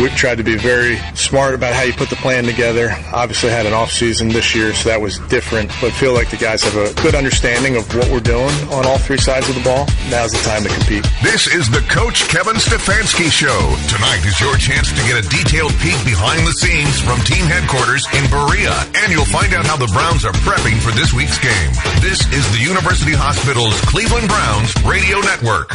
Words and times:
We've 0.00 0.14
tried 0.14 0.38
to 0.38 0.44
be 0.44 0.54
very 0.56 0.96
smart 1.14 1.54
about 1.54 1.74
how 1.74 1.82
you 1.82 1.92
put 1.92 2.08
the 2.08 2.16
plan 2.22 2.44
together. 2.44 2.94
Obviously 3.12 3.50
had 3.50 3.66
an 3.66 3.72
off 3.72 3.90
season 3.90 4.28
this 4.28 4.54
year, 4.54 4.72
so 4.72 4.88
that 4.90 5.00
was 5.00 5.18
different, 5.26 5.74
but 5.80 5.90
feel 5.90 6.14
like 6.14 6.30
the 6.30 6.36
guys 6.36 6.62
have 6.62 6.78
a 6.78 6.94
good 7.02 7.16
understanding 7.16 7.74
of 7.74 7.82
what 7.96 8.06
we're 8.06 8.22
doing 8.22 8.54
on 8.70 8.86
all 8.86 8.98
three 8.98 9.18
sides 9.18 9.48
of 9.48 9.56
the 9.58 9.64
ball. 9.66 9.90
Now's 10.06 10.30
the 10.30 10.42
time 10.46 10.62
to 10.62 10.70
compete. 10.70 11.02
This 11.20 11.50
is 11.50 11.68
the 11.68 11.82
Coach 11.90 12.30
Kevin 12.30 12.54
Stefanski 12.62 13.26
Show. 13.26 13.58
Tonight 13.90 14.22
is 14.22 14.38
your 14.38 14.54
chance 14.54 14.86
to 14.94 15.02
get 15.02 15.18
a 15.18 15.26
detailed 15.26 15.74
peek 15.82 15.98
behind 16.06 16.46
the 16.46 16.54
scenes 16.54 17.02
from 17.02 17.18
team 17.26 17.42
headquarters 17.50 18.06
in 18.14 18.22
Berea, 18.30 18.78
and 19.02 19.10
you'll 19.10 19.26
find 19.26 19.50
out 19.52 19.66
how 19.66 19.76
the 19.76 19.90
Browns 19.90 20.24
are 20.24 20.36
prepping 20.46 20.78
for 20.78 20.94
this 20.94 21.12
week's 21.12 21.42
game. 21.42 21.70
This 21.98 22.22
is 22.30 22.46
the 22.54 22.62
University 22.62 23.18
Hospital's 23.18 23.74
Cleveland 23.90 24.30
Browns 24.30 24.70
Radio 24.86 25.18
Network. 25.26 25.74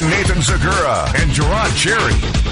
Nathan 0.00 0.38
Zegura 0.38 1.06
and 1.20 1.30
Jerod 1.32 1.74
Cherry. 1.74 2.47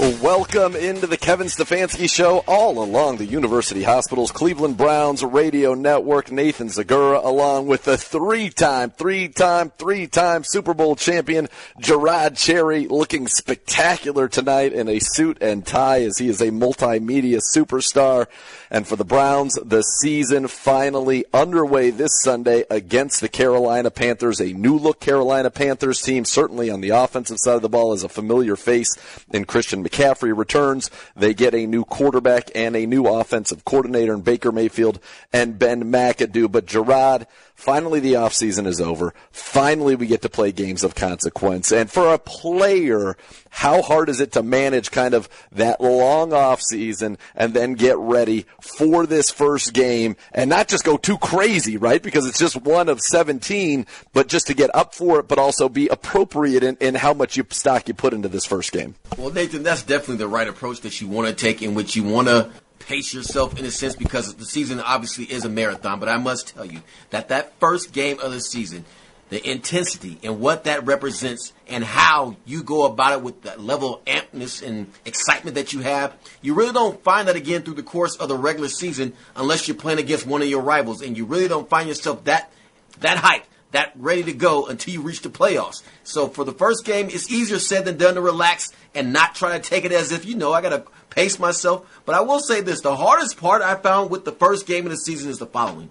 Welcome 0.00 0.76
into 0.76 1.06
the 1.06 1.18
Kevin 1.18 1.48
Stefanski 1.48 2.10
Show, 2.10 2.38
all 2.48 2.82
along 2.82 3.18
the 3.18 3.26
University 3.26 3.82
Hospital's 3.82 4.32
Cleveland 4.32 4.78
Browns 4.78 5.22
radio 5.22 5.74
network. 5.74 6.32
Nathan 6.32 6.68
Zegura, 6.68 7.22
along 7.22 7.66
with 7.66 7.84
the 7.84 7.98
three-time, 7.98 8.92
three-time, 8.92 9.70
three-time 9.78 10.42
Super 10.42 10.72
Bowl 10.72 10.96
champion 10.96 11.50
Jerod 11.82 12.38
Cherry, 12.38 12.88
looking 12.88 13.26
spectacular 13.26 14.26
tonight 14.26 14.72
in 14.72 14.88
a 14.88 15.00
suit 15.00 15.36
and 15.42 15.66
tie 15.66 16.00
as 16.04 16.16
he 16.16 16.30
is 16.30 16.40
a 16.40 16.48
multimedia 16.48 17.42
superstar. 17.54 18.26
And 18.70 18.88
for 18.88 18.96
the 18.96 19.04
Browns, 19.04 19.58
the 19.62 19.82
season 19.82 20.48
finally 20.48 21.26
underway 21.34 21.90
this 21.90 22.22
Sunday 22.22 22.64
against 22.70 23.20
the 23.20 23.28
Carolina 23.28 23.90
Panthers, 23.90 24.40
a 24.40 24.54
new-look 24.54 24.98
Carolina 24.98 25.50
Panthers 25.50 26.00
team, 26.00 26.24
certainly 26.24 26.70
on 26.70 26.80
the 26.80 26.90
offensive 26.90 27.36
side 27.38 27.56
of 27.56 27.62
the 27.62 27.68
ball, 27.68 27.92
is 27.92 28.02
a 28.02 28.08
familiar 28.08 28.56
face 28.56 28.96
in 29.30 29.44
Christian 29.44 29.82
McCaffrey 29.90 30.36
returns. 30.36 30.90
They 31.16 31.34
get 31.34 31.54
a 31.54 31.66
new 31.66 31.84
quarterback 31.84 32.50
and 32.54 32.76
a 32.76 32.86
new 32.86 33.06
offensive 33.06 33.64
coordinator 33.64 34.14
in 34.14 34.20
Baker 34.22 34.52
Mayfield 34.52 35.00
and 35.32 35.58
Ben 35.58 35.84
McAdoo. 35.84 36.50
But 36.50 36.66
Jerod, 36.66 37.26
finally 37.60 38.00
the 38.00 38.14
offseason 38.14 38.66
is 38.66 38.80
over. 38.80 39.14
Finally 39.30 39.94
we 39.94 40.06
get 40.06 40.22
to 40.22 40.28
play 40.28 40.50
games 40.50 40.82
of 40.82 40.94
consequence. 40.94 41.70
And 41.70 41.90
for 41.90 42.12
a 42.12 42.18
player, 42.18 43.16
how 43.50 43.82
hard 43.82 44.08
is 44.08 44.20
it 44.20 44.32
to 44.32 44.42
manage 44.42 44.90
kind 44.90 45.12
of 45.12 45.28
that 45.52 45.80
long 45.80 46.30
offseason 46.30 47.18
and 47.34 47.52
then 47.52 47.74
get 47.74 47.98
ready 47.98 48.46
for 48.60 49.06
this 49.06 49.30
first 49.30 49.72
game 49.72 50.16
and 50.32 50.48
not 50.48 50.68
just 50.68 50.84
go 50.84 50.96
too 50.96 51.18
crazy, 51.18 51.76
right? 51.76 52.02
Because 52.02 52.26
it's 52.26 52.38
just 52.38 52.56
one 52.56 52.88
of 52.88 53.00
17, 53.00 53.86
but 54.12 54.28
just 54.28 54.46
to 54.46 54.54
get 54.54 54.74
up 54.74 54.94
for 54.94 55.20
it, 55.20 55.28
but 55.28 55.38
also 55.38 55.68
be 55.68 55.88
appropriate 55.88 56.62
in, 56.62 56.76
in 56.80 56.94
how 56.94 57.12
much 57.12 57.36
you 57.36 57.44
stock 57.50 57.88
you 57.88 57.94
put 57.94 58.14
into 58.14 58.28
this 58.28 58.46
first 58.46 58.72
game. 58.72 58.94
Well, 59.18 59.30
Nathan, 59.30 59.62
that's 59.62 59.82
definitely 59.82 60.16
the 60.16 60.28
right 60.28 60.48
approach 60.48 60.80
that 60.80 61.00
you 61.00 61.08
want 61.08 61.28
to 61.28 61.34
take, 61.34 61.60
in 61.60 61.74
which 61.74 61.94
you 61.94 62.04
want 62.04 62.28
to 62.28 62.50
pace 62.80 63.14
yourself 63.14 63.58
in 63.58 63.64
a 63.64 63.70
sense 63.70 63.94
because 63.94 64.34
the 64.34 64.44
season 64.44 64.80
obviously 64.80 65.24
is 65.24 65.44
a 65.44 65.48
marathon. 65.48 66.00
But 66.00 66.08
I 66.08 66.18
must 66.18 66.48
tell 66.48 66.64
you 66.64 66.80
that 67.10 67.28
that 67.28 67.58
first 67.60 67.92
game 67.92 68.18
of 68.18 68.32
the 68.32 68.40
season, 68.40 68.84
the 69.28 69.48
intensity 69.48 70.18
and 70.24 70.40
what 70.40 70.64
that 70.64 70.84
represents, 70.84 71.52
and 71.68 71.84
how 71.84 72.36
you 72.44 72.64
go 72.64 72.84
about 72.84 73.12
it 73.12 73.22
with 73.22 73.42
that 73.42 73.60
level 73.60 73.96
of 73.96 74.04
ampness 74.06 74.66
and 74.66 74.90
excitement 75.04 75.54
that 75.54 75.72
you 75.72 75.80
have, 75.80 76.16
you 76.42 76.54
really 76.54 76.72
don't 76.72 77.02
find 77.04 77.28
that 77.28 77.36
again 77.36 77.62
through 77.62 77.74
the 77.74 77.82
course 77.82 78.16
of 78.16 78.28
the 78.28 78.36
regular 78.36 78.68
season 78.68 79.12
unless 79.36 79.68
you're 79.68 79.76
playing 79.76 80.00
against 80.00 80.26
one 80.26 80.42
of 80.42 80.48
your 80.48 80.62
rivals, 80.62 81.00
and 81.00 81.16
you 81.16 81.24
really 81.24 81.46
don't 81.46 81.68
find 81.68 81.88
yourself 81.88 82.24
that 82.24 82.50
that 82.98 83.18
hype 83.18 83.44
that 83.72 83.92
ready 83.96 84.24
to 84.24 84.32
go 84.32 84.66
until 84.66 84.92
you 84.92 85.00
reach 85.00 85.22
the 85.22 85.28
playoffs. 85.28 85.82
So 86.02 86.26
for 86.26 86.44
the 86.44 86.52
first 86.52 86.84
game, 86.84 87.08
it's 87.08 87.30
easier 87.30 87.58
said 87.58 87.84
than 87.84 87.96
done 87.96 88.14
to 88.14 88.20
relax 88.20 88.72
and 88.94 89.12
not 89.12 89.34
try 89.34 89.56
to 89.56 89.62
take 89.62 89.84
it 89.84 89.92
as 89.92 90.12
if, 90.12 90.26
you 90.26 90.34
know, 90.34 90.52
I 90.52 90.60
got 90.60 90.70
to 90.70 90.84
pace 91.10 91.38
myself. 91.38 92.00
But 92.06 92.14
I 92.14 92.20
will 92.20 92.40
say 92.40 92.60
this 92.60 92.80
the 92.80 92.96
hardest 92.96 93.36
part 93.36 93.62
I 93.62 93.74
found 93.74 94.10
with 94.10 94.24
the 94.24 94.32
first 94.32 94.66
game 94.66 94.86
of 94.86 94.90
the 94.90 94.96
season 94.96 95.30
is 95.30 95.38
the 95.38 95.46
following 95.46 95.90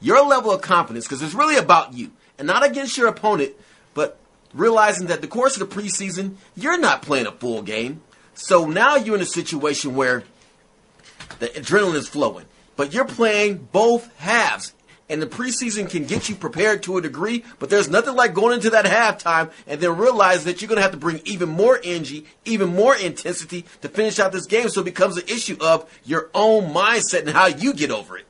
your 0.00 0.24
level 0.26 0.52
of 0.52 0.60
confidence, 0.60 1.06
because 1.06 1.22
it's 1.22 1.34
really 1.34 1.56
about 1.56 1.94
you 1.94 2.10
and 2.38 2.46
not 2.46 2.64
against 2.64 2.98
your 2.98 3.08
opponent, 3.08 3.54
but 3.94 4.18
realizing 4.52 5.06
that 5.06 5.22
the 5.22 5.26
course 5.26 5.58
of 5.58 5.68
the 5.68 5.74
preseason, 5.74 6.36
you're 6.54 6.78
not 6.78 7.02
playing 7.02 7.26
a 7.26 7.32
full 7.32 7.62
game. 7.62 8.02
So 8.34 8.66
now 8.66 8.96
you're 8.96 9.16
in 9.16 9.22
a 9.22 9.26
situation 9.26 9.94
where 9.94 10.24
the 11.38 11.46
adrenaline 11.46 11.94
is 11.94 12.08
flowing, 12.08 12.44
but 12.76 12.92
you're 12.92 13.06
playing 13.06 13.68
both 13.72 14.14
halves 14.18 14.74
and 15.08 15.20
the 15.20 15.26
preseason 15.26 15.88
can 15.88 16.04
get 16.04 16.28
you 16.28 16.34
prepared 16.34 16.82
to 16.84 16.96
a 16.96 17.02
degree, 17.02 17.44
but 17.58 17.70
there's 17.70 17.90
nothing 17.90 18.14
like 18.14 18.34
going 18.34 18.54
into 18.54 18.70
that 18.70 18.84
halftime 18.84 19.52
and 19.66 19.80
then 19.80 19.96
realize 19.96 20.44
that 20.44 20.60
you're 20.60 20.68
going 20.68 20.76
to 20.76 20.82
have 20.82 20.92
to 20.92 20.96
bring 20.96 21.20
even 21.24 21.48
more 21.48 21.80
energy, 21.84 22.26
even 22.44 22.74
more 22.74 22.96
intensity 22.96 23.64
to 23.82 23.88
finish 23.88 24.18
out 24.18 24.32
this 24.32 24.46
game. 24.46 24.68
So 24.68 24.80
it 24.80 24.84
becomes 24.84 25.16
an 25.16 25.28
issue 25.28 25.56
of 25.60 25.90
your 26.04 26.30
own 26.34 26.72
mindset 26.72 27.20
and 27.20 27.30
how 27.30 27.46
you 27.46 27.74
get 27.74 27.90
over 27.90 28.16
it. 28.16 28.26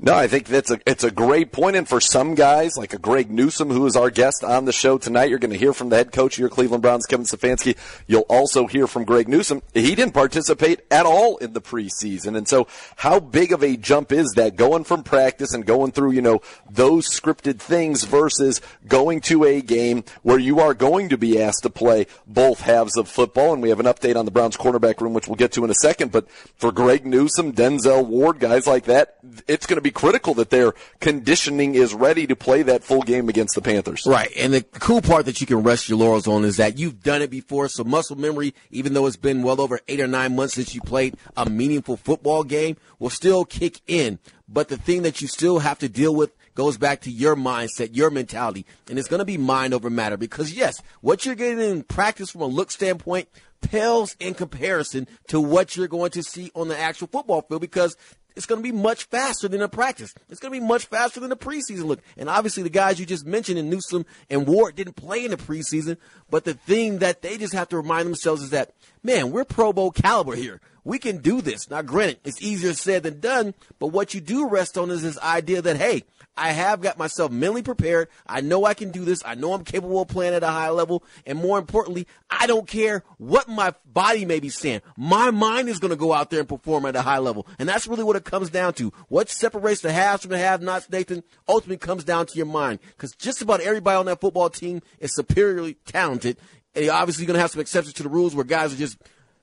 No, 0.00 0.14
I 0.14 0.28
think 0.28 0.46
that's 0.46 0.70
a 0.70 0.78
it's 0.86 1.04
a 1.04 1.10
great 1.10 1.52
point. 1.52 1.58
point, 1.58 1.76
and 1.76 1.88
for 1.88 2.00
some 2.00 2.36
guys 2.36 2.76
like 2.76 2.94
a 2.94 2.98
Greg 2.98 3.32
Newsome, 3.32 3.68
who 3.68 3.84
is 3.86 3.96
our 3.96 4.10
guest 4.10 4.44
on 4.44 4.64
the 4.64 4.72
show 4.72 4.96
tonight, 4.96 5.28
you're 5.28 5.40
going 5.40 5.50
to 5.50 5.58
hear 5.58 5.72
from 5.72 5.88
the 5.88 5.96
head 5.96 6.12
coach 6.12 6.34
of 6.34 6.38
your 6.38 6.48
Cleveland 6.48 6.82
Browns, 6.82 7.04
Kevin 7.04 7.26
Stefanski. 7.26 7.76
You'll 8.06 8.26
also 8.28 8.68
hear 8.68 8.86
from 8.86 9.04
Greg 9.04 9.28
Newsome. 9.28 9.60
He 9.74 9.96
didn't 9.96 10.14
participate 10.14 10.82
at 10.90 11.04
all 11.04 11.36
in 11.38 11.52
the 11.52 11.60
preseason, 11.60 12.36
and 12.36 12.46
so 12.46 12.68
how 12.96 13.18
big 13.18 13.52
of 13.52 13.64
a 13.64 13.76
jump 13.76 14.12
is 14.12 14.32
that 14.36 14.54
going 14.54 14.84
from 14.84 15.02
practice 15.02 15.52
and 15.52 15.66
going 15.66 15.90
through 15.90 16.12
you 16.12 16.22
know 16.22 16.40
those 16.70 17.08
scripted 17.08 17.58
things 17.58 18.04
versus 18.04 18.60
going 18.86 19.20
to 19.22 19.44
a 19.44 19.60
game 19.60 20.04
where 20.22 20.38
you 20.38 20.60
are 20.60 20.74
going 20.74 21.08
to 21.08 21.18
be 21.18 21.42
asked 21.42 21.64
to 21.64 21.70
play 21.70 22.06
both 22.24 22.60
halves 22.60 22.96
of 22.96 23.08
football, 23.08 23.52
and 23.52 23.60
we 23.60 23.68
have 23.68 23.80
an 23.80 23.86
update 23.86 24.14
on 24.14 24.26
the 24.26 24.30
Browns 24.30 24.56
cornerback 24.56 25.00
room, 25.00 25.12
which 25.12 25.26
we'll 25.26 25.34
get 25.34 25.50
to 25.52 25.64
in 25.64 25.70
a 25.70 25.74
second. 25.74 26.12
But 26.12 26.30
for 26.56 26.70
Greg 26.70 27.04
Newsome, 27.04 27.52
Denzel 27.52 28.06
Ward, 28.06 28.38
guys 28.38 28.66
like 28.66 28.84
that, 28.84 29.16
it's 29.48 29.66
going 29.66 29.76
to 29.76 29.82
be 29.82 29.87
critical 29.90 30.34
that 30.34 30.50
their 30.50 30.74
conditioning 31.00 31.74
is 31.74 31.94
ready 31.94 32.26
to 32.26 32.36
play 32.36 32.62
that 32.62 32.84
full 32.84 33.02
game 33.02 33.28
against 33.28 33.54
the 33.54 33.62
Panthers. 33.62 34.04
Right. 34.06 34.30
And 34.36 34.52
the 34.52 34.62
cool 34.62 35.00
part 35.00 35.26
that 35.26 35.40
you 35.40 35.46
can 35.46 35.62
rest 35.62 35.88
your 35.88 35.98
laurels 35.98 36.26
on 36.26 36.44
is 36.44 36.56
that 36.56 36.78
you've 36.78 37.02
done 37.02 37.22
it 37.22 37.30
before. 37.30 37.68
So 37.68 37.84
muscle 37.84 38.16
memory, 38.16 38.54
even 38.70 38.94
though 38.94 39.06
it's 39.06 39.16
been 39.16 39.42
well 39.42 39.60
over 39.60 39.80
eight 39.88 40.00
or 40.00 40.06
nine 40.06 40.36
months 40.36 40.54
since 40.54 40.74
you 40.74 40.80
played 40.80 41.16
a 41.36 41.48
meaningful 41.48 41.96
football 41.96 42.44
game, 42.44 42.76
will 42.98 43.10
still 43.10 43.44
kick 43.44 43.80
in. 43.86 44.18
But 44.48 44.68
the 44.68 44.78
thing 44.78 45.02
that 45.02 45.20
you 45.20 45.28
still 45.28 45.58
have 45.58 45.78
to 45.80 45.88
deal 45.88 46.14
with 46.14 46.32
goes 46.54 46.78
back 46.78 47.02
to 47.02 47.10
your 47.10 47.36
mindset, 47.36 47.90
your 47.92 48.10
mentality. 48.10 48.66
And 48.88 48.98
it's 48.98 49.08
going 49.08 49.20
to 49.20 49.24
be 49.24 49.36
mind 49.36 49.74
over 49.74 49.90
matter 49.90 50.16
because 50.16 50.52
yes, 50.52 50.82
what 51.02 51.24
you're 51.24 51.34
getting 51.34 51.60
in 51.60 51.82
practice 51.82 52.30
from 52.30 52.40
a 52.40 52.46
look 52.46 52.70
standpoint 52.70 53.28
pales 53.60 54.16
in 54.20 54.34
comparison 54.34 55.06
to 55.28 55.40
what 55.40 55.76
you're 55.76 55.88
going 55.88 56.10
to 56.10 56.22
see 56.22 56.50
on 56.54 56.68
the 56.68 56.78
actual 56.78 57.08
football 57.08 57.42
field 57.42 57.60
because 57.60 57.96
it's 58.36 58.46
going 58.46 58.62
to 58.62 58.62
be 58.62 58.76
much 58.76 59.04
faster 59.04 59.48
than 59.48 59.62
a 59.62 59.68
practice. 59.68 60.14
It's 60.28 60.40
going 60.40 60.52
to 60.52 60.60
be 60.60 60.66
much 60.66 60.86
faster 60.86 61.18
than 61.18 61.30
the 61.30 61.36
preseason 61.36 61.84
look. 61.84 62.00
And 62.16 62.28
obviously, 62.28 62.62
the 62.62 62.70
guys 62.70 63.00
you 63.00 63.06
just 63.06 63.26
mentioned 63.26 63.58
in 63.58 63.68
Newsome 63.68 64.06
and 64.30 64.46
Ward 64.46 64.76
didn't 64.76 64.94
play 64.94 65.24
in 65.24 65.32
the 65.32 65.36
preseason. 65.36 65.96
But 66.30 66.44
the 66.44 66.54
thing 66.54 66.98
that 66.98 67.22
they 67.22 67.36
just 67.36 67.54
have 67.54 67.68
to 67.70 67.76
remind 67.76 68.06
themselves 68.06 68.42
is 68.42 68.50
that, 68.50 68.72
man, 69.02 69.30
we're 69.30 69.44
Pro 69.44 69.72
Bowl 69.72 69.90
caliber 69.90 70.36
here. 70.36 70.60
We 70.88 70.98
can 70.98 71.18
do 71.18 71.42
this. 71.42 71.68
Now, 71.68 71.82
granted, 71.82 72.20
it's 72.24 72.40
easier 72.40 72.72
said 72.72 73.02
than 73.02 73.20
done. 73.20 73.52
But 73.78 73.88
what 73.88 74.14
you 74.14 74.22
do 74.22 74.48
rest 74.48 74.78
on 74.78 74.90
is 74.90 75.02
this 75.02 75.18
idea 75.18 75.60
that, 75.60 75.76
hey, 75.76 76.04
I 76.34 76.52
have 76.52 76.80
got 76.80 76.96
myself 76.96 77.30
mentally 77.30 77.60
prepared. 77.60 78.08
I 78.26 78.40
know 78.40 78.64
I 78.64 78.72
can 78.72 78.90
do 78.90 79.04
this. 79.04 79.22
I 79.22 79.34
know 79.34 79.52
I'm 79.52 79.64
capable 79.64 80.00
of 80.00 80.08
playing 80.08 80.32
at 80.32 80.42
a 80.42 80.48
high 80.48 80.70
level. 80.70 81.04
And 81.26 81.38
more 81.38 81.58
importantly, 81.58 82.06
I 82.30 82.46
don't 82.46 82.66
care 82.66 83.04
what 83.18 83.50
my 83.50 83.74
body 83.84 84.24
may 84.24 84.40
be 84.40 84.48
saying. 84.48 84.80
My 84.96 85.30
mind 85.30 85.68
is 85.68 85.78
going 85.78 85.90
to 85.90 85.96
go 85.96 86.14
out 86.14 86.30
there 86.30 86.40
and 86.40 86.48
perform 86.48 86.86
at 86.86 86.96
a 86.96 87.02
high 87.02 87.18
level. 87.18 87.46
And 87.58 87.68
that's 87.68 87.86
really 87.86 88.04
what 88.04 88.16
it 88.16 88.24
comes 88.24 88.48
down 88.48 88.72
to. 88.74 88.90
What 89.08 89.28
separates 89.28 89.82
the 89.82 89.92
haves 89.92 90.22
from 90.22 90.30
the 90.30 90.38
have 90.38 90.62
nots, 90.62 90.88
Nathan, 90.88 91.22
ultimately 91.46 91.76
comes 91.76 92.02
down 92.02 92.24
to 92.24 92.36
your 92.38 92.46
mind. 92.46 92.78
Because 92.96 93.12
just 93.12 93.42
about 93.42 93.60
everybody 93.60 93.98
on 93.98 94.06
that 94.06 94.22
football 94.22 94.48
team 94.48 94.80
is 95.00 95.14
superiorly 95.14 95.74
talented. 95.84 96.38
And 96.74 96.86
you're 96.86 96.94
obviously 96.94 97.26
going 97.26 97.34
to 97.34 97.42
have 97.42 97.50
some 97.50 97.60
exceptions 97.60 97.92
to 97.96 98.02
the 98.02 98.08
rules 98.08 98.34
where 98.34 98.44
guys 98.44 98.72
are 98.72 98.78
just 98.78 98.96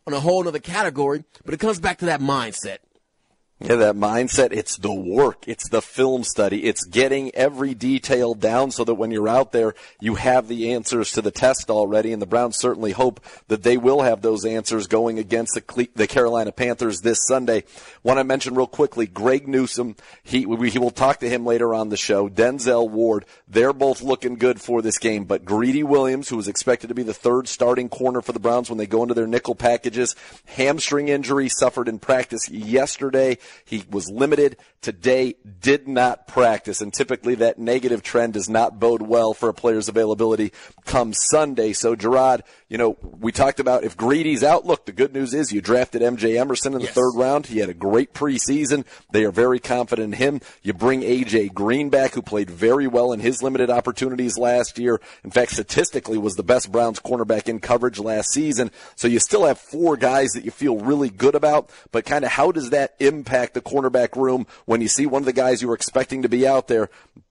on 0.07 0.13
a 0.13 0.19
whole 0.19 0.47
other 0.47 0.59
category. 0.59 1.23
But 1.43 1.53
it 1.53 1.59
comes 1.59 1.79
back 1.79 1.99
to 1.99 2.05
that 2.05 2.21
mindset. 2.21 2.79
Yeah, 3.65 3.77
that 3.77 3.95
mindset, 3.95 4.51
it's 4.51 4.77
the 4.77 4.93
work, 4.93 5.47
it's 5.47 5.69
the 5.69 5.81
film 5.81 6.23
study, 6.23 6.65
it's 6.65 6.85
getting 6.85 7.33
every 7.33 7.73
detail 7.73 8.35
down 8.35 8.69
so 8.69 8.83
that 8.83 8.93
when 8.93 9.09
you're 9.09 9.27
out 9.27 9.53
there, 9.53 9.73
you 9.99 10.13
have 10.13 10.47
the 10.47 10.73
answers 10.73 11.13
to 11.13 11.23
the 11.23 11.31
test 11.31 11.71
already. 11.71 12.13
And 12.13 12.21
the 12.21 12.27
Browns 12.27 12.57
certainly 12.59 12.91
hope 12.91 13.19
that 13.47 13.63
they 13.63 13.75
will 13.75 14.03
have 14.03 14.21
those 14.21 14.45
answers 14.45 14.85
going 14.85 15.17
against 15.17 15.55
the, 15.55 15.89
the 15.95 16.05
Carolina 16.05 16.51
Panthers 16.51 17.01
this 17.01 17.25
Sunday. 17.25 17.63
Want 18.03 18.19
to 18.19 18.23
mention 18.23 18.53
real 18.53 18.67
quickly, 18.67 19.07
Greg 19.07 19.47
Newsome, 19.47 19.95
he, 20.21 20.45
we, 20.45 20.69
he 20.69 20.77
will 20.77 20.91
talk 20.91 21.19
to 21.21 21.29
him 21.29 21.43
later 21.43 21.73
on 21.73 21.89
the 21.89 21.97
show. 21.97 22.29
Denzel 22.29 22.87
Ward, 22.87 23.25
they're 23.47 23.73
both 23.73 24.03
looking 24.03 24.35
good 24.35 24.61
for 24.61 24.83
this 24.83 24.99
game, 24.99 25.23
but 25.23 25.43
Greedy 25.43 25.81
Williams, 25.81 26.29
who 26.29 26.37
is 26.37 26.47
expected 26.47 26.89
to 26.89 26.93
be 26.93 27.01
the 27.01 27.15
third 27.15 27.47
starting 27.47 27.89
corner 27.89 28.21
for 28.21 28.31
the 28.31 28.39
Browns 28.39 28.69
when 28.69 28.77
they 28.77 28.85
go 28.85 29.01
into 29.01 29.15
their 29.15 29.25
nickel 29.25 29.55
packages, 29.55 30.15
hamstring 30.45 31.07
injury 31.07 31.49
suffered 31.49 31.89
in 31.89 31.97
practice 31.97 32.47
yesterday. 32.47 33.39
He 33.63 33.83
was 33.89 34.09
limited 34.09 34.57
today, 34.81 35.35
did 35.59 35.87
not 35.87 36.27
practice, 36.27 36.81
and 36.81 36.93
typically 36.93 37.35
that 37.35 37.57
negative 37.57 38.03
trend 38.03 38.33
does 38.33 38.49
not 38.49 38.79
bode 38.79 39.01
well 39.01 39.33
for 39.33 39.49
a 39.49 39.53
player's 39.53 39.89
availability 39.89 40.51
come 40.85 41.13
Sunday. 41.13 41.73
So, 41.73 41.95
Jerod, 41.95 42.41
you 42.69 42.77
know, 42.77 42.97
we 43.01 43.31
talked 43.31 43.59
about 43.59 43.83
if 43.83 43.97
Greedy's 43.97 44.43
out, 44.43 44.65
look, 44.65 44.85
the 44.85 44.91
good 44.91 45.13
news 45.13 45.33
is 45.33 45.51
you 45.51 45.61
drafted 45.61 46.01
MJ 46.01 46.39
Emerson 46.39 46.73
in 46.73 46.79
the 46.79 46.85
yes. 46.85 46.93
third 46.93 47.13
round. 47.15 47.47
He 47.47 47.59
had 47.59 47.69
a 47.69 47.73
great 47.73 48.13
preseason. 48.13 48.85
They 49.11 49.23
are 49.23 49.31
very 49.31 49.59
confident 49.59 50.13
in 50.13 50.19
him. 50.19 50.41
You 50.61 50.73
bring 50.73 51.01
AJ 51.01 51.53
Green 51.53 51.89
back, 51.89 52.13
who 52.13 52.21
played 52.21 52.49
very 52.49 52.87
well 52.87 53.13
in 53.13 53.19
his 53.19 53.41
limited 53.41 53.69
opportunities 53.69 54.37
last 54.37 54.77
year. 54.79 54.99
In 55.23 55.31
fact, 55.31 55.51
statistically 55.51 56.17
was 56.17 56.35
the 56.35 56.43
best 56.43 56.71
Browns 56.71 56.99
cornerback 56.99 57.47
in 57.47 57.59
coverage 57.59 57.99
last 57.99 58.31
season. 58.31 58.71
So 58.95 59.07
you 59.07 59.19
still 59.19 59.45
have 59.45 59.59
four 59.59 59.97
guys 59.97 60.29
that 60.31 60.45
you 60.45 60.51
feel 60.51 60.77
really 60.77 61.09
good 61.09 61.35
about, 61.35 61.69
but 61.91 62.05
kind 62.05 62.25
of 62.25 62.31
how 62.31 62.51
does 62.51 62.71
that 62.71 62.95
impact 62.99 63.34
the 63.53 63.61
cornerback 63.61 64.15
room 64.15 64.47
when 64.65 64.81
you 64.81 64.87
see 64.87 65.05
one 65.05 65.21
of 65.21 65.25
the 65.25 65.33
guys 65.33 65.61
you 65.61 65.67
were 65.67 65.75
expecting 65.75 66.21
to 66.21 66.29
be 66.29 66.47
out 66.47 66.67
there 66.67 66.89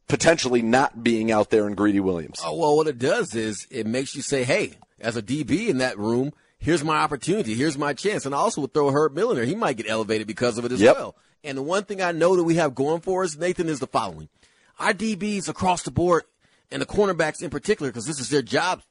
potentially 0.09 0.63
not 0.63 1.03
being 1.03 1.31
out 1.31 1.51
there 1.51 1.67
in 1.67 1.75
Greedy 1.75 2.01
Williams? 2.01 2.41
Oh, 2.45 2.57
well, 2.57 2.77
what 2.77 2.87
it 2.87 2.99
does 2.99 3.35
is 3.35 3.67
it 3.71 3.87
makes 3.87 4.15
you 4.15 4.23
say, 4.23 4.45
hey, 4.45 4.73
as 5.01 5.17
a 5.17 5.23
DB 5.23 5.69
in 5.69 5.79
that 5.79 5.99
room, 5.99 6.33
here's 6.59 6.85
my 6.85 6.97
opportunity, 6.97 7.55
here's 7.55 7.79
my 7.79 7.93
chance. 7.93 8.27
And 8.27 8.35
I 8.35 8.39
also 8.39 8.61
would 8.61 8.75
throw 8.75 8.91
Herb 8.91 9.15
Milliner. 9.15 9.45
He 9.45 9.55
might 9.55 9.77
get 9.77 9.89
elevated 9.89 10.27
because 10.27 10.59
of 10.59 10.65
it 10.65 10.73
as 10.73 10.81
yep. 10.81 10.97
well. 10.97 11.17
And 11.43 11.59
the 11.59 11.63
one 11.63 11.85
thing 11.85 12.01
I 12.01 12.13
know 12.13 12.37
that 12.37 12.45
we 12.45 12.57
have 12.57 12.75
going 12.75 13.01
for 13.01 13.25
us, 13.25 13.37
Nathan, 13.37 13.69
is 13.69 13.81
the 13.81 13.87
following. 13.87 14.29
Our 14.79 14.93
DBs 14.93 15.49
across 15.49 15.83
the 15.83 15.91
board, 15.91 16.25
and 16.71 16.83
the 16.83 16.87
cornerbacks 16.87 17.43
in 17.43 17.51
particular, 17.51 17.91
because 17.91 18.07
this 18.07 18.19
is 18.19 18.31
their 18.31 18.43
job 18.43 18.83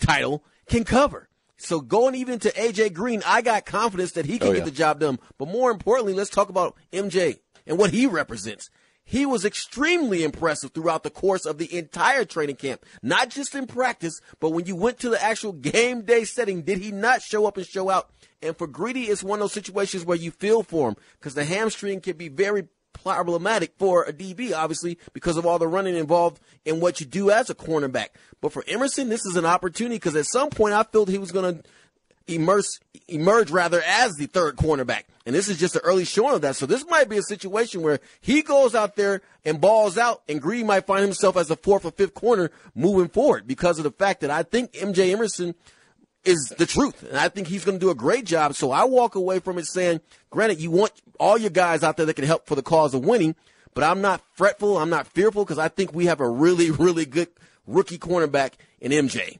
title, 0.00 0.42
can 0.68 0.84
cover. 0.84 1.28
So 1.56 1.80
going 1.80 2.14
even 2.14 2.38
to 2.40 2.52
AJ 2.52 2.94
Green, 2.94 3.22
I 3.26 3.42
got 3.42 3.64
confidence 3.64 4.12
that 4.12 4.26
he 4.26 4.38
can 4.38 4.48
oh, 4.48 4.50
yeah. 4.52 4.58
get 4.58 4.64
the 4.64 4.70
job 4.70 5.00
done. 5.00 5.18
But 5.38 5.48
more 5.48 5.70
importantly, 5.70 6.14
let's 6.14 6.30
talk 6.30 6.48
about 6.48 6.76
MJ 6.92 7.38
and 7.66 7.78
what 7.78 7.90
he 7.90 8.06
represents. 8.06 8.70
He 9.06 9.26
was 9.26 9.44
extremely 9.44 10.24
impressive 10.24 10.72
throughout 10.72 11.02
the 11.02 11.10
course 11.10 11.44
of 11.44 11.58
the 11.58 11.76
entire 11.76 12.24
training 12.24 12.56
camp, 12.56 12.86
not 13.02 13.28
just 13.28 13.54
in 13.54 13.66
practice, 13.66 14.20
but 14.40 14.50
when 14.50 14.64
you 14.64 14.74
went 14.74 14.98
to 15.00 15.10
the 15.10 15.22
actual 15.22 15.52
game 15.52 16.02
day 16.02 16.24
setting, 16.24 16.62
did 16.62 16.78
he 16.78 16.90
not 16.90 17.20
show 17.20 17.44
up 17.46 17.58
and 17.58 17.66
show 17.66 17.90
out? 17.90 18.08
And 18.40 18.56
for 18.56 18.66
Greedy, 18.66 19.04
it's 19.04 19.22
one 19.22 19.38
of 19.38 19.42
those 19.42 19.52
situations 19.52 20.06
where 20.06 20.16
you 20.16 20.30
feel 20.30 20.62
for 20.62 20.88
him 20.88 20.96
because 21.18 21.34
the 21.34 21.44
hamstring 21.44 22.00
can 22.00 22.16
be 22.16 22.28
very 22.28 22.64
problematic 22.94 23.74
for 23.78 24.04
a 24.04 24.12
DB, 24.12 24.54
obviously, 24.54 24.98
because 25.12 25.36
of 25.36 25.44
all 25.44 25.58
the 25.58 25.68
running 25.68 25.96
involved 25.96 26.40
in 26.64 26.80
what 26.80 27.00
you 27.00 27.06
do 27.06 27.30
as 27.30 27.50
a 27.50 27.54
cornerback. 27.54 28.08
But 28.40 28.52
for 28.52 28.64
Emerson, 28.66 29.08
this 29.08 29.26
is 29.26 29.36
an 29.36 29.44
opportunity 29.44 29.96
because 29.96 30.16
at 30.16 30.26
some 30.26 30.50
point 30.50 30.74
I 30.74 30.82
felt 30.84 31.08
he 31.08 31.18
was 31.18 31.32
going 31.32 31.56
to 31.56 31.64
immerse, 32.26 32.80
emerge 33.08 33.50
rather 33.50 33.82
as 33.82 34.14
the 34.14 34.26
third 34.26 34.56
cornerback. 34.56 35.02
And 35.26 35.34
this 35.34 35.48
is 35.48 35.58
just 35.58 35.76
an 35.76 35.82
early 35.84 36.04
showing 36.04 36.34
of 36.34 36.42
that. 36.42 36.56
So 36.56 36.66
this 36.66 36.84
might 36.86 37.08
be 37.08 37.16
a 37.16 37.22
situation 37.22 37.82
where 37.82 38.00
he 38.20 38.42
goes 38.42 38.74
out 38.74 38.96
there 38.96 39.22
and 39.44 39.60
balls 39.60 39.96
out 39.96 40.22
and 40.28 40.40
Greedy 40.40 40.64
might 40.64 40.86
find 40.86 41.02
himself 41.02 41.36
as 41.36 41.50
a 41.50 41.56
fourth 41.56 41.84
or 41.84 41.92
fifth 41.92 42.14
corner 42.14 42.50
moving 42.74 43.08
forward 43.08 43.46
because 43.46 43.78
of 43.78 43.84
the 43.84 43.90
fact 43.90 44.20
that 44.20 44.30
I 44.30 44.42
think 44.42 44.72
MJ 44.72 45.12
Emerson 45.12 45.54
is 46.24 46.52
the 46.58 46.66
truth. 46.66 47.02
And 47.02 47.16
I 47.16 47.28
think 47.28 47.48
he's 47.48 47.64
going 47.64 47.78
to 47.78 47.84
do 47.84 47.90
a 47.90 47.94
great 47.94 48.24
job. 48.24 48.54
So 48.54 48.70
I 48.70 48.84
walk 48.84 49.14
away 49.14 49.40
from 49.40 49.58
it 49.58 49.66
saying, 49.66 50.00
granted, 50.30 50.60
you 50.60 50.70
want 50.70 50.92
all 51.18 51.38
your 51.38 51.50
guys 51.50 51.82
out 51.82 51.96
there 51.96 52.06
that 52.06 52.14
can 52.14 52.24
help 52.24 52.46
for 52.46 52.54
the 52.54 52.62
cause 52.62 52.94
of 52.94 53.04
winning, 53.04 53.34
but 53.74 53.84
I'm 53.84 54.00
not 54.00 54.22
fretful. 54.32 54.78
I'm 54.78 54.90
not 54.90 55.06
fearful 55.06 55.44
because 55.44 55.58
I 55.58 55.68
think 55.68 55.92
we 55.92 56.06
have 56.06 56.20
a 56.20 56.28
really, 56.28 56.70
really 56.70 57.06
good 57.06 57.28
rookie 57.66 57.98
cornerback 57.98 58.52
in 58.80 58.92
MJ. 58.92 59.38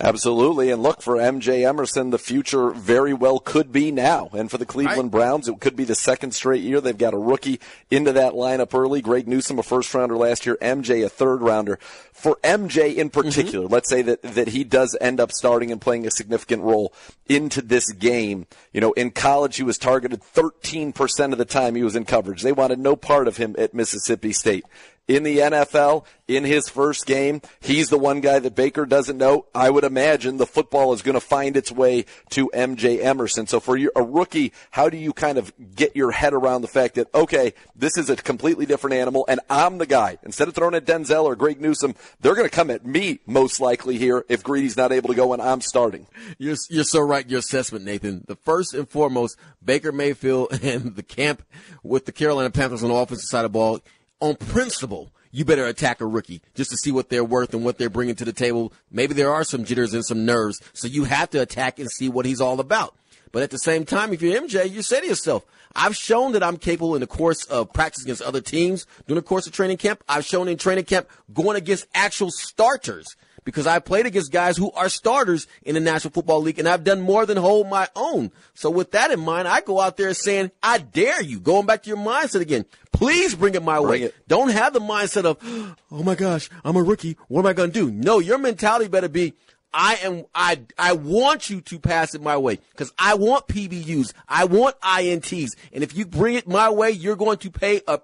Absolutely. 0.00 0.70
And 0.70 0.82
look, 0.82 1.02
for 1.02 1.16
MJ 1.16 1.68
Emerson, 1.68 2.10
the 2.10 2.18
future 2.18 2.70
very 2.70 3.12
well 3.12 3.38
could 3.38 3.70
be 3.70 3.90
now. 3.92 4.30
And 4.32 4.50
for 4.50 4.56
the 4.58 4.66
Cleveland. 4.66 5.10
Browns, 5.10 5.48
it 5.48 5.60
could 5.60 5.76
be 5.76 5.84
the 5.84 5.94
second 5.94 6.32
straight 6.32 6.62
year. 6.62 6.80
They've 6.80 6.96
got 6.96 7.14
a 7.14 7.18
rookie 7.18 7.60
into 7.90 8.12
that 8.12 8.32
lineup 8.32 8.74
early. 8.74 9.02
Greg 9.02 9.28
Newsome, 9.28 9.58
a 9.58 9.62
first 9.62 9.92
rounder 9.92 10.16
last 10.16 10.46
year. 10.46 10.56
MJ, 10.62 11.04
a 11.04 11.08
third 11.08 11.42
rounder. 11.42 11.78
For 12.12 12.38
MJ 12.42 12.94
in 12.94 13.10
particular, 13.10 13.66
mm-hmm. 13.66 13.74
let's 13.74 13.88
say 13.88 14.02
that, 14.02 14.22
that 14.22 14.48
he 14.48 14.64
does 14.64 14.96
end 15.00 15.20
up 15.20 15.32
starting 15.32 15.70
and 15.70 15.80
playing 15.80 16.06
a 16.06 16.10
significant 16.10 16.62
role 16.62 16.92
into 17.28 17.60
this 17.60 17.92
game. 17.92 18.46
You 18.72 18.80
know, 18.80 18.92
in 18.92 19.10
college, 19.10 19.56
he 19.56 19.62
was 19.62 19.78
targeted 19.78 20.22
13% 20.22 21.32
of 21.32 21.38
the 21.38 21.44
time 21.44 21.74
he 21.74 21.82
was 21.82 21.96
in 21.96 22.04
coverage. 22.04 22.42
They 22.42 22.52
wanted 22.52 22.78
no 22.78 22.96
part 22.96 23.28
of 23.28 23.36
him 23.36 23.54
at 23.58 23.74
Mississippi 23.74 24.32
State 24.32 24.64
in 25.10 25.24
the 25.24 25.38
NFL 25.38 26.04
in 26.28 26.44
his 26.44 26.68
first 26.68 27.04
game. 27.04 27.42
He's 27.58 27.88
the 27.88 27.98
one 27.98 28.20
guy 28.20 28.38
that 28.38 28.54
Baker 28.54 28.86
doesn't 28.86 29.18
know. 29.18 29.46
I 29.52 29.68
would 29.68 29.82
imagine 29.82 30.36
the 30.36 30.46
football 30.46 30.92
is 30.92 31.02
going 31.02 31.14
to 31.14 31.20
find 31.20 31.56
its 31.56 31.72
way 31.72 32.04
to 32.30 32.48
MJ 32.54 33.04
Emerson. 33.04 33.48
So 33.48 33.58
for 33.58 33.76
a 33.76 34.02
rookie, 34.02 34.52
how 34.70 34.88
do 34.88 34.96
you 34.96 35.12
kind 35.12 35.36
of 35.36 35.52
get 35.74 35.96
your 35.96 36.12
head 36.12 36.32
around 36.32 36.62
the 36.62 36.68
fact 36.68 36.94
that, 36.94 37.12
okay, 37.12 37.54
this 37.74 37.98
is 37.98 38.08
a 38.08 38.14
completely 38.14 38.66
different 38.66 38.94
animal 38.94 39.24
and 39.28 39.40
I'm 39.50 39.78
the 39.78 39.86
guy. 39.86 40.18
Instead 40.22 40.46
of 40.46 40.54
throwing 40.54 40.76
at 40.76 40.84
Denzel 40.84 41.24
or 41.24 41.34
Greg 41.34 41.60
Newsome, 41.60 41.96
they're 42.20 42.36
going 42.36 42.48
to 42.48 42.54
come 42.54 42.70
at 42.70 42.86
me 42.86 43.18
most 43.26 43.60
likely 43.60 43.98
here 43.98 44.24
if 44.28 44.44
Greedy's 44.44 44.76
not 44.76 44.92
able 44.92 45.08
to 45.08 45.16
go 45.16 45.32
and 45.32 45.42
I'm 45.42 45.60
starting. 45.60 46.06
You're, 46.38 46.56
you're 46.68 46.84
so 46.84 47.00
right. 47.00 47.28
Your 47.28 47.40
assessment, 47.40 47.84
Nathan. 47.84 48.24
The 48.28 48.36
first 48.36 48.74
and 48.74 48.88
foremost, 48.88 49.36
Baker 49.64 49.90
Mayfield 49.90 50.52
and 50.62 50.94
the 50.94 51.02
camp 51.02 51.42
with 51.82 52.06
the 52.06 52.12
Carolina 52.12 52.50
Panthers 52.50 52.84
on 52.84 52.90
the 52.90 52.94
offensive 52.94 53.28
side 53.28 53.44
of 53.44 53.50
the 53.52 53.58
ball 53.58 53.80
on 54.20 54.36
principle, 54.36 55.10
you 55.32 55.44
better 55.44 55.66
attack 55.66 56.00
a 56.00 56.06
rookie 56.06 56.42
just 56.54 56.70
to 56.70 56.76
see 56.76 56.90
what 56.90 57.08
they're 57.08 57.24
worth 57.24 57.54
and 57.54 57.64
what 57.64 57.78
they're 57.78 57.90
bringing 57.90 58.16
to 58.16 58.24
the 58.24 58.32
table. 58.32 58.72
Maybe 58.90 59.14
there 59.14 59.32
are 59.32 59.44
some 59.44 59.64
jitters 59.64 59.94
and 59.94 60.04
some 60.04 60.24
nerves, 60.24 60.60
so 60.72 60.88
you 60.88 61.04
have 61.04 61.30
to 61.30 61.40
attack 61.40 61.78
and 61.78 61.90
see 61.90 62.08
what 62.08 62.26
he's 62.26 62.40
all 62.40 62.60
about. 62.60 62.94
But 63.32 63.42
at 63.42 63.50
the 63.50 63.58
same 63.58 63.84
time, 63.84 64.12
if 64.12 64.22
you're 64.22 64.40
MJ, 64.40 64.70
you 64.70 64.82
say 64.82 65.00
to 65.00 65.06
yourself, 65.06 65.44
I've 65.76 65.94
shown 65.94 66.32
that 66.32 66.42
I'm 66.42 66.56
capable 66.56 66.96
in 66.96 67.00
the 67.00 67.06
course 67.06 67.44
of 67.44 67.72
practice 67.72 68.02
against 68.02 68.22
other 68.22 68.40
teams 68.40 68.86
during 69.06 69.22
the 69.22 69.26
course 69.26 69.46
of 69.46 69.52
training 69.52 69.76
camp. 69.76 70.02
I've 70.08 70.24
shown 70.24 70.48
in 70.48 70.58
training 70.58 70.84
camp 70.84 71.08
going 71.32 71.56
against 71.56 71.86
actual 71.94 72.30
starters 72.32 73.16
because 73.44 73.66
I 73.66 73.78
played 73.78 74.06
against 74.06 74.32
guys 74.32 74.56
who 74.56 74.70
are 74.72 74.88
starters 74.88 75.46
in 75.62 75.74
the 75.74 75.80
National 75.80 76.12
Football 76.12 76.42
League 76.42 76.58
and 76.58 76.68
I've 76.68 76.84
done 76.84 77.00
more 77.00 77.26
than 77.26 77.36
hold 77.36 77.68
my 77.68 77.88
own. 77.96 78.30
So 78.54 78.70
with 78.70 78.92
that 78.92 79.10
in 79.10 79.20
mind, 79.20 79.48
I 79.48 79.60
go 79.60 79.80
out 79.80 79.96
there 79.96 80.12
saying, 80.14 80.50
I 80.62 80.78
dare 80.78 81.22
you. 81.22 81.40
Going 81.40 81.66
back 81.66 81.82
to 81.84 81.88
your 81.88 81.98
mindset 81.98 82.40
again. 82.40 82.64
Please 82.92 83.34
bring 83.34 83.54
it 83.54 83.62
my 83.62 83.78
bring 83.78 83.88
way. 83.88 84.02
It. 84.02 84.14
Don't 84.28 84.50
have 84.50 84.72
the 84.72 84.80
mindset 84.80 85.24
of, 85.24 85.38
oh 85.90 86.02
my 86.02 86.14
gosh, 86.14 86.50
I'm 86.64 86.76
a 86.76 86.82
rookie. 86.82 87.16
What 87.28 87.40
am 87.40 87.46
I 87.46 87.52
going 87.52 87.72
to 87.72 87.86
do? 87.86 87.90
No, 87.90 88.18
your 88.18 88.38
mentality 88.38 88.88
better 88.88 89.08
be, 89.08 89.34
I 89.72 89.98
am 90.02 90.24
I 90.34 90.60
I 90.78 90.94
want 90.94 91.48
you 91.48 91.60
to 91.60 91.78
pass 91.78 92.14
it 92.14 92.22
my 92.22 92.36
way 92.36 92.58
because 92.72 92.92
I 92.98 93.14
want 93.14 93.46
PBUs, 93.46 94.12
I 94.28 94.44
want 94.44 94.78
INTs, 94.80 95.54
and 95.72 95.84
if 95.84 95.96
you 95.96 96.06
bring 96.06 96.34
it 96.34 96.48
my 96.48 96.70
way, 96.70 96.90
you're 96.90 97.16
going 97.16 97.38
to 97.38 97.50
pay 97.50 97.80
a 97.86 98.00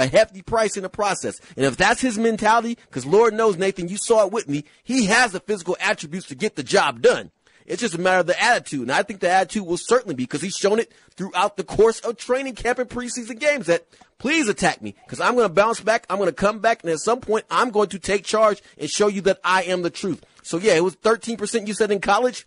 a 0.00 0.06
hefty 0.06 0.42
price 0.42 0.76
in 0.76 0.82
the 0.82 0.88
process. 0.88 1.38
And 1.56 1.66
if 1.66 1.76
that's 1.76 2.00
his 2.00 2.18
mentality, 2.18 2.78
because 2.88 3.04
Lord 3.04 3.34
knows, 3.34 3.56
Nathan, 3.56 3.88
you 3.88 3.98
saw 3.98 4.24
it 4.24 4.32
with 4.32 4.48
me, 4.48 4.64
he 4.82 5.06
has 5.06 5.32
the 5.32 5.40
physical 5.40 5.76
attributes 5.78 6.26
to 6.28 6.34
get 6.34 6.56
the 6.56 6.62
job 6.62 7.02
done. 7.02 7.30
It's 7.66 7.82
just 7.82 7.94
a 7.94 8.00
matter 8.00 8.20
of 8.20 8.26
the 8.26 8.42
attitude. 8.42 8.82
And 8.82 8.92
I 8.92 9.02
think 9.02 9.20
the 9.20 9.30
attitude 9.30 9.66
will 9.66 9.76
certainly 9.76 10.14
be 10.14 10.24
because 10.24 10.40
he's 10.40 10.56
shown 10.56 10.80
it 10.80 10.90
throughout 11.14 11.56
the 11.56 11.62
course 11.62 12.00
of 12.00 12.16
training 12.16 12.54
camp 12.54 12.78
and 12.78 12.88
preseason 12.88 13.38
games 13.38 13.66
that 13.66 13.86
please 14.18 14.48
attack 14.48 14.82
me 14.82 14.96
because 15.04 15.20
I'm 15.20 15.34
going 15.34 15.46
to 15.46 15.54
bounce 15.54 15.80
back. 15.80 16.06
I'm 16.10 16.16
going 16.16 16.30
to 16.30 16.34
come 16.34 16.58
back. 16.58 16.82
And 16.82 16.90
at 16.90 16.98
some 16.98 17.20
point, 17.20 17.44
I'm 17.50 17.70
going 17.70 17.90
to 17.90 17.98
take 17.98 18.24
charge 18.24 18.60
and 18.78 18.90
show 18.90 19.06
you 19.06 19.20
that 19.22 19.38
I 19.44 19.64
am 19.64 19.82
the 19.82 19.90
truth. 19.90 20.24
So 20.42 20.58
yeah, 20.58 20.74
it 20.74 20.82
was 20.82 20.96
13% 20.96 21.68
you 21.68 21.74
said 21.74 21.92
in 21.92 22.00
college. 22.00 22.46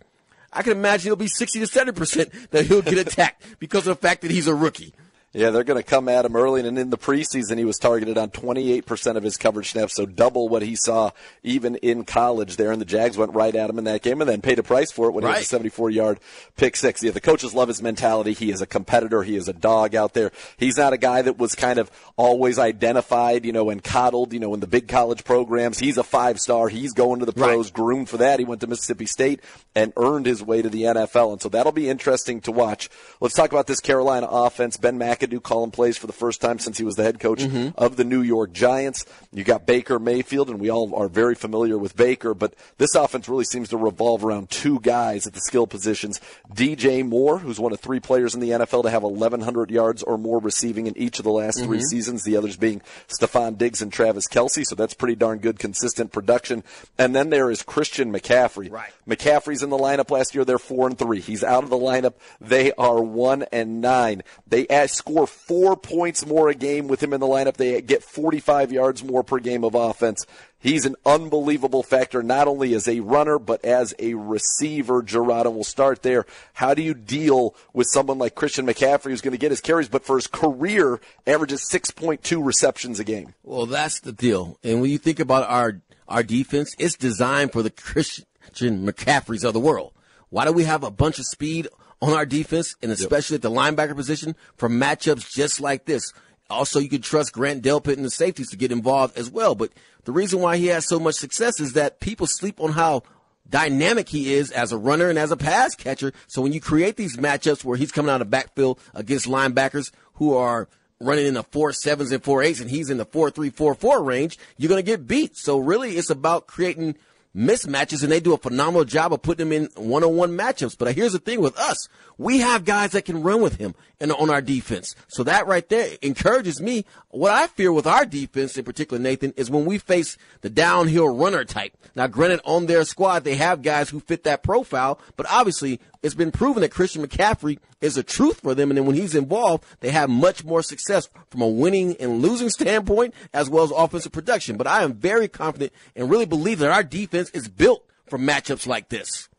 I 0.52 0.62
can 0.62 0.72
imagine 0.72 1.08
it'll 1.08 1.16
be 1.16 1.26
60 1.26 1.60
to 1.60 1.66
70% 1.66 2.50
that 2.50 2.66
he'll 2.66 2.82
get 2.82 2.98
attacked 2.98 3.58
because 3.58 3.86
of 3.86 3.96
the 3.96 4.06
fact 4.06 4.22
that 4.22 4.30
he's 4.30 4.46
a 4.46 4.54
rookie. 4.54 4.94
Yeah, 5.34 5.50
they're 5.50 5.64
going 5.64 5.82
to 5.82 5.88
come 5.88 6.08
at 6.08 6.24
him 6.24 6.36
early, 6.36 6.64
and 6.64 6.78
in 6.78 6.90
the 6.90 6.96
preseason, 6.96 7.58
he 7.58 7.64
was 7.64 7.76
targeted 7.76 8.16
on 8.16 8.30
28% 8.30 9.16
of 9.16 9.24
his 9.24 9.36
coverage 9.36 9.72
snaps, 9.72 9.96
so 9.96 10.06
double 10.06 10.48
what 10.48 10.62
he 10.62 10.76
saw 10.76 11.10
even 11.42 11.74
in 11.76 12.04
college 12.04 12.56
there. 12.56 12.70
And 12.70 12.80
the 12.80 12.84
Jags 12.84 13.18
went 13.18 13.34
right 13.34 13.52
at 13.52 13.68
him 13.68 13.76
in 13.78 13.84
that 13.84 14.02
game, 14.02 14.20
and 14.20 14.30
then 14.30 14.40
paid 14.40 14.60
a 14.60 14.62
price 14.62 14.92
for 14.92 15.08
it 15.08 15.12
when 15.12 15.24
right. 15.24 15.34
he 15.34 15.40
was 15.40 15.52
a 15.52 15.58
74-yard 15.58 16.20
pick 16.56 16.76
six. 16.76 17.02
Yeah, 17.02 17.10
the 17.10 17.20
coaches 17.20 17.52
love 17.52 17.66
his 17.66 17.82
mentality. 17.82 18.32
He 18.32 18.52
is 18.52 18.62
a 18.62 18.66
competitor. 18.66 19.24
He 19.24 19.34
is 19.34 19.48
a 19.48 19.52
dog 19.52 19.96
out 19.96 20.14
there. 20.14 20.30
He's 20.56 20.76
not 20.76 20.92
a 20.92 20.96
guy 20.96 21.22
that 21.22 21.36
was 21.36 21.56
kind 21.56 21.80
of 21.80 21.90
always 22.16 22.56
identified, 22.56 23.44
you 23.44 23.52
know, 23.52 23.70
and 23.70 23.82
coddled, 23.82 24.32
you 24.32 24.38
know, 24.38 24.54
in 24.54 24.60
the 24.60 24.68
big 24.68 24.86
college 24.86 25.24
programs. 25.24 25.80
He's 25.80 25.98
a 25.98 26.04
five 26.04 26.38
star. 26.38 26.68
He's 26.68 26.92
going 26.92 27.18
to 27.18 27.26
the 27.26 27.32
pros, 27.32 27.66
right. 27.66 27.74
groomed 27.74 28.08
for 28.08 28.18
that. 28.18 28.38
He 28.38 28.44
went 28.44 28.60
to 28.60 28.68
Mississippi 28.68 29.06
State 29.06 29.40
and 29.74 29.92
earned 29.96 30.26
his 30.26 30.44
way 30.44 30.62
to 30.62 30.68
the 30.68 30.82
NFL, 30.82 31.32
and 31.32 31.42
so 31.42 31.48
that'll 31.48 31.72
be 31.72 31.88
interesting 31.88 32.40
to 32.42 32.52
watch. 32.52 32.88
Let's 33.20 33.34
talk 33.34 33.50
about 33.50 33.66
this 33.66 33.80
Carolina 33.80 34.28
offense. 34.30 34.76
Ben 34.76 34.96
McAdoo 34.96 35.23
McAdoo 35.24 35.42
calling 35.42 35.70
plays 35.70 35.96
for 35.96 36.06
the 36.06 36.12
first 36.12 36.40
time 36.40 36.58
since 36.58 36.78
he 36.78 36.84
was 36.84 36.96
the 36.96 37.02
head 37.02 37.20
coach 37.20 37.40
mm-hmm. 37.40 37.70
of 37.76 37.96
the 37.96 38.04
New 38.04 38.22
York 38.22 38.52
Giants. 38.52 39.04
You 39.32 39.44
got 39.44 39.66
Baker 39.66 39.98
Mayfield, 39.98 40.50
and 40.50 40.60
we 40.60 40.70
all 40.70 40.94
are 40.94 41.08
very 41.08 41.34
familiar 41.34 41.78
with 41.78 41.96
Baker, 41.96 42.34
but 42.34 42.54
this 42.78 42.94
offense 42.94 43.28
really 43.28 43.44
seems 43.44 43.68
to 43.70 43.76
revolve 43.76 44.24
around 44.24 44.50
two 44.50 44.80
guys 44.80 45.26
at 45.26 45.32
the 45.32 45.40
skill 45.40 45.66
positions. 45.66 46.20
DJ 46.52 47.06
Moore, 47.06 47.38
who's 47.38 47.58
one 47.58 47.72
of 47.72 47.80
three 47.80 48.00
players 48.00 48.34
in 48.34 48.40
the 48.40 48.50
NFL 48.50 48.84
to 48.84 48.90
have 48.90 49.02
1,100 49.02 49.70
yards 49.70 50.02
or 50.02 50.18
more 50.18 50.40
receiving 50.40 50.86
in 50.86 50.96
each 50.96 51.18
of 51.18 51.24
the 51.24 51.30
last 51.30 51.58
mm-hmm. 51.58 51.66
three 51.66 51.82
seasons, 51.82 52.24
the 52.24 52.36
others 52.36 52.56
being 52.56 52.80
Stefon 53.08 53.58
Diggs 53.58 53.82
and 53.82 53.92
Travis 53.92 54.28
Kelce, 54.28 54.64
so 54.64 54.74
that's 54.74 54.94
pretty 54.94 55.14
darn 55.14 55.38
good, 55.38 55.58
consistent 55.58 56.12
production. 56.12 56.62
And 56.98 57.14
then 57.14 57.30
there 57.30 57.50
is 57.50 57.62
Christian 57.62 58.12
McCaffrey. 58.12 58.70
Right. 58.70 58.92
McCaffrey's 59.08 59.62
in 59.62 59.70
the 59.70 59.78
lineup 59.78 60.10
last 60.10 60.34
year. 60.34 60.44
They're 60.44 60.58
four 60.58 60.86
and 60.86 60.98
three. 60.98 61.20
He's 61.20 61.44
out 61.44 61.64
of 61.64 61.70
the 61.70 61.76
lineup. 61.76 62.14
They 62.40 62.72
are 62.72 63.02
one 63.02 63.44
and 63.52 63.80
nine. 63.80 64.22
They 64.46 64.66
score 65.14 65.26
four 65.28 65.76
points 65.76 66.26
more 66.26 66.48
a 66.48 66.54
game 66.54 66.88
with 66.88 67.00
him 67.00 67.12
in 67.12 67.20
the 67.20 67.26
lineup. 67.26 67.54
They 67.54 67.80
get 67.80 68.02
45 68.02 68.72
yards 68.72 69.04
more 69.04 69.22
per 69.22 69.38
game 69.38 69.62
of 69.62 69.76
offense. 69.76 70.26
He's 70.58 70.86
an 70.86 70.96
unbelievable 71.06 71.84
factor, 71.84 72.22
not 72.22 72.48
only 72.48 72.74
as 72.74 72.88
a 72.88 72.98
runner, 73.00 73.38
but 73.38 73.64
as 73.64 73.94
a 74.00 74.14
receiver. 74.14 75.02
Jerod, 75.02 75.44
we'll 75.52 75.62
start 75.62 76.02
there. 76.02 76.26
How 76.54 76.74
do 76.74 76.82
you 76.82 76.94
deal 76.94 77.54
with 77.72 77.86
someone 77.92 78.18
like 78.18 78.34
Christian 78.34 78.66
McCaffrey 78.66 79.10
who's 79.10 79.20
going 79.20 79.32
to 79.32 79.38
get 79.38 79.52
his 79.52 79.60
carries, 79.60 79.88
but 79.88 80.04
for 80.04 80.16
his 80.16 80.26
career 80.26 81.00
averages 81.26 81.68
6.2 81.70 82.44
receptions 82.44 82.98
a 82.98 83.04
game? 83.04 83.34
Well, 83.44 83.66
that's 83.66 84.00
the 84.00 84.12
deal. 84.12 84.58
And 84.64 84.80
when 84.80 84.90
you 84.90 84.98
think 84.98 85.20
about 85.20 85.48
our, 85.48 85.80
our 86.08 86.24
defense, 86.24 86.74
it's 86.78 86.96
designed 86.96 87.52
for 87.52 87.62
the 87.62 87.70
Christian 87.70 88.26
McCaffreys 88.58 89.44
of 89.44 89.52
the 89.52 89.60
world. 89.60 89.92
Why 90.30 90.44
do 90.44 90.52
we 90.52 90.64
have 90.64 90.82
a 90.82 90.90
bunch 90.90 91.20
of 91.20 91.26
speed 91.26 91.68
on 92.04 92.12
our 92.12 92.26
defense, 92.26 92.76
and 92.82 92.92
especially 92.92 93.36
yep. 93.36 93.44
at 93.44 93.50
the 93.50 93.50
linebacker 93.50 93.96
position 93.96 94.36
for 94.56 94.68
matchups 94.68 95.30
just 95.30 95.60
like 95.60 95.86
this? 95.86 96.12
Also, 96.50 96.78
you 96.78 96.90
can 96.90 97.00
trust 97.00 97.32
Grant 97.32 97.64
Delpit 97.64 97.96
and 97.96 98.04
the 98.04 98.10
safeties 98.10 98.50
to 98.50 98.56
get 98.56 98.70
involved 98.70 99.16
as 99.16 99.30
well. 99.30 99.54
But 99.54 99.72
the 100.04 100.12
reason 100.12 100.40
why 100.40 100.58
he 100.58 100.66
has 100.66 100.86
so 100.86 101.00
much 101.00 101.14
success 101.14 101.58
is 101.58 101.72
that 101.72 102.00
people 102.00 102.26
sleep 102.26 102.60
on 102.60 102.72
how 102.72 103.02
dynamic 103.48 104.10
he 104.10 104.34
is 104.34 104.50
as 104.50 104.70
a 104.70 104.76
runner 104.76 105.08
and 105.08 105.18
as 105.18 105.30
a 105.30 105.36
pass 105.36 105.74
catcher. 105.74 106.12
So 106.26 106.42
when 106.42 106.52
you 106.52 106.60
create 106.60 106.96
these 106.96 107.16
matchups 107.16 107.64
where 107.64 107.78
he's 107.78 107.92
coming 107.92 108.10
out 108.10 108.20
of 108.20 108.30
backfield 108.30 108.78
against 108.94 109.26
linebackers 109.26 109.90
who 110.14 110.36
are 110.36 110.68
running 111.00 111.26
in 111.26 111.34
the 111.34 111.42
four 111.42 111.72
sevens 111.72 112.12
and 112.12 112.22
four 112.22 112.42
eights 112.42 112.60
and 112.60 112.70
he's 112.70 112.90
in 112.90 112.98
the 112.98 113.04
four 113.06 113.30
three 113.30 113.50
four 113.50 113.74
four 113.74 114.02
range, 114.02 114.38
you're 114.58 114.68
going 114.68 114.82
to 114.82 114.90
get 114.90 115.06
beat. 115.06 115.36
So 115.36 115.58
really 115.58 115.96
it's 115.96 116.10
about 116.10 116.46
creating 116.46 116.96
mismatches 117.34 118.02
and 118.02 118.12
they 118.12 118.20
do 118.20 118.32
a 118.34 118.38
phenomenal 118.38 118.84
job 118.84 119.12
of 119.12 119.22
putting 119.22 119.48
them 119.48 119.52
in 119.52 119.68
one-on-one 119.76 120.36
matchups. 120.36 120.78
But 120.78 120.94
here's 120.94 121.12
the 121.12 121.18
thing 121.18 121.40
with 121.40 121.58
us. 121.58 121.88
We 122.16 122.38
have 122.38 122.64
guys 122.64 122.92
that 122.92 123.04
can 123.04 123.22
run 123.22 123.40
with 123.40 123.56
him 123.56 123.74
and 124.00 124.12
on 124.12 124.30
our 124.30 124.40
defense. 124.40 124.94
So 125.08 125.24
that 125.24 125.46
right 125.46 125.68
there 125.68 125.96
encourages 126.00 126.60
me. 126.60 126.84
What 127.08 127.32
I 127.32 127.48
fear 127.48 127.72
with 127.72 127.86
our 127.86 128.06
defense 128.06 128.56
in 128.56 128.64
particular, 128.64 129.02
Nathan, 129.02 129.34
is 129.36 129.50
when 129.50 129.64
we 129.64 129.78
face 129.78 130.16
the 130.42 130.50
downhill 130.50 131.08
runner 131.08 131.44
type. 131.44 131.76
Now, 131.96 132.06
granted, 132.06 132.40
on 132.44 132.66
their 132.66 132.84
squad, 132.84 133.24
they 133.24 133.34
have 133.36 133.62
guys 133.62 133.90
who 133.90 134.00
fit 134.00 134.24
that 134.24 134.42
profile, 134.42 135.00
but 135.16 135.26
obviously 135.28 135.80
it's 136.04 136.14
been 136.14 136.30
proven 136.30 136.60
that 136.60 136.70
Christian 136.70 137.04
McCaffrey 137.04 137.58
is 137.80 137.96
a 137.96 138.02
truth 138.02 138.40
for 138.40 138.54
them. 138.54 138.70
And 138.70 138.76
then 138.76 138.84
when 138.84 138.94
he's 138.94 139.14
involved, 139.14 139.64
they 139.80 139.88
have 139.88 140.10
much 140.10 140.44
more 140.44 140.62
success 140.62 141.08
from 141.30 141.40
a 141.40 141.48
winning 141.48 141.96
and 141.98 142.20
losing 142.20 142.50
standpoint 142.50 143.14
as 143.32 143.48
well 143.48 143.64
as 143.64 143.70
offensive 143.70 144.12
production. 144.12 144.58
But 144.58 144.66
I 144.66 144.82
am 144.82 144.92
very 144.92 145.28
confident 145.28 145.72
and 145.96 146.10
really 146.10 146.26
believe 146.26 146.58
that 146.58 146.70
our 146.70 146.82
defense 146.82 147.30
is 147.30 147.48
built 147.48 147.88
for 148.06 148.18
matchups 148.18 148.66
like 148.66 148.90
this. 148.90 149.30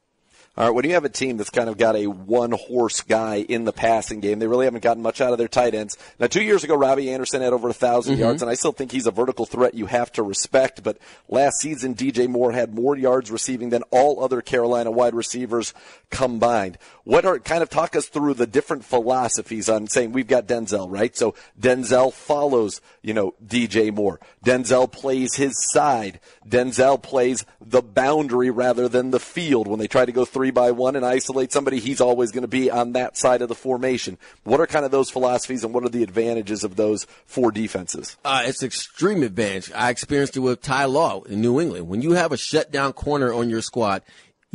All 0.58 0.68
right, 0.68 0.74
when 0.74 0.86
you 0.86 0.94
have 0.94 1.04
a 1.04 1.10
team 1.10 1.36
that's 1.36 1.50
kind 1.50 1.68
of 1.68 1.78
got 1.78 1.98
a 1.98 2.08
one 2.08 2.52
horse 2.52 3.02
guy 3.02 3.38
in 3.38 3.66
the 3.66 3.74
passing 3.74 4.22
game, 4.22 4.40
they 4.40 4.48
really 4.48 4.64
haven't 4.64 4.84
gotten 4.84 5.04
much 5.04 5.20
out 5.20 5.34
of 5.34 5.38
their 5.38 5.50
tight 5.50 5.76
ends. 5.76 5.98
Now, 6.18 6.28
two 6.28 6.42
years 6.42 6.64
ago, 6.64 6.76
Robbie 6.76 7.12
Anderson 7.12 7.42
had 7.42 7.52
over 7.52 7.68
a 7.68 7.76
1,000 7.76 8.14
mm-hmm. 8.14 8.22
yards, 8.22 8.42
and 8.42 8.50
I 8.50 8.54
still 8.54 8.72
think 8.72 8.94
he's 8.94 9.06
a 9.06 9.12
vertical 9.12 9.46
threat 9.46 9.74
you 9.74 9.88
have 9.88 10.14
to 10.14 10.24
respect. 10.24 10.82
But 10.82 10.98
last 11.28 11.60
season, 11.60 11.94
DJ 11.94 12.30
Moore 12.30 12.54
had 12.54 12.74
more 12.74 12.96
yards 12.96 13.32
receiving 13.32 13.70
than 13.70 13.84
all 13.92 14.24
other 14.24 14.42
Carolina 14.42 14.92
wide 14.92 15.14
receivers 15.14 15.74
combined. 16.10 16.78
What 17.04 17.26
are 17.26 17.38
kind 17.38 17.62
of 17.62 17.70
talk 17.70 17.94
us 17.98 18.08
through 18.08 18.36
the 18.36 18.48
different 18.48 18.86
philosophies 18.86 19.68
on 19.68 19.88
saying 19.88 20.14
we've 20.14 20.26
got 20.26 20.48
Denzel, 20.48 20.88
right? 20.90 21.16
So 21.18 21.36
Denzel 21.60 22.14
follows, 22.14 22.80
you 23.02 23.14
know, 23.14 23.34
DJ 23.46 23.94
Moore. 23.94 24.22
Denzel 24.46 24.90
plays 24.90 25.36
his 25.36 25.54
side. 25.72 26.22
Denzel 26.48 27.02
plays 27.02 27.46
the 27.60 27.82
boundary 27.82 28.50
rather 28.50 28.88
than 28.88 29.12
the 29.12 29.20
field 29.20 29.68
when 29.68 29.80
they 29.80 29.88
try 29.88 30.06
to 30.06 30.12
go 30.12 30.26
three 30.26 30.52
by 30.52 30.72
one 30.72 30.96
and 30.96 31.06
isolate 31.06 31.52
somebody, 31.52 31.80
he's 31.80 32.02
always 32.02 32.32
going 32.32 32.44
to 32.44 32.48
be 32.48 32.70
on 32.70 32.94
that 32.94 33.18
side 33.18 33.42
of 33.42 33.50
the 33.50 33.56
formation. 33.56 34.18
What 34.44 34.60
are 34.60 34.68
kind 34.68 34.86
of 34.86 34.92
those 34.92 35.10
philosophies 35.10 35.64
and 35.64 35.74
what 35.74 35.84
are 35.84 35.90
the 35.90 36.04
advantages 36.04 36.64
of 36.64 36.76
those 36.76 37.06
four 37.26 37.52
defenses? 37.52 38.18
Uh, 38.24 38.44
it's 38.46 38.64
extreme 38.64 39.24
advantage. 39.24 39.72
I 39.74 39.90
experienced 39.90 40.38
it 40.38 40.42
with 40.42 40.62
Ty 40.62 40.86
Law 40.86 41.24
in 41.24 41.42
New 41.42 41.60
England. 41.60 41.88
When 41.88 42.02
you 42.02 42.12
have 42.12 42.32
a 42.32 42.38
shutdown 42.38 42.94
corner 42.94 43.34
on 43.34 43.50
your 43.50 43.62
squad, 43.62 44.04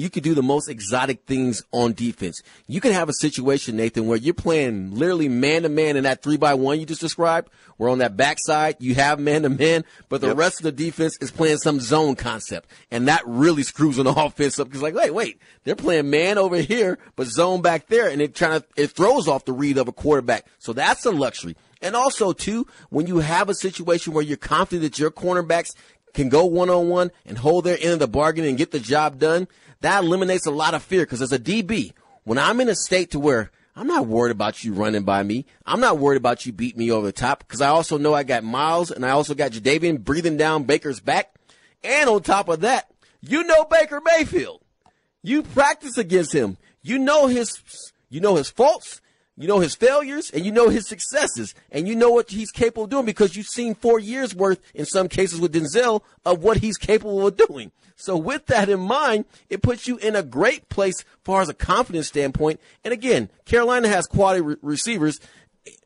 you 0.01 0.09
could 0.09 0.23
do 0.23 0.35
the 0.35 0.43
most 0.43 0.69
exotic 0.69 1.27
things 1.27 1.63
on 1.73 1.93
defense. 1.93 2.43
You 2.67 2.81
can 2.81 2.93
have 2.93 3.09
a 3.09 3.13
situation, 3.13 3.77
Nathan, 3.77 4.07
where 4.07 4.17
you're 4.17 4.33
playing 4.33 4.95
literally 4.95 5.29
man 5.29 5.63
to 5.63 5.69
man 5.69 5.97
in 5.97 6.05
that 6.05 6.23
three 6.23 6.39
by 6.39 6.55
one 6.55 6.81
you 6.81 6.87
just 6.87 7.03
described, 7.03 7.51
where 7.77 7.91
on 7.91 7.99
that 7.99 8.17
backside 8.17 8.77
you 8.79 8.95
have 8.95 9.21
man 9.21 9.43
to 9.43 9.51
man, 9.51 9.85
but 10.09 10.23
the 10.23 10.29
yep. 10.29 10.39
rest 10.39 10.61
of 10.61 10.65
the 10.65 10.73
defense 10.73 11.19
is 11.21 11.31
playing 11.31 11.59
some 11.59 11.81
zone 11.81 12.17
concept. 12.17 12.71
And 12.91 13.09
that 13.09 13.23
really 13.27 13.63
screws 13.63 13.99
an 13.99 14.07
offense 14.07 14.59
up 14.59 14.69
because 14.69 14.83
like, 14.83 14.95
wait, 14.95 15.13
wait, 15.13 15.41
they're 15.65 15.77
playing 15.77 16.09
man 16.09 16.39
over 16.39 16.57
here, 16.57 16.99
but 17.15 17.27
zone 17.27 17.61
back 17.61 17.89
there, 17.89 18.09
and 18.09 18.23
it 18.23 18.35
trying 18.35 18.61
to, 18.61 18.67
it 18.77 18.93
throws 18.93 19.29
off 19.29 19.45
the 19.45 19.53
read 19.53 19.77
of 19.77 19.87
a 19.87 19.93
quarterback. 19.93 20.47
So 20.59 20.73
that's 20.73 21.05
a 21.05 21.11
luxury. 21.11 21.57
And 21.83 21.95
also, 21.97 22.33
too, 22.33 22.67
when 22.91 23.07
you 23.07 23.19
have 23.19 23.49
a 23.49 23.55
situation 23.55 24.13
where 24.13 24.25
you're 24.25 24.37
confident 24.37 24.83
that 24.83 24.99
your 24.99 25.11
cornerbacks 25.11 25.71
can 26.13 26.29
go 26.29 26.45
one 26.45 26.71
on 26.71 26.89
one 26.89 27.11
and 27.25 27.39
hold 27.39 27.65
their 27.65 27.79
end 27.81 27.95
of 27.95 27.99
the 27.99 28.09
bargain 28.09 28.45
and 28.45 28.59
get 28.59 28.71
the 28.71 28.81
job 28.81 29.19
done, 29.19 29.49
that 29.81 30.05
eliminates 30.05 30.47
a 30.47 30.51
lot 30.51 30.75
of 30.75 30.83
fear 30.83 31.03
because 31.03 31.23
as 31.23 31.33
a 31.33 31.39
DB, 31.39 31.93
when 32.25 32.39
I'm 32.39 32.61
in 32.61 32.69
a 32.69 32.75
state 32.75 33.13
to 33.13 33.21
where 33.21 33.51
I'm 33.77 33.87
not 33.87 34.07
worried 34.07 34.33
about 34.33 34.63
you 34.63 34.75
running 34.75 35.05
by 35.05 35.23
me. 35.23 35.47
I'm 35.65 35.81
not 35.81 35.99
worried 35.99 36.17
about 36.17 36.45
you 36.45 36.53
beating 36.53 36.81
me 36.81 36.91
over 36.91 37.07
the 37.07 37.13
top 37.13 37.41
because 37.41 37.61
I 37.61 37.69
also 37.69 37.97
know 37.99 38.13
I 38.13 38.25
got 38.25 38.45
Myles 38.45 38.91
and 38.91 39.07
I 39.07 39.11
also 39.11 39.35
got 39.35 39.53
Jadeveon 39.53 40.05
breathing 40.05 40.37
down 40.37 40.65
Baker's 40.65 41.01
back. 41.01 41.35
And 41.83 42.11
on 42.11 42.23
top 42.23 42.49
of 42.49 42.61
that, 42.61 42.91
you 43.23 43.45
know 43.45 43.65
Baker 43.65 44.03
Mayfield. 44.05 44.61
You 45.23 45.43
practice 45.43 45.97
against 45.97 46.33
him. 46.33 46.59
You 46.83 46.99
know 46.99 47.27
his, 47.27 47.63
you 48.09 48.21
know 48.21 48.37
his 48.37 48.51
faults. 48.51 49.01
You 49.41 49.49
know 49.49 49.61
his 49.61 49.75
failures 49.75 50.31
and 50.31 50.45
you 50.45 50.53
know 50.53 50.69
his 50.69 50.87
successes 50.87 51.55
and 51.73 51.89
you 51.89 51.97
know 51.97 52.11
what 52.11 52.31
he's 52.31 52.51
capable 52.51 52.85
of 52.85 52.91
doing 52.91 53.07
because 53.07 53.37
you've 53.37 53.47
seen 53.47 53.75
four 53.75 53.99
years 53.99 54.35
worth 54.35 54.61
in 54.75 54.85
some 54.85 55.09
cases 55.09 55.41
with 55.41 55.55
Denzel 55.55 56.03
of 56.27 56.43
what 56.43 56.59
he's 56.59 56.77
capable 56.77 57.27
of 57.27 57.39
doing. 57.39 57.73
So 57.97 58.19
with 58.19 58.45
that 58.47 58.69
in 58.69 58.81
mind, 58.81 59.25
it 59.49 59.63
puts 59.63 59.89
you 59.89 59.97
in 59.97 60.15
a 60.15 60.23
great 60.23 60.69
place 60.69 61.07
far 61.25 61.41
as 61.41 61.49
a 61.49 61.55
confidence 61.55 62.09
standpoint. 62.09 62.61
And 62.85 62.93
again, 62.93 63.31
Carolina 63.47 63.89
has 63.89 64.07
quality 64.07 64.43
re- 64.43 64.57
receivers, 64.61 65.21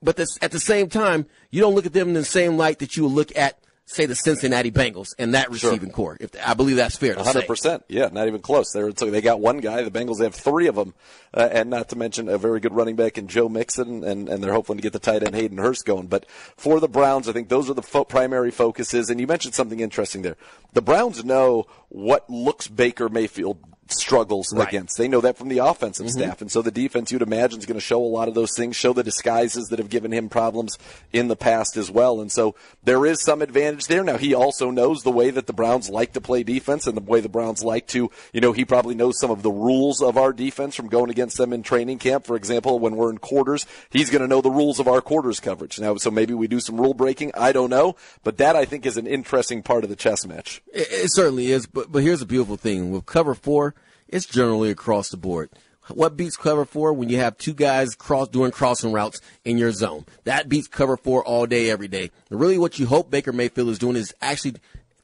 but 0.03 0.17
this, 0.17 0.37
at 0.43 0.51
the 0.51 0.59
same 0.59 0.89
time, 0.89 1.27
you 1.51 1.61
don't 1.61 1.77
look 1.77 1.87
at 1.87 1.93
them 1.93 2.09
in 2.09 2.15
the 2.15 2.25
same 2.25 2.57
light 2.57 2.81
that 2.81 2.97
you 2.97 3.05
would 3.05 3.13
look 3.13 3.37
at 3.37 3.61
say 3.87 4.07
the 4.07 4.15
Cincinnati 4.15 4.71
Bengals 4.71 5.15
and 5.19 5.35
that 5.35 5.51
receiving 5.51 5.91
sure. 5.91 5.95
corps. 5.95 6.17
If 6.21 6.31
I 6.45 6.55
believe 6.55 6.77
that's 6.77 6.97
fair 6.97 7.15
to 7.15 7.21
100%. 7.21 7.83
Yeah, 7.89 8.09
not 8.13 8.27
even 8.27 8.41
close. 8.41 8.73
They're, 8.73 8.93
so 8.97 9.11
they 9.11 9.21
got 9.21 9.41
one 9.41 9.59
guy. 9.59 9.83
The 9.83 9.91
Bengals 9.91 10.23
have 10.23 10.35
three 10.35 10.67
of 10.69 10.75
them, 10.75 10.95
uh, 11.35 11.49
and 11.53 11.71
not 11.71 11.91
to 11.91 11.97
mention 11.97 12.29
a 12.29 12.39
very 12.39 12.61
good 12.61 12.75
running 12.75 12.97
back 12.97 13.19
in 13.19 13.29
Joe 13.29 13.49
Mixon, 13.49 14.05
and, 14.05 14.29
and 14.29 14.43
they're 14.43 14.53
hoping 14.53 14.77
to 14.77 14.83
get 14.83 14.93
the 14.93 14.99
tight 14.99 15.23
end 15.23 15.35
Hayden 15.35 15.59
Hurst 15.59 15.85
going. 15.85 16.07
But 16.07 16.27
for 16.57 16.81
the 16.81 16.89
Browns, 16.89 17.29
I 17.29 17.33
think 17.33 17.49
those 17.49 17.69
are 17.69 17.75
the 17.75 17.83
fo- 17.83 18.05
primary 18.05 18.51
focuses. 18.51 19.11
And 19.11 19.21
you 19.21 19.27
mentioned 19.27 19.55
something 19.55 19.81
interesting 19.81 20.23
there. 20.23 20.37
The 20.73 20.83
Browns 20.83 21.25
know 21.25 21.67
what 21.89 22.29
looks 22.31 22.69
Baker 22.69 23.09
Mayfield 23.09 23.59
struggles 23.89 24.53
right. 24.53 24.69
against. 24.69 24.99
They 24.99 25.09
know 25.09 25.21
that 25.21 25.37
from 25.37 25.49
the 25.49 25.59
offensive 25.59 26.07
mm-hmm. 26.07 26.19
staff. 26.19 26.41
And 26.41 26.51
so 26.51 26.63
the 26.63 26.71
defense, 26.71 27.13
you'd 27.13 27.23
imagine, 27.23 27.59
is 27.59 27.67
going 27.67 27.79
to 27.79 27.85
show 27.85 28.03
a 28.03 28.07
lot 28.07 28.29
of 28.29 28.35
those 28.35 28.55
things, 28.57 28.77
show 28.77 28.93
the 28.93 29.03
disguises 29.03 29.69
that 29.69 29.79
have 29.79 29.91
given 29.91 30.13
him 30.13 30.29
problems 30.29 30.79
in 31.13 31.29
the 31.29 31.37
past 31.37 31.77
as 31.77 31.91
well. 31.91 32.21
And 32.21 32.31
so 32.31 32.55
there 32.83 33.05
is 33.07 33.23
some 33.23 33.43
advantage 33.43 33.87
there. 33.87 34.05
Now, 34.05 34.17
he 34.17 34.35
also 34.35 34.71
knows 34.71 35.03
the 35.03 35.11
way 35.11 35.31
that 35.31 35.47
the 35.47 35.53
Browns 35.53 35.89
like 35.89 36.13
to 36.15 36.21
play 36.21 36.43
defense 36.43 36.87
and 36.87 36.97
the 36.97 37.03
way 37.03 37.21
the 37.21 37.29
Browns 37.29 37.63
like 37.63 37.87
to, 37.89 38.11
you 38.33 38.41
know, 38.41 38.53
he 38.53 38.65
probably 38.65 38.95
knows 38.95 39.19
some 39.19 39.31
of 39.31 39.43
the 39.43 39.51
rules 39.51 40.03
of 40.03 40.17
our 40.17 40.33
defense 40.33 40.75
from 40.75 40.89
going 40.89 41.11
against 41.11 41.37
them 41.37 41.53
in 41.53 41.63
training 41.63 41.99
camp. 41.99 42.27
For 42.27 42.37
example, 42.37 42.79
when 42.79 42.97
we're 42.97 43.11
in 43.11 43.19
quarters, 43.19 43.67
he's 43.91 44.11
going 44.11 44.23
to 44.23 44.29
know 44.29 44.41
the 44.41 44.51
rules 44.51 44.81
of 44.81 44.89
our 44.89 45.01
quarters 45.01 45.41
coverage. 45.41 45.79
Now, 45.79 45.97
so 45.97 46.11
maybe 46.11 46.35
we 46.35 46.47
do 46.47 46.61
some 46.61 46.81
rule 46.81 46.95
breaking. 46.95 47.33
I 47.35 47.53
don't 47.53 47.71
know. 47.71 47.97
But 48.23 48.39
that, 48.39 48.57
I 48.57 48.65
think, 48.65 48.87
is 48.87 48.97
an 48.97 49.07
interesting 49.07 49.63
part 49.63 49.85
of 49.85 49.91
the 49.91 49.97
chess 49.97 50.27
match. 50.27 50.63
It, 50.73 50.89
it 50.91 51.13
certainly 51.13 51.51
is. 51.51 51.67
But, 51.67 51.93
but 51.93 52.03
here's 52.03 52.23
a 52.23 52.27
beautiful 52.27 52.57
thing. 52.57 52.91
With 52.91 53.07
cover 53.07 53.35
four, 53.35 53.75
it's 54.15 54.27
generally 54.27 54.71
across 54.71 55.09
the 55.09 55.17
board. 55.17 55.51
What 55.89 56.17
beats 56.17 56.37
cover 56.37 56.65
four 56.65 56.93
when 56.93 57.09
you 57.09 57.17
have 57.17 57.37
two 57.37 57.53
guys 57.53 57.97
cross 57.97 58.29
doing 58.29 58.53
crossing 58.53 58.93
routes 58.93 59.21
in 59.45 59.59
your 59.59 59.73
zone? 59.73 60.07
That 60.23 60.49
beats 60.49 60.69
cover 60.69 60.97
four 60.97 61.25
all 61.25 61.47
day, 61.47 61.69
every 61.69 61.89
day. 61.89 62.13
And 62.31 62.39
really, 62.39 62.57
what 62.57 62.79
you 62.79 62.87
hope 62.87 63.11
Baker 63.11 63.33
Mayfield 63.33 63.71
is 63.71 63.79
doing 63.79 63.97
is 63.97 64.15
actually 64.23 64.55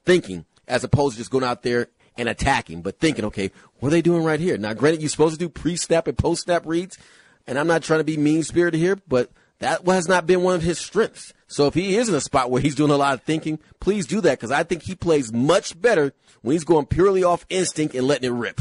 thinking, 0.05 0.47
as 0.69 0.85
opposed 0.85 1.17
to 1.17 1.19
just 1.19 1.33
going 1.33 1.43
out 1.43 1.65
there 1.65 1.89
and 2.17 2.29
attacking, 2.29 2.83
but 2.83 3.01
thinking, 3.01 3.25
okay, 3.25 3.51
what 3.81 3.89
are 3.89 3.91
they 3.91 4.01
doing 4.01 4.23
right 4.23 4.39
here? 4.39 4.57
Now, 4.57 4.75
granted, 4.75 5.03
you're 5.03 5.11
supposed 5.11 5.35
to 5.35 5.45
do 5.45 5.49
pre-snap 5.49 6.07
and 6.07 6.17
post-snap 6.17 6.63
reads, 6.65 6.97
and 7.49 7.59
I'm 7.59 7.67
not 7.67 7.83
trying 7.83 8.01
to 8.01 8.05
be 8.05 8.17
mean-spirited 8.17 8.79
here, 8.79 8.97
but 9.09 9.33
that 9.59 9.85
has 9.87 10.09
not 10.09 10.27
been 10.27 10.43
one 10.43 10.55
of 10.55 10.63
his 10.63 10.79
strengths. 10.79 11.35
So 11.49 11.67
if 11.67 11.75
he 11.75 11.97
is 11.97 12.09
in 12.09 12.15
a 12.15 12.21
spot 12.21 12.51
where 12.51 12.63
he's 12.63 12.77
doing 12.77 12.93
a 12.93 12.97
lot 12.97 13.15
of 13.15 13.23
thinking, 13.23 13.59
please 13.81 14.07
do 14.07 14.21
that 14.21 14.39
because 14.39 14.53
I 14.53 14.63
think 14.63 14.85
he 14.85 14.95
plays 14.95 15.33
much 15.33 15.79
better 15.81 16.15
when 16.43 16.53
he's 16.53 16.65
going 16.65 16.87
purely 16.87 17.25
off 17.25 17.45
instinct 17.49 17.95
and 17.97 18.07
letting 18.07 18.31
it 18.31 18.35
rip. 18.35 18.61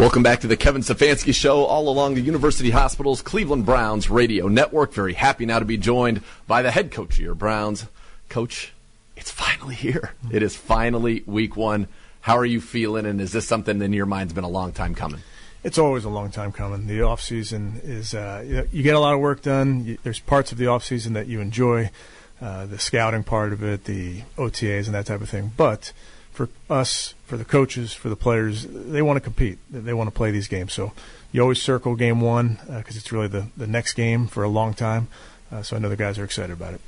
Welcome 0.00 0.22
back 0.22 0.40
to 0.40 0.46
the 0.46 0.56
Kevin 0.56 0.80
Stefanski 0.80 1.34
Show, 1.34 1.66
all 1.66 1.90
along 1.90 2.14
the 2.14 2.22
University 2.22 2.70
Hospitals 2.70 3.20
Cleveland 3.20 3.66
Browns 3.66 4.08
Radio 4.08 4.48
Network. 4.48 4.94
Very 4.94 5.12
happy 5.12 5.44
now 5.44 5.58
to 5.58 5.66
be 5.66 5.76
joined 5.76 6.22
by 6.46 6.62
the 6.62 6.70
head 6.70 6.90
coach 6.90 7.18
of 7.18 7.18
your 7.18 7.34
Browns. 7.34 7.84
Coach, 8.30 8.72
it's 9.14 9.30
finally 9.30 9.74
here. 9.74 10.14
It 10.32 10.42
is 10.42 10.56
finally 10.56 11.22
week 11.26 11.54
one. 11.54 11.86
How 12.22 12.38
are 12.38 12.46
you 12.46 12.62
feeling, 12.62 13.04
and 13.04 13.20
is 13.20 13.32
this 13.32 13.46
something 13.46 13.78
that 13.78 13.84
in 13.84 13.92
your 13.92 14.06
mind's 14.06 14.32
been 14.32 14.42
a 14.42 14.48
long 14.48 14.72
time 14.72 14.94
coming? 14.94 15.20
It's 15.64 15.76
always 15.76 16.06
a 16.06 16.08
long 16.08 16.30
time 16.30 16.50
coming. 16.50 16.86
The 16.86 17.02
off 17.02 17.20
season 17.20 17.82
is 17.84 18.14
uh, 18.14 18.42
you, 18.46 18.68
you, 18.72 18.82
get 18.82 18.94
a 18.94 19.00
lot 19.00 19.12
of 19.12 19.20
work 19.20 19.42
done. 19.42 19.84
You, 19.84 19.98
there's 20.02 20.18
parts 20.18 20.50
of 20.50 20.56
the 20.56 20.66
off 20.66 20.82
season 20.82 21.12
that 21.12 21.26
you 21.26 21.42
enjoy, 21.42 21.90
uh, 22.40 22.64
the 22.64 22.78
scouting 22.78 23.22
part 23.22 23.52
of 23.52 23.62
it, 23.62 23.84
the 23.84 24.22
OTAs 24.38 24.86
and 24.86 24.94
that 24.94 25.04
type 25.04 25.20
of 25.20 25.28
thing. 25.28 25.52
But 25.58 25.92
for 26.32 26.48
us, 26.68 27.14
for 27.26 27.36
the 27.36 27.44
coaches, 27.44 27.92
for 27.92 28.08
the 28.08 28.16
players, 28.16 28.66
they 28.68 29.02
want 29.02 29.16
to 29.16 29.20
compete. 29.20 29.58
They 29.70 29.92
want 29.92 30.08
to 30.08 30.14
play 30.14 30.30
these 30.30 30.48
games. 30.48 30.72
So 30.72 30.92
you 31.32 31.42
always 31.42 31.60
circle 31.60 31.94
game 31.94 32.20
one 32.20 32.58
because 32.66 32.96
uh, 32.96 32.98
it's 32.98 33.12
really 33.12 33.28
the, 33.28 33.46
the 33.56 33.66
next 33.66 33.94
game 33.94 34.26
for 34.26 34.42
a 34.42 34.48
long 34.48 34.74
time. 34.74 35.08
Uh, 35.52 35.62
so 35.62 35.76
I 35.76 35.78
know 35.78 35.88
the 35.88 35.96
guys 35.96 36.18
are 36.18 36.24
excited 36.24 36.52
about 36.52 36.74
it. 36.74 36.80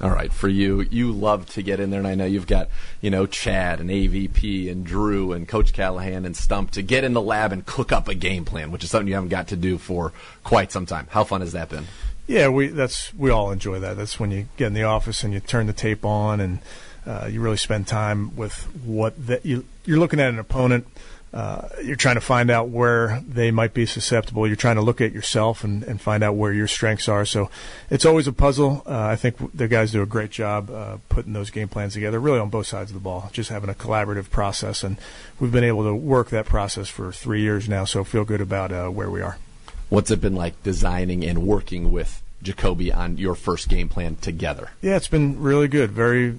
All 0.00 0.10
right, 0.10 0.32
for 0.32 0.46
you, 0.46 0.82
you 0.82 1.10
love 1.10 1.46
to 1.50 1.62
get 1.62 1.80
in 1.80 1.90
there, 1.90 1.98
and 1.98 2.06
I 2.06 2.14
know 2.14 2.24
you've 2.24 2.46
got, 2.46 2.68
you 3.00 3.10
know, 3.10 3.26
Chad 3.26 3.80
and 3.80 3.90
AVP 3.90 4.70
and 4.70 4.86
Drew 4.86 5.32
and 5.32 5.48
Coach 5.48 5.72
Callahan 5.72 6.24
and 6.24 6.36
Stump 6.36 6.70
to 6.72 6.82
get 6.82 7.02
in 7.02 7.14
the 7.14 7.20
lab 7.20 7.50
and 7.50 7.66
cook 7.66 7.90
up 7.90 8.06
a 8.06 8.14
game 8.14 8.44
plan, 8.44 8.70
which 8.70 8.84
is 8.84 8.90
something 8.90 9.08
you 9.08 9.14
haven't 9.14 9.30
got 9.30 9.48
to 9.48 9.56
do 9.56 9.76
for 9.76 10.12
quite 10.44 10.70
some 10.70 10.86
time. 10.86 11.08
How 11.10 11.24
fun 11.24 11.40
has 11.40 11.50
that 11.50 11.68
been? 11.68 11.86
Yeah, 12.28 12.48
we 12.48 12.68
that's 12.68 13.12
we 13.14 13.30
all 13.30 13.50
enjoy 13.50 13.80
that. 13.80 13.96
That's 13.96 14.20
when 14.20 14.30
you 14.30 14.46
get 14.56 14.68
in 14.68 14.74
the 14.74 14.84
office 14.84 15.24
and 15.24 15.32
you 15.32 15.40
turn 15.40 15.66
the 15.66 15.72
tape 15.72 16.04
on 16.04 16.40
and 16.40 16.60
uh, 17.08 17.26
you 17.26 17.40
really 17.40 17.56
spend 17.56 17.86
time 17.86 18.36
with 18.36 18.54
what 18.84 19.26
that 19.26 19.44
you 19.44 19.64
you're 19.84 19.98
looking 19.98 20.20
at 20.20 20.28
an 20.28 20.38
opponent 20.38 20.86
uh, 21.32 21.68
you're 21.84 21.96
trying 21.96 22.14
to 22.14 22.22
find 22.22 22.50
out 22.50 22.70
where 22.70 23.22
they 23.28 23.50
might 23.50 23.74
be 23.74 23.84
susceptible. 23.84 24.46
You're 24.46 24.56
trying 24.56 24.76
to 24.76 24.82
look 24.82 25.00
at 25.00 25.12
yourself 25.12 25.62
and, 25.62 25.82
and 25.82 26.00
find 26.00 26.24
out 26.24 26.36
where 26.36 26.52
your 26.52 26.66
strengths 26.66 27.06
are. 27.06 27.26
So 27.26 27.50
it's 27.90 28.06
always 28.06 28.26
a 28.26 28.32
puzzle. 28.32 28.82
Uh, 28.86 28.98
I 28.98 29.16
think 29.16 29.36
the 29.54 29.68
guys 29.68 29.92
do 29.92 30.00
a 30.00 30.06
great 30.06 30.30
job 30.30 30.70
uh, 30.70 30.96
putting 31.10 31.34
those 31.34 31.50
game 31.50 31.68
plans 31.68 31.92
together, 31.92 32.18
really 32.18 32.38
on 32.38 32.48
both 32.48 32.66
sides 32.66 32.90
of 32.90 32.94
the 32.94 33.00
ball, 33.00 33.28
just 33.32 33.50
having 33.50 33.68
a 33.68 33.74
collaborative 33.74 34.30
process. 34.30 34.82
And 34.82 34.96
we've 35.38 35.52
been 35.52 35.64
able 35.64 35.84
to 35.84 35.94
work 35.94 36.30
that 36.30 36.46
process 36.46 36.88
for 36.88 37.12
three 37.12 37.42
years 37.42 37.68
now, 37.68 37.84
so 37.84 38.04
feel 38.04 38.24
good 38.24 38.40
about 38.40 38.72
uh, 38.72 38.88
where 38.88 39.10
we 39.10 39.20
are. 39.20 39.36
What's 39.90 40.10
it 40.10 40.20
been 40.22 40.34
like 40.34 40.62
designing 40.62 41.24
and 41.24 41.46
working 41.46 41.92
with 41.92 42.22
Jacoby 42.42 42.90
on 42.90 43.18
your 43.18 43.34
first 43.34 43.68
game 43.68 43.88
plan 43.90 44.16
together? 44.16 44.70
Yeah, 44.80 44.96
it's 44.96 45.08
been 45.08 45.40
really 45.40 45.68
good. 45.68 45.90
Very 45.90 46.38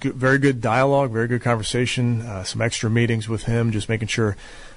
good, 0.00 0.14
very 0.14 0.38
good 0.38 0.60
dialogue, 0.60 1.10
very 1.10 1.28
good 1.28 1.42
conversation, 1.42 2.22
uh, 2.22 2.44
some 2.44 2.60
extra 2.60 2.90
meetings 2.90 3.28
with 3.28 3.44
him, 3.44 3.72
just 3.72 3.88
making 3.88 4.08
sure 4.08 4.36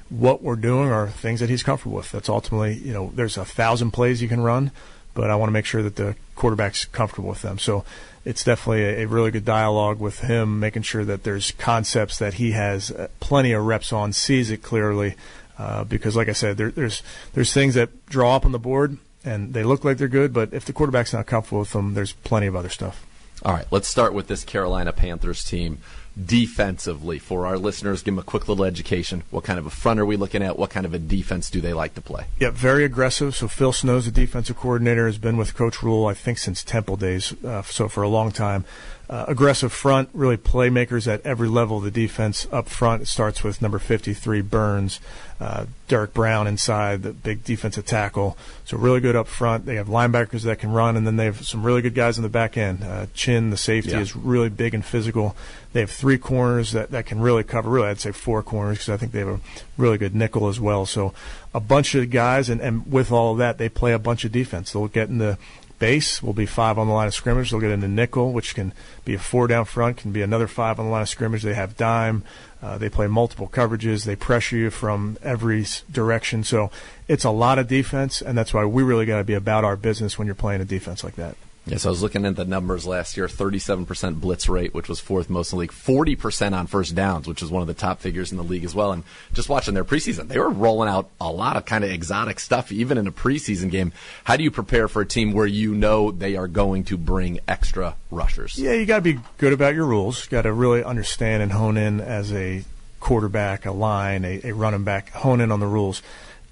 what 0.09 0.41
we're 0.41 0.55
doing 0.55 0.89
are 0.89 1.07
things 1.07 1.39
that 1.39 1.49
he's 1.49 1.63
comfortable 1.63 1.97
with. 1.97 2.11
That's 2.11 2.29
ultimately, 2.29 2.73
you 2.73 2.93
know, 2.93 3.11
there's 3.15 3.37
a 3.37 3.45
thousand 3.45 3.91
plays 3.91 4.21
you 4.21 4.27
can 4.27 4.41
run, 4.41 4.71
but 5.13 5.29
I 5.29 5.35
want 5.35 5.49
to 5.49 5.53
make 5.53 5.65
sure 5.65 5.83
that 5.83 5.95
the 5.95 6.15
quarterback's 6.35 6.85
comfortable 6.85 7.29
with 7.29 7.41
them. 7.41 7.59
So 7.59 7.85
it's 8.25 8.43
definitely 8.43 8.83
a, 8.83 9.03
a 9.03 9.07
really 9.07 9.31
good 9.31 9.45
dialogue 9.45 9.99
with 9.99 10.19
him, 10.19 10.59
making 10.59 10.83
sure 10.83 11.05
that 11.05 11.23
there's 11.23 11.51
concepts 11.51 12.17
that 12.19 12.35
he 12.35 12.51
has 12.51 12.91
uh, 12.91 13.07
plenty 13.19 13.51
of 13.53 13.65
reps 13.65 13.93
on, 13.93 14.13
sees 14.13 14.51
it 14.51 14.61
clearly. 14.61 15.15
Uh, 15.57 15.83
because, 15.83 16.15
like 16.15 16.27
I 16.27 16.33
said, 16.33 16.57
there, 16.57 16.71
there's 16.71 17.03
there's 17.33 17.53
things 17.53 17.75
that 17.75 18.07
draw 18.07 18.35
up 18.35 18.45
on 18.45 18.51
the 18.51 18.57
board 18.57 18.97
and 19.23 19.53
they 19.53 19.63
look 19.63 19.83
like 19.83 19.97
they're 19.97 20.07
good, 20.07 20.33
but 20.33 20.53
if 20.53 20.65
the 20.65 20.73
quarterback's 20.73 21.13
not 21.13 21.27
comfortable 21.27 21.59
with 21.59 21.71
them, 21.71 21.93
there's 21.93 22.13
plenty 22.13 22.47
of 22.47 22.55
other 22.55 22.69
stuff. 22.69 23.05
All 23.43 23.53
right, 23.53 23.65
let's 23.71 23.87
start 23.87 24.13
with 24.13 24.27
this 24.27 24.43
Carolina 24.43 24.91
Panthers 24.91 25.43
team 25.43 25.79
defensively. 26.23 27.17
For 27.17 27.47
our 27.47 27.57
listeners, 27.57 28.03
give 28.03 28.13
them 28.13 28.19
a 28.19 28.23
quick 28.23 28.47
little 28.47 28.65
education. 28.65 29.23
What 29.31 29.43
kind 29.43 29.57
of 29.57 29.65
a 29.65 29.71
front 29.71 29.99
are 29.99 30.05
we 30.05 30.15
looking 30.15 30.43
at? 30.43 30.59
What 30.59 30.69
kind 30.69 30.85
of 30.85 30.93
a 30.93 30.99
defense 30.99 31.49
do 31.49 31.59
they 31.59 31.73
like 31.73 31.95
to 31.95 32.01
play? 32.01 32.25
Yeah, 32.39 32.51
very 32.51 32.83
aggressive. 32.83 33.35
So 33.35 33.47
Phil 33.47 33.73
Snow's 33.73 34.05
the 34.05 34.11
defensive 34.11 34.57
coordinator, 34.57 35.07
has 35.07 35.17
been 35.17 35.37
with 35.37 35.55
Coach 35.55 35.81
Rhule, 35.81 36.05
I 36.05 36.13
think, 36.13 36.37
since 36.37 36.63
Temple 36.63 36.97
days, 36.97 37.33
uh, 37.43 37.63
so 37.63 37.87
for 37.87 38.03
a 38.03 38.09
long 38.09 38.31
time 38.31 38.63
uh, 39.11 39.25
aggressive 39.27 39.73
front, 39.73 40.07
really 40.13 40.37
playmakers 40.37 41.05
at 41.05 41.23
every 41.25 41.49
level 41.49 41.77
of 41.77 41.83
the 41.83 41.91
defense 41.91 42.47
up 42.49 42.69
front. 42.69 43.01
It 43.01 43.07
starts 43.09 43.43
with 43.43 43.61
number 43.61 43.77
53, 43.77 44.39
Burns, 44.39 45.01
uh, 45.41 45.65
Derrick 45.89 46.13
Brown 46.13 46.47
inside, 46.47 47.03
the 47.03 47.11
big 47.11 47.43
defensive 47.43 47.85
tackle. 47.85 48.37
So 48.63 48.77
really 48.77 49.01
good 49.01 49.17
up 49.17 49.27
front. 49.27 49.65
They 49.65 49.75
have 49.75 49.87
linebackers 49.87 50.43
that 50.43 50.59
can 50.59 50.71
run, 50.71 50.95
and 50.95 51.05
then 51.05 51.17
they 51.17 51.25
have 51.25 51.45
some 51.45 51.61
really 51.61 51.81
good 51.81 51.93
guys 51.93 52.17
in 52.17 52.23
the 52.23 52.29
back 52.29 52.55
end. 52.55 52.85
Uh, 52.85 53.07
Chinn, 53.13 53.49
the 53.49 53.57
safety, 53.57 53.91
yeah. 53.91 53.99
is 53.99 54.15
really 54.15 54.47
big 54.47 54.73
and 54.73 54.85
physical. 54.85 55.35
They 55.73 55.81
have 55.81 55.91
three 55.91 56.17
corners 56.17 56.71
that, 56.71 56.91
that 56.91 57.05
can 57.05 57.19
really 57.19 57.43
cover. 57.43 57.69
Really, 57.69 57.89
I'd 57.89 57.99
say 57.99 58.13
four 58.13 58.41
corners 58.41 58.77
because 58.77 58.93
I 58.93 58.97
think 58.97 59.11
they 59.11 59.19
have 59.19 59.27
a 59.27 59.39
really 59.77 59.97
good 59.97 60.15
nickel 60.15 60.47
as 60.47 60.59
well. 60.61 60.85
So 60.85 61.13
a 61.53 61.59
bunch 61.59 61.95
of 61.95 62.09
guys, 62.11 62.47
and, 62.47 62.61
and 62.61 62.89
with 62.89 63.11
all 63.11 63.33
of 63.33 63.39
that, 63.39 63.57
they 63.57 63.67
play 63.67 63.91
a 63.91 63.99
bunch 63.99 64.23
of 64.23 64.31
defense. 64.31 64.71
They'll 64.71 64.87
get 64.87 65.09
in 65.09 65.17
the 65.17 65.37
base 65.81 66.21
will 66.21 66.31
be 66.31 66.45
five 66.45 66.77
on 66.77 66.87
the 66.87 66.93
line 66.93 67.07
of 67.07 67.15
scrimmage. 67.15 67.49
They'll 67.49 67.59
get 67.59 67.71
into 67.71 67.87
nickel, 67.87 68.31
which 68.31 68.53
can 68.53 68.71
be 69.03 69.15
a 69.15 69.19
four 69.19 69.47
down 69.47 69.65
front, 69.65 69.97
can 69.97 70.11
be 70.11 70.21
another 70.21 70.47
five 70.47 70.79
on 70.79 70.85
the 70.85 70.91
line 70.91 71.01
of 71.01 71.09
scrimmage. 71.09 71.41
They 71.41 71.55
have 71.55 71.75
dime. 71.75 72.23
Uh, 72.61 72.77
they 72.77 72.87
play 72.87 73.07
multiple 73.07 73.47
coverages. 73.47 74.05
They 74.05 74.15
pressure 74.15 74.55
you 74.55 74.69
from 74.69 75.17
every 75.23 75.65
direction. 75.91 76.43
So 76.43 76.69
it's 77.07 77.25
a 77.25 77.31
lot 77.31 77.57
of 77.57 77.67
defense, 77.67 78.21
and 78.21 78.37
that's 78.37 78.53
why 78.53 78.63
we 78.63 78.83
really 78.83 79.07
got 79.07 79.17
to 79.17 79.23
be 79.23 79.33
about 79.33 79.65
our 79.65 79.75
business 79.75 80.19
when 80.19 80.27
you're 80.27 80.35
playing 80.35 80.61
a 80.61 80.65
defense 80.65 81.03
like 81.03 81.15
that. 81.15 81.35
Yes, 81.67 81.85
I 81.85 81.89
was 81.89 82.01
looking 82.01 82.25
at 82.25 82.35
the 82.35 82.43
numbers 82.43 82.87
last 82.87 83.15
year 83.15 83.27
37% 83.27 84.19
blitz 84.19 84.49
rate, 84.49 84.73
which 84.73 84.89
was 84.89 84.99
fourth 84.99 85.29
most 85.29 85.53
in 85.53 85.57
the 85.57 85.61
league, 85.61 85.71
40% 85.71 86.53
on 86.53 86.65
first 86.65 86.95
downs, 86.95 87.27
which 87.27 87.43
is 87.43 87.51
one 87.51 87.61
of 87.61 87.67
the 87.67 87.75
top 87.75 87.99
figures 87.99 88.31
in 88.31 88.37
the 88.37 88.43
league 88.43 88.65
as 88.65 88.73
well. 88.73 88.91
And 88.91 89.03
just 89.33 89.47
watching 89.47 89.75
their 89.75 89.83
preseason, 89.83 90.27
they 90.27 90.39
were 90.39 90.49
rolling 90.49 90.89
out 90.89 91.09
a 91.19 91.31
lot 91.31 91.57
of 91.57 91.65
kind 91.65 91.83
of 91.83 91.91
exotic 91.91 92.39
stuff, 92.39 92.71
even 92.71 92.97
in 92.97 93.05
a 93.05 93.11
preseason 93.11 93.69
game. 93.69 93.91
How 94.23 94.37
do 94.37 94.43
you 94.43 94.49
prepare 94.49 94.87
for 94.87 95.03
a 95.03 95.05
team 95.05 95.33
where 95.33 95.45
you 95.45 95.75
know 95.75 96.09
they 96.09 96.35
are 96.35 96.47
going 96.47 96.83
to 96.85 96.97
bring 96.97 97.39
extra 97.47 97.95
rushers? 98.09 98.57
Yeah, 98.57 98.73
you 98.73 98.87
got 98.87 98.97
to 98.97 99.01
be 99.03 99.19
good 99.37 99.53
about 99.53 99.75
your 99.75 99.85
rules. 99.85 100.25
You 100.25 100.31
got 100.31 100.43
to 100.43 100.53
really 100.53 100.83
understand 100.83 101.43
and 101.43 101.51
hone 101.51 101.77
in 101.77 102.01
as 102.01 102.33
a 102.33 102.63
quarterback, 102.99 103.67
a 103.67 103.71
line, 103.71 104.25
a, 104.25 104.41
a 104.45 104.51
running 104.53 104.83
back, 104.83 105.11
hone 105.11 105.39
in 105.39 105.51
on 105.51 105.59
the 105.59 105.67
rules. 105.67 106.01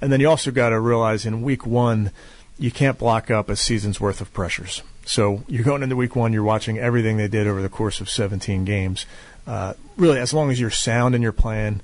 And 0.01 0.11
then 0.11 0.19
you 0.19 0.29
also 0.29 0.51
got 0.51 0.69
to 0.69 0.79
realize 0.79 1.25
in 1.25 1.41
week 1.41 1.65
one, 1.65 2.11
you 2.59 2.69
can't 2.69 2.99
block 2.99 3.31
up 3.31 3.49
a 3.49 3.55
season's 3.55 3.99
worth 3.99 4.21
of 4.21 4.31
pressures. 4.33 4.83
So 5.09 5.43
you're 5.47 5.63
going 5.63 5.81
into 5.81 5.95
week 5.95 6.15
one, 6.15 6.33
you're 6.33 6.43
watching 6.43 6.77
everything 6.77 7.17
they 7.17 7.27
did 7.27 7.47
over 7.47 7.63
the 7.63 7.67
course 7.67 7.99
of 7.99 8.11
17 8.11 8.63
games. 8.63 9.07
Uh, 9.47 9.73
really, 9.97 10.19
as 10.19 10.35
long 10.35 10.51
as 10.51 10.59
you're 10.59 10.69
sound 10.69 11.15
in 11.15 11.23
your 11.23 11.31
plan, 11.31 11.81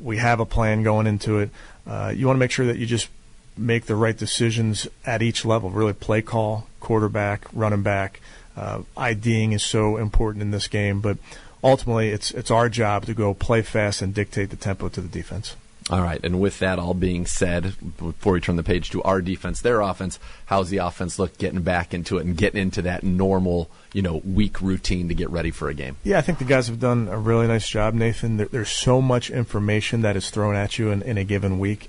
we 0.00 0.18
have 0.18 0.38
a 0.38 0.46
plan 0.46 0.84
going 0.84 1.08
into 1.08 1.40
it. 1.40 1.50
Uh, 1.88 2.12
you 2.14 2.28
want 2.28 2.36
to 2.36 2.38
make 2.38 2.52
sure 2.52 2.66
that 2.66 2.78
you 2.78 2.86
just 2.86 3.08
make 3.56 3.86
the 3.86 3.96
right 3.96 4.16
decisions 4.16 4.86
at 5.04 5.22
each 5.22 5.44
level. 5.44 5.70
Really, 5.70 5.92
play 5.92 6.22
call, 6.22 6.68
quarterback, 6.78 7.46
running 7.52 7.82
back. 7.82 8.20
Uh, 8.56 8.82
IDing 8.96 9.50
is 9.50 9.64
so 9.64 9.96
important 9.96 10.42
in 10.42 10.52
this 10.52 10.68
game, 10.68 11.00
but 11.00 11.18
ultimately, 11.64 12.10
it's 12.10 12.30
it's 12.30 12.52
our 12.52 12.68
job 12.68 13.06
to 13.06 13.12
go 13.12 13.34
play 13.34 13.60
fast 13.60 14.02
and 14.02 14.14
dictate 14.14 14.50
the 14.50 14.56
tempo 14.56 14.88
to 14.88 15.00
the 15.00 15.08
defense. 15.08 15.56
All 15.90 16.02
right, 16.02 16.20
and 16.22 16.38
with 16.38 16.58
that 16.58 16.78
all 16.78 16.92
being 16.92 17.24
said, 17.24 17.74
before 17.96 18.34
we 18.34 18.40
turn 18.42 18.56
the 18.56 18.62
page 18.62 18.90
to 18.90 19.02
our 19.04 19.22
defense, 19.22 19.62
their 19.62 19.80
offense, 19.80 20.18
how's 20.46 20.68
the 20.68 20.78
offense 20.78 21.18
look 21.18 21.38
getting 21.38 21.62
back 21.62 21.94
into 21.94 22.18
it 22.18 22.26
and 22.26 22.36
getting 22.36 22.60
into 22.60 22.82
that 22.82 23.02
normal, 23.02 23.70
you 23.94 24.02
know, 24.02 24.18
week 24.18 24.60
routine 24.60 25.08
to 25.08 25.14
get 25.14 25.30
ready 25.30 25.50
for 25.50 25.70
a 25.70 25.74
game? 25.74 25.96
Yeah, 26.04 26.18
I 26.18 26.20
think 26.20 26.40
the 26.40 26.44
guys 26.44 26.68
have 26.68 26.78
done 26.78 27.08
a 27.08 27.16
really 27.16 27.46
nice 27.46 27.66
job, 27.66 27.94
Nathan. 27.94 28.36
There, 28.36 28.46
there's 28.46 28.68
so 28.68 29.00
much 29.00 29.30
information 29.30 30.02
that 30.02 30.14
is 30.14 30.28
thrown 30.28 30.56
at 30.56 30.78
you 30.78 30.90
in, 30.90 31.00
in 31.00 31.16
a 31.16 31.24
given 31.24 31.58
week. 31.58 31.88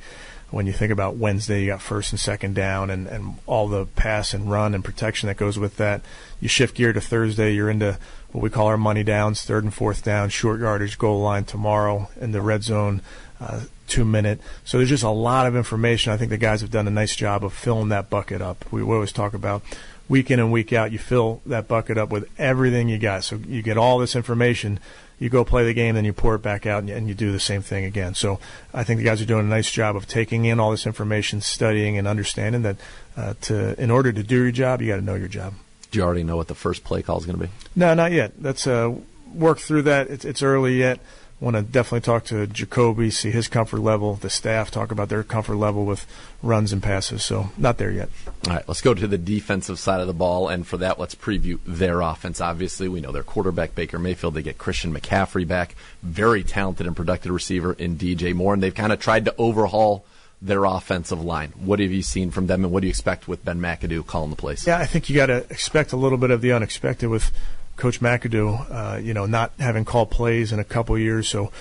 When 0.49 0.65
you 0.65 0.71
think 0.71 0.93
about 0.93 1.17
Wednesday, 1.17 1.63
you 1.63 1.67
got 1.67 1.81
first 1.81 2.12
and 2.12 2.19
second 2.19 2.55
down 2.55 2.89
and, 2.89 3.05
and 3.05 3.35
all 3.45 3.67
the 3.67 3.85
pass 3.85 4.33
and 4.33 4.49
run 4.49 4.73
and 4.73 4.83
protection 4.83 5.27
that 5.27 5.35
goes 5.38 5.59
with 5.59 5.75
that. 5.75 6.01
You 6.39 6.47
shift 6.47 6.75
gear 6.75 6.93
to 6.93 7.01
Thursday, 7.01 7.53
you're 7.53 7.69
into 7.69 7.99
what 8.31 8.41
we 8.41 8.49
call 8.49 8.67
our 8.67 8.77
money 8.77 9.03
downs, 9.03 9.43
third 9.43 9.65
and 9.65 9.73
fourth 9.73 10.03
down, 10.03 10.29
short 10.29 10.62
yardage, 10.62 10.97
goal 10.97 11.21
line 11.21 11.43
tomorrow 11.43 12.09
in 12.19 12.31
the 12.31 12.41
red 12.41 12.63
zone. 12.63 13.01
Uh, 13.41 13.62
two 13.89 14.06
minute. 14.06 14.39
So 14.63 14.78
there's 14.78 14.89
just 14.89 15.04
a 15.04 15.10
lot 15.10 15.47
of 15.47 15.56
information. 15.56 16.13
I 16.13 16.17
think 16.17 16.30
the 16.30 16.38
guys 16.38 16.62
have 16.62 16.71
done 16.71 16.88
a 16.88 16.91
nice 16.91 17.15
job 17.15 17.43
of 17.43 17.54
filling 17.54 17.89
that 17.89 18.10
bucket 18.10 18.41
up. 18.41 18.65
We, 18.71 18.84
we 18.84 18.93
always 18.93 19.12
talk 19.12 19.34
about 19.34 19.63
week 20.10 20.32
in 20.32 20.39
and 20.39 20.52
week 20.52 20.73
out, 20.73 20.91
you 20.91 20.97
fill 20.97 21.41
that 21.45 21.67
bucket 21.67 21.97
up 21.97 22.10
with 22.10 22.28
everything 22.38 22.89
you 22.89 22.97
got. 22.97 23.23
So 23.23 23.36
you 23.36 23.62
get 23.62 23.78
all 23.78 23.99
this 23.99 24.15
information. 24.15 24.80
You 25.19 25.30
go 25.30 25.45
play 25.45 25.65
the 25.65 25.73
game, 25.73 25.95
then 25.95 26.06
you 26.06 26.13
pour 26.13 26.36
it 26.36 26.41
back 26.41 26.65
out, 26.65 26.80
and 26.80 26.89
you, 26.89 26.95
and 26.95 27.08
you 27.08 27.13
do 27.13 27.32
the 27.32 27.39
same 27.39 27.62
thing 27.62 27.86
again. 27.86 28.15
So 28.15 28.39
I 28.73 28.84
think 28.84 28.97
the 28.97 29.04
guys 29.04 29.21
are 29.21 29.25
doing 29.25 29.45
a 29.45 29.49
nice 29.49 29.69
job 29.69 29.95
of 29.95 30.08
taking 30.08 30.45
in 30.45 30.60
all 30.60 30.71
this 30.71 30.88
information, 30.88 31.41
studying, 31.41 31.97
and 31.97 32.08
understanding 32.08 32.62
that 32.63 32.78
uh, 33.15 33.34
to 33.41 33.82
in 33.82 33.91
order 33.91 34.12
to 34.12 34.23
do 34.23 34.43
your 34.43 34.52
job, 34.52 34.82
you 34.82 34.88
got 34.88 34.95
to 34.95 35.02
know 35.02 35.15
your 35.15 35.28
job. 35.28 35.54
Do 35.91 35.99
you 35.99 36.06
already 36.06 36.23
know 36.23 36.38
what 36.38 36.47
the 36.47 36.56
first 36.56 36.84
play 36.84 37.02
call 37.02 37.17
is 37.19 37.25
going 37.25 37.38
to 37.38 37.47
be? 37.47 37.52
No, 37.75 37.93
not 37.93 38.12
yet. 38.12 38.32
That's 38.41 38.65
uh, 38.65 38.95
work 39.34 39.60
through 39.60 39.84
that. 39.84 40.10
It's, 40.10 40.23
it's 40.23 40.41
early 40.41 40.78
yet 40.78 40.99
want 41.39 41.56
to 41.56 41.62
definitely 41.62 42.02
talk 42.02 42.25
to 42.25 42.45
Jacoby, 42.47 43.10
see 43.10 43.32
his 43.32 43.47
comfort 43.47 43.80
level, 43.80 44.15
the 44.15 44.30
staff 44.30 44.71
talk 44.71 44.91
about 44.91 45.10
their 45.10 45.23
comfort 45.23 45.56
level 45.56 45.86
with 45.86 46.06
runs 46.43 46.73
and 46.73 46.84
passes. 46.84 47.23
So 47.23 47.52
not 47.58 47.78
there 47.78 47.91
yet. 47.91 48.10
All 48.47 48.56
right, 48.56 48.67
let's 48.67 48.82
go 48.82 48.93
to 48.93 49.08
the 49.08 49.17
defensive 49.17 49.80
side 49.80 50.02
of 50.02 50.08
the 50.08 50.13
ball, 50.13 50.49
and 50.49 50.67
for 50.67 50.78
that, 50.78 50.99
let's 50.99 51.15
preview 51.15 51.60
their 51.65 52.02
offense. 52.02 52.41
Obviously, 52.41 52.89
we 52.89 53.02
know 53.02 53.12
their 53.12 53.23
quarterback 53.23 53.75
Baker 53.75 53.99
Mayfield. 53.99 54.34
They 54.34 54.41
get 54.41 54.58
Christian 54.58 54.93
McCaffrey 54.93 55.47
back, 55.47 55.75
very 56.04 56.43
talented 56.43 56.88
and 56.88 56.95
productive 56.95 57.32
receiver 57.32 57.73
in 57.73 57.97
DJ 57.97 58.34
Moore, 58.34 58.54
and 58.54 58.63
they've 58.63 58.75
kind 58.75 58.91
of 58.91 58.99
tried 58.99 59.25
to 59.25 59.36
overhaul 59.38 60.06
their 60.41 60.63
offensive 60.63 61.21
line. 61.21 61.52
What 61.58 61.80
have 61.80 61.91
you 61.91 62.02
seen 62.02 62.32
from 62.32 62.47
them, 62.47 62.63
and 62.63 62.73
what 62.73 62.82
do 62.82 62.88
you 62.88 62.91
expect 62.91 63.28
with 63.28 63.43
Ben 63.43 63.60
McAdoo 63.60 64.06
calling 64.06 64.30
the 64.30 64.36
plays? 64.36 64.65
Yeah, 64.65 64.78
I 64.78 64.86
think 64.86 65.10
you 65.10 65.15
got 65.15 65.28
to 65.28 65.45
expect 65.49 65.91
a 65.91 65.97
little 65.97 66.17
bit 66.17 66.32
of 66.32 66.41
the 66.41 66.54
unexpected 66.54 67.10
with 67.10 67.32
Coach 67.79 68.01
McAdoo, 68.01 68.67
uh, 68.69 68.97
you 68.97 69.13
know, 69.13 69.25
not 69.25 69.51
having 69.59 69.85
called 69.85 70.11
plays 70.11 70.51
in 70.51 70.59
a 70.59 70.63
couple 70.63 70.97
years. 70.97 71.27
So 71.27 71.51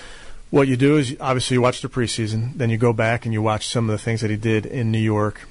what 0.49 0.67
you 0.67 0.75
do 0.75 0.97
is 0.97 1.15
obviously 1.19 1.55
you 1.55 1.61
watch 1.61 1.81
the 1.81 1.89
preseason, 1.89 2.55
then 2.55 2.69
you 2.69 2.77
go 2.77 2.93
back 2.93 3.25
and 3.25 3.33
you 3.33 3.41
watch 3.41 3.67
some 3.67 3.89
of 3.89 3.93
the 3.93 4.03
things 4.03 4.21
that 4.21 4.29
he 4.29 4.35
did 4.35 4.65
in 4.65 4.91
New 4.91 4.99
York. 4.99 5.47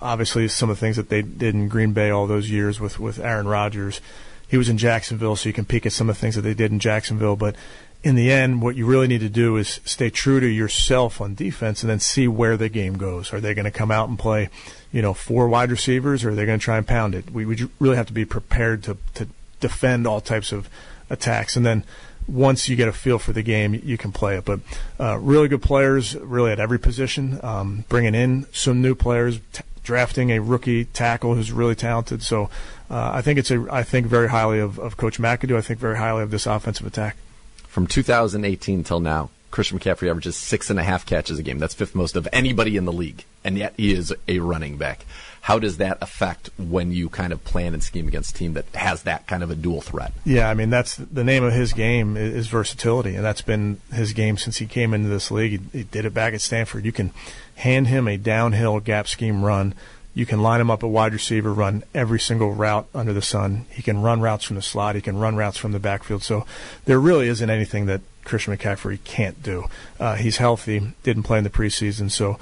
Obviously, 0.00 0.48
some 0.48 0.70
of 0.70 0.76
the 0.76 0.80
things 0.80 0.96
that 0.96 1.08
they 1.08 1.22
did 1.22 1.54
in 1.54 1.68
Green 1.68 1.92
Bay 1.92 2.10
all 2.10 2.26
those 2.26 2.50
years 2.50 2.80
with 2.80 2.98
with 3.00 3.18
Aaron 3.18 3.48
Rodgers. 3.48 4.00
He 4.48 4.56
was 4.56 4.68
in 4.68 4.78
Jacksonville, 4.78 5.34
so 5.34 5.48
you 5.48 5.52
can 5.52 5.64
peek 5.64 5.86
at 5.86 5.92
some 5.92 6.08
of 6.10 6.16
the 6.16 6.20
things 6.20 6.34
that 6.34 6.42
they 6.42 6.54
did 6.54 6.70
in 6.70 6.78
Jacksonville. 6.78 7.36
But 7.36 7.56
in 8.04 8.14
the 8.14 8.30
end, 8.30 8.62
what 8.62 8.76
you 8.76 8.86
really 8.86 9.08
need 9.08 9.20
to 9.20 9.28
do 9.28 9.56
is 9.56 9.80
stay 9.84 10.10
true 10.10 10.40
to 10.40 10.46
yourself 10.46 11.20
on 11.20 11.34
defense, 11.34 11.82
and 11.82 11.90
then 11.90 12.00
see 12.00 12.28
where 12.28 12.56
the 12.56 12.68
game 12.68 12.96
goes. 12.96 13.32
Are 13.32 13.40
they 13.40 13.54
going 13.54 13.64
to 13.64 13.70
come 13.70 13.90
out 13.90 14.08
and 14.08 14.18
play, 14.18 14.50
you 14.92 15.02
know, 15.02 15.14
four 15.14 15.48
wide 15.48 15.70
receivers, 15.70 16.24
or 16.24 16.30
are 16.30 16.34
they 16.34 16.46
going 16.46 16.58
to 16.58 16.64
try 16.64 16.78
and 16.78 16.86
pound 16.86 17.14
it? 17.14 17.30
We, 17.30 17.44
we 17.44 17.68
really 17.80 17.96
have 17.96 18.06
to 18.06 18.12
be 18.12 18.24
prepared 18.24 18.82
to 18.84 18.98
to 19.14 19.28
defend 19.62 20.06
all 20.06 20.20
types 20.20 20.52
of 20.52 20.68
attacks. 21.08 21.56
And 21.56 21.64
then 21.64 21.84
once 22.28 22.68
you 22.68 22.76
get 22.76 22.88
a 22.88 22.92
feel 22.92 23.18
for 23.18 23.32
the 23.32 23.42
game, 23.42 23.80
you 23.82 23.96
can 23.96 24.12
play 24.12 24.36
it. 24.36 24.44
But 24.44 24.60
uh, 25.00 25.18
really 25.18 25.48
good 25.48 25.62
players, 25.62 26.14
really 26.16 26.52
at 26.52 26.60
every 26.60 26.78
position. 26.78 27.40
Um, 27.42 27.84
bringing 27.88 28.14
in 28.14 28.46
some 28.52 28.82
new 28.82 28.94
players, 28.94 29.40
t- 29.52 29.64
drafting 29.82 30.30
a 30.30 30.40
rookie 30.40 30.84
tackle 30.84 31.34
who's 31.34 31.50
really 31.50 31.74
talented. 31.74 32.22
So 32.22 32.50
uh, 32.90 33.12
I 33.14 33.22
think 33.22 33.38
it's 33.38 33.50
a 33.50 33.66
I 33.70 33.82
think 33.82 34.06
very 34.06 34.28
highly 34.28 34.58
of, 34.58 34.78
of 34.78 34.96
Coach 34.96 35.18
McAdoo. 35.18 35.56
I 35.56 35.62
think 35.62 35.80
very 35.80 35.96
highly 35.96 36.22
of 36.22 36.30
this 36.30 36.46
offensive 36.46 36.86
attack. 36.86 37.16
From 37.66 37.86
2018 37.86 38.84
till 38.84 39.00
now, 39.00 39.30
Christian 39.50 39.78
McCaffrey 39.78 40.10
averages 40.10 40.36
six 40.36 40.70
and 40.70 40.78
a 40.78 40.82
half 40.82 41.06
catches 41.06 41.38
a 41.38 41.42
game. 41.42 41.58
That's 41.58 41.74
fifth 41.74 41.94
most 41.94 42.16
of 42.16 42.28
anybody 42.32 42.76
in 42.76 42.84
the 42.84 42.92
league, 42.92 43.24
and 43.44 43.56
yet 43.56 43.74
he 43.76 43.92
is 43.92 44.14
a 44.28 44.38
running 44.40 44.76
back. 44.76 45.04
How 45.42 45.58
does 45.58 45.78
that 45.78 45.98
affect 46.00 46.50
when 46.56 46.92
you 46.92 47.08
kind 47.08 47.32
of 47.32 47.42
plan 47.42 47.74
and 47.74 47.82
scheme 47.82 48.06
against 48.06 48.36
a 48.36 48.38
team 48.38 48.52
that 48.52 48.64
has 48.76 49.02
that 49.02 49.26
kind 49.26 49.42
of 49.42 49.50
a 49.50 49.56
dual 49.56 49.80
threat? 49.80 50.12
Yeah, 50.24 50.48
I 50.48 50.54
mean 50.54 50.70
that's 50.70 50.96
the 50.96 51.24
name 51.24 51.42
of 51.42 51.52
his 51.52 51.72
game 51.72 52.16
is 52.16 52.46
versatility, 52.46 53.16
and 53.16 53.24
that's 53.24 53.42
been 53.42 53.80
his 53.92 54.12
game 54.12 54.38
since 54.38 54.58
he 54.58 54.66
came 54.66 54.94
into 54.94 55.08
this 55.08 55.32
league. 55.32 55.60
He, 55.72 55.82
did 55.82 56.04
it 56.04 56.14
back 56.14 56.32
at 56.32 56.42
Stanford. 56.42 56.84
You 56.84 56.92
can 56.92 57.12
hand 57.56 57.88
him 57.88 58.06
a 58.06 58.16
downhill 58.16 58.78
gap 58.78 59.08
scheme 59.08 59.44
run. 59.44 59.74
You 60.14 60.26
can 60.26 60.42
line 60.42 60.60
him 60.60 60.70
up 60.70 60.84
at 60.84 60.90
wide 60.90 61.12
receiver, 61.12 61.52
run 61.52 61.82
every 61.92 62.20
single 62.20 62.52
route 62.52 62.86
under 62.94 63.12
the 63.12 63.20
sun. 63.20 63.66
He 63.70 63.82
can 63.82 64.00
run 64.00 64.20
routes 64.20 64.44
from 64.44 64.54
the 64.54 64.62
slot. 64.62 64.94
He 64.94 65.00
can 65.00 65.18
run 65.18 65.34
routes 65.34 65.58
from 65.58 65.72
the 65.72 65.80
backfield. 65.80 66.22
So 66.22 66.46
there 66.84 67.00
really 67.00 67.26
isn't 67.26 67.50
anything 67.50 67.86
that 67.86 68.02
Christian 68.24 68.56
McCaffrey 68.56 69.02
can't 69.02 69.42
do. 69.42 69.64
Uh, 69.98 70.14
he's 70.14 70.36
healthy, 70.36 70.92
didn't 71.02 71.24
play 71.24 71.38
in 71.38 71.44
the 71.44 71.50
preseason, 71.50 72.10
so 72.12 72.38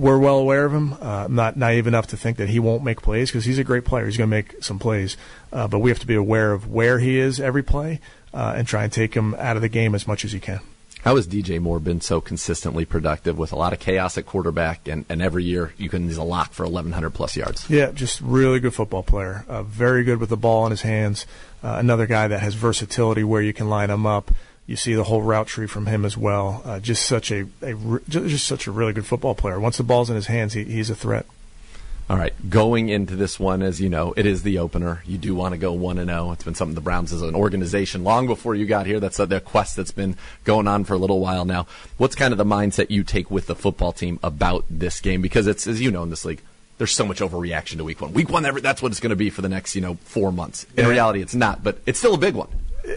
we're 0.00 0.18
well 0.18 0.38
aware 0.38 0.64
of 0.64 0.72
him. 0.72 0.94
Uh, 0.94 1.26
I'm 1.26 1.34
not 1.34 1.58
naive 1.58 1.86
enough 1.86 2.06
to 2.08 2.16
think 2.16 2.38
that 2.38 2.48
he 2.48 2.58
won't 2.58 2.82
make 2.82 3.02
plays 3.02 3.30
because 3.30 3.44
he's 3.44 3.58
a 3.58 3.64
great 3.64 3.84
player. 3.84 4.06
He's 4.06 4.16
going 4.16 4.30
to 4.30 4.34
make 4.34 4.64
some 4.64 4.78
plays, 4.78 5.18
uh, 5.52 5.68
but 5.68 5.80
we 5.80 5.90
have 5.90 5.98
to 5.98 6.06
be 6.06 6.14
aware 6.14 6.52
of 6.52 6.66
where 6.66 6.98
he 6.98 7.18
is 7.18 7.38
every 7.38 7.62
play 7.62 8.00
uh, 8.32 8.54
and 8.56 8.66
try 8.66 8.84
and 8.84 8.92
take 8.92 9.12
him 9.14 9.34
out 9.34 9.56
of 9.56 9.62
the 9.62 9.68
game 9.68 9.94
as 9.94 10.08
much 10.08 10.24
as 10.24 10.32
you 10.32 10.40
can. 10.40 10.60
How 11.02 11.16
has 11.16 11.26
DJ 11.26 11.60
Moore 11.60 11.80
been 11.80 12.00
so 12.00 12.20
consistently 12.20 12.84
productive 12.84 13.38
with 13.38 13.52
a 13.52 13.56
lot 13.56 13.72
of 13.72 13.78
chaos 13.78 14.18
at 14.18 14.26
quarterback, 14.26 14.86
and, 14.86 15.04
and 15.08 15.22
every 15.22 15.44
year 15.44 15.72
you 15.78 15.88
can 15.88 16.06
he's 16.06 16.18
a 16.18 16.22
lock 16.22 16.52
for 16.52 16.64
1,100 16.64 17.10
plus 17.10 17.36
yards? 17.36 17.68
Yeah, 17.70 17.90
just 17.90 18.20
really 18.20 18.60
good 18.60 18.74
football 18.74 19.02
player. 19.02 19.44
Uh, 19.48 19.62
very 19.62 20.04
good 20.04 20.18
with 20.18 20.28
the 20.28 20.36
ball 20.36 20.66
in 20.66 20.70
his 20.70 20.82
hands. 20.82 21.26
Uh, 21.62 21.76
another 21.78 22.06
guy 22.06 22.28
that 22.28 22.40
has 22.40 22.54
versatility 22.54 23.24
where 23.24 23.40
you 23.40 23.54
can 23.54 23.68
line 23.68 23.90
him 23.90 24.06
up 24.06 24.30
you 24.70 24.76
see 24.76 24.94
the 24.94 25.02
whole 25.02 25.20
route 25.20 25.48
tree 25.48 25.66
from 25.66 25.86
him 25.86 26.04
as 26.04 26.16
well. 26.16 26.62
Uh, 26.64 26.78
just 26.78 27.04
such 27.04 27.32
a, 27.32 27.48
a, 27.60 27.74
just 28.08 28.46
such 28.46 28.68
a 28.68 28.70
really 28.70 28.92
good 28.92 29.04
football 29.04 29.34
player. 29.34 29.58
Once 29.58 29.78
the 29.78 29.82
ball's 29.82 30.08
in 30.08 30.14
his 30.14 30.28
hands, 30.28 30.52
he, 30.52 30.62
he's 30.62 30.88
a 30.88 30.94
threat. 30.94 31.26
All 32.08 32.16
right, 32.16 32.32
going 32.48 32.88
into 32.88 33.16
this 33.16 33.40
one, 33.40 33.62
as 33.62 33.80
you 33.80 33.88
know, 33.88 34.14
it 34.16 34.26
is 34.26 34.44
the 34.44 34.58
opener. 34.58 35.02
You 35.04 35.18
do 35.18 35.34
want 35.34 35.54
to 35.54 35.58
go 35.58 35.72
one 35.72 35.98
and 35.98 36.08
zero. 36.08 36.28
Oh. 36.28 36.32
It's 36.32 36.44
been 36.44 36.54
something 36.54 36.76
the 36.76 36.80
Browns 36.80 37.12
as 37.12 37.20
an 37.22 37.34
organization 37.34 38.04
long 38.04 38.28
before 38.28 38.54
you 38.54 38.64
got 38.64 38.86
here. 38.86 39.00
That's 39.00 39.18
uh, 39.18 39.26
their 39.26 39.40
quest 39.40 39.74
that's 39.74 39.90
been 39.90 40.16
going 40.44 40.68
on 40.68 40.84
for 40.84 40.94
a 40.94 40.98
little 40.98 41.18
while 41.18 41.44
now. 41.44 41.66
What's 41.96 42.14
kind 42.14 42.30
of 42.30 42.38
the 42.38 42.44
mindset 42.44 42.90
you 42.90 43.02
take 43.02 43.28
with 43.28 43.48
the 43.48 43.56
football 43.56 43.92
team 43.92 44.20
about 44.22 44.66
this 44.70 45.00
game? 45.00 45.20
Because 45.20 45.48
it's 45.48 45.66
as 45.66 45.80
you 45.80 45.90
know 45.90 46.04
in 46.04 46.10
this 46.10 46.24
league, 46.24 46.42
there's 46.78 46.92
so 46.92 47.04
much 47.04 47.18
overreaction 47.18 47.78
to 47.78 47.84
week 47.84 48.00
one. 48.00 48.12
Week 48.12 48.30
one, 48.30 48.44
that's 48.62 48.82
what 48.82 48.92
it's 48.92 49.00
going 49.00 49.10
to 49.10 49.16
be 49.16 49.30
for 49.30 49.42
the 49.42 49.48
next 49.48 49.74
you 49.74 49.80
know 49.80 49.94
four 50.04 50.30
months. 50.30 50.64
In 50.76 50.84
yeah. 50.84 50.90
reality, 50.90 51.22
it's 51.22 51.34
not, 51.34 51.64
but 51.64 51.80
it's 51.86 51.98
still 51.98 52.14
a 52.14 52.18
big 52.18 52.36
one. 52.36 52.48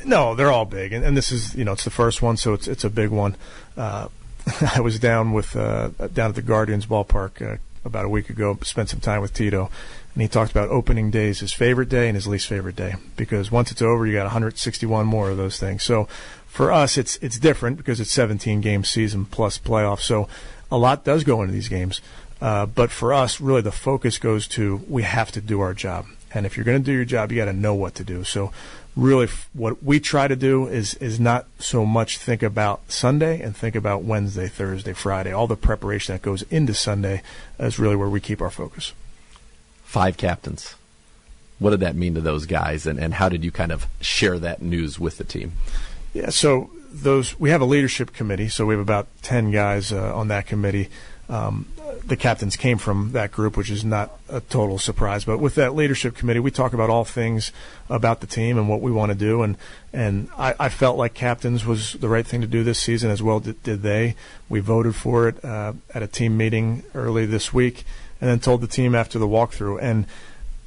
No, 0.05 0.35
they're 0.35 0.51
all 0.51 0.65
big, 0.65 0.93
and, 0.93 1.03
and 1.03 1.15
this 1.15 1.31
is 1.31 1.55
you 1.55 1.63
know 1.63 1.73
it's 1.73 1.83
the 1.83 1.89
first 1.89 2.21
one, 2.21 2.37
so 2.37 2.53
it's 2.53 2.67
it's 2.67 2.83
a 2.83 2.89
big 2.89 3.09
one. 3.09 3.35
Uh, 3.77 4.07
I 4.75 4.81
was 4.81 4.99
down 4.99 5.33
with 5.33 5.55
uh, 5.55 5.89
down 6.13 6.29
at 6.29 6.35
the 6.35 6.41
Guardians 6.41 6.85
ballpark 6.85 7.41
uh, 7.41 7.57
about 7.85 8.05
a 8.05 8.09
week 8.09 8.29
ago. 8.29 8.57
Spent 8.61 8.89
some 8.89 8.99
time 8.99 9.21
with 9.21 9.33
Tito, 9.33 9.69
and 10.13 10.21
he 10.21 10.27
talked 10.27 10.51
about 10.51 10.69
opening 10.69 11.11
days, 11.11 11.39
his 11.39 11.53
favorite 11.53 11.89
day 11.89 12.07
and 12.07 12.15
his 12.15 12.27
least 12.27 12.47
favorite 12.47 12.75
day, 12.75 12.95
because 13.15 13.51
once 13.51 13.71
it's 13.71 13.81
over, 13.81 14.05
you 14.05 14.13
got 14.13 14.23
161 14.23 15.05
more 15.05 15.29
of 15.29 15.37
those 15.37 15.59
things. 15.59 15.83
So 15.83 16.07
for 16.47 16.71
us, 16.71 16.97
it's 16.97 17.17
it's 17.17 17.39
different 17.39 17.77
because 17.77 17.99
it's 17.99 18.11
17 18.11 18.61
game 18.61 18.83
season 18.83 19.25
plus 19.25 19.57
playoffs. 19.57 20.01
So 20.01 20.27
a 20.71 20.77
lot 20.77 21.03
does 21.03 21.23
go 21.23 21.41
into 21.41 21.53
these 21.53 21.69
games. 21.69 22.01
Uh, 22.41 22.65
but 22.65 22.91
for 22.91 23.13
us, 23.13 23.39
really, 23.39 23.61
the 23.61 23.71
focus 23.71 24.17
goes 24.17 24.47
to 24.49 24.83
we 24.89 25.03
have 25.03 25.31
to 25.31 25.39
do 25.39 25.61
our 25.61 25.73
job. 25.73 26.05
And 26.33 26.45
if 26.45 26.57
you're 26.57 26.65
going 26.65 26.79
to 26.79 26.83
do 26.83 26.91
your 26.91 27.05
job, 27.05 27.31
you 27.31 27.37
got 27.37 27.45
to 27.45 27.53
know 27.53 27.73
what 27.73 27.95
to 27.95 28.03
do. 28.03 28.23
So 28.23 28.51
really 28.95 29.27
what 29.53 29.83
we 29.83 29.99
try 29.99 30.27
to 30.27 30.35
do 30.35 30.67
is 30.67 30.93
is 30.95 31.19
not 31.19 31.47
so 31.59 31.85
much 31.85 32.17
think 32.17 32.43
about 32.43 32.91
Sunday 32.91 33.41
and 33.41 33.55
think 33.55 33.75
about 33.75 34.03
Wednesday, 34.03 34.47
Thursday, 34.47 34.93
Friday. 34.93 35.31
All 35.31 35.47
the 35.47 35.55
preparation 35.55 36.13
that 36.13 36.21
goes 36.21 36.43
into 36.43 36.73
Sunday 36.73 37.21
is 37.59 37.79
really 37.79 37.95
where 37.95 38.09
we 38.09 38.19
keep 38.19 38.41
our 38.41 38.51
focus. 38.51 38.93
Five 39.83 40.17
captains. 40.17 40.75
What 41.59 41.71
did 41.71 41.79
that 41.81 41.95
mean 41.95 42.15
to 42.15 42.21
those 42.21 42.45
guys, 42.45 42.85
and, 42.85 42.99
and 42.99 43.13
how 43.13 43.29
did 43.29 43.43
you 43.43 43.51
kind 43.51 43.71
of 43.71 43.87
share 44.01 44.37
that 44.39 44.61
news 44.61 44.99
with 44.99 45.17
the 45.17 45.23
team? 45.23 45.53
Yeah, 46.13 46.29
so 46.29 46.69
those 46.91 47.39
we 47.39 47.49
have 47.49 47.61
a 47.61 47.65
leadership 47.65 48.13
committee, 48.13 48.49
so 48.49 48.65
we 48.65 48.73
have 48.73 48.81
about 48.81 49.07
ten 49.21 49.51
guys 49.51 49.91
uh, 49.91 50.15
on 50.15 50.27
that 50.27 50.45
committee. 50.45 50.89
Um, 51.29 51.67
the 52.05 52.17
captains 52.17 52.55
came 52.55 52.77
from 52.77 53.11
that 53.13 53.31
group, 53.31 53.55
which 53.55 53.69
is 53.69 53.85
not 53.85 54.11
a 54.29 54.41
total 54.41 54.77
surprise. 54.77 55.23
But 55.25 55.37
with 55.39 55.55
that 55.55 55.73
leadership 55.73 56.15
committee, 56.15 56.39
we 56.39 56.51
talk 56.51 56.73
about 56.73 56.89
all 56.89 57.05
things 57.05 57.51
about 57.89 58.19
the 58.19 58.27
team 58.27 58.57
and 58.57 58.67
what 58.67 58.81
we 58.81 58.91
want 58.91 59.11
to 59.11 59.17
do. 59.17 59.41
And 59.41 59.57
and 59.93 60.29
I, 60.37 60.55
I 60.59 60.69
felt 60.69 60.97
like 60.97 61.13
captains 61.13 61.65
was 61.65 61.93
the 61.93 62.09
right 62.09 62.25
thing 62.25 62.41
to 62.41 62.47
do 62.47 62.63
this 62.63 62.79
season 62.79 63.09
as 63.11 63.21
well. 63.23 63.39
Did, 63.39 63.61
did 63.63 63.81
they? 63.81 64.15
We 64.49 64.59
voted 64.59 64.95
for 64.95 65.27
it 65.27 65.43
uh, 65.45 65.73
at 65.93 66.03
a 66.03 66.07
team 66.07 66.35
meeting 66.35 66.83
early 66.93 67.25
this 67.25 67.53
week, 67.53 67.85
and 68.19 68.29
then 68.29 68.39
told 68.39 68.61
the 68.61 68.67
team 68.67 68.95
after 68.95 69.17
the 69.19 69.27
walkthrough. 69.27 69.79
And 69.81 70.05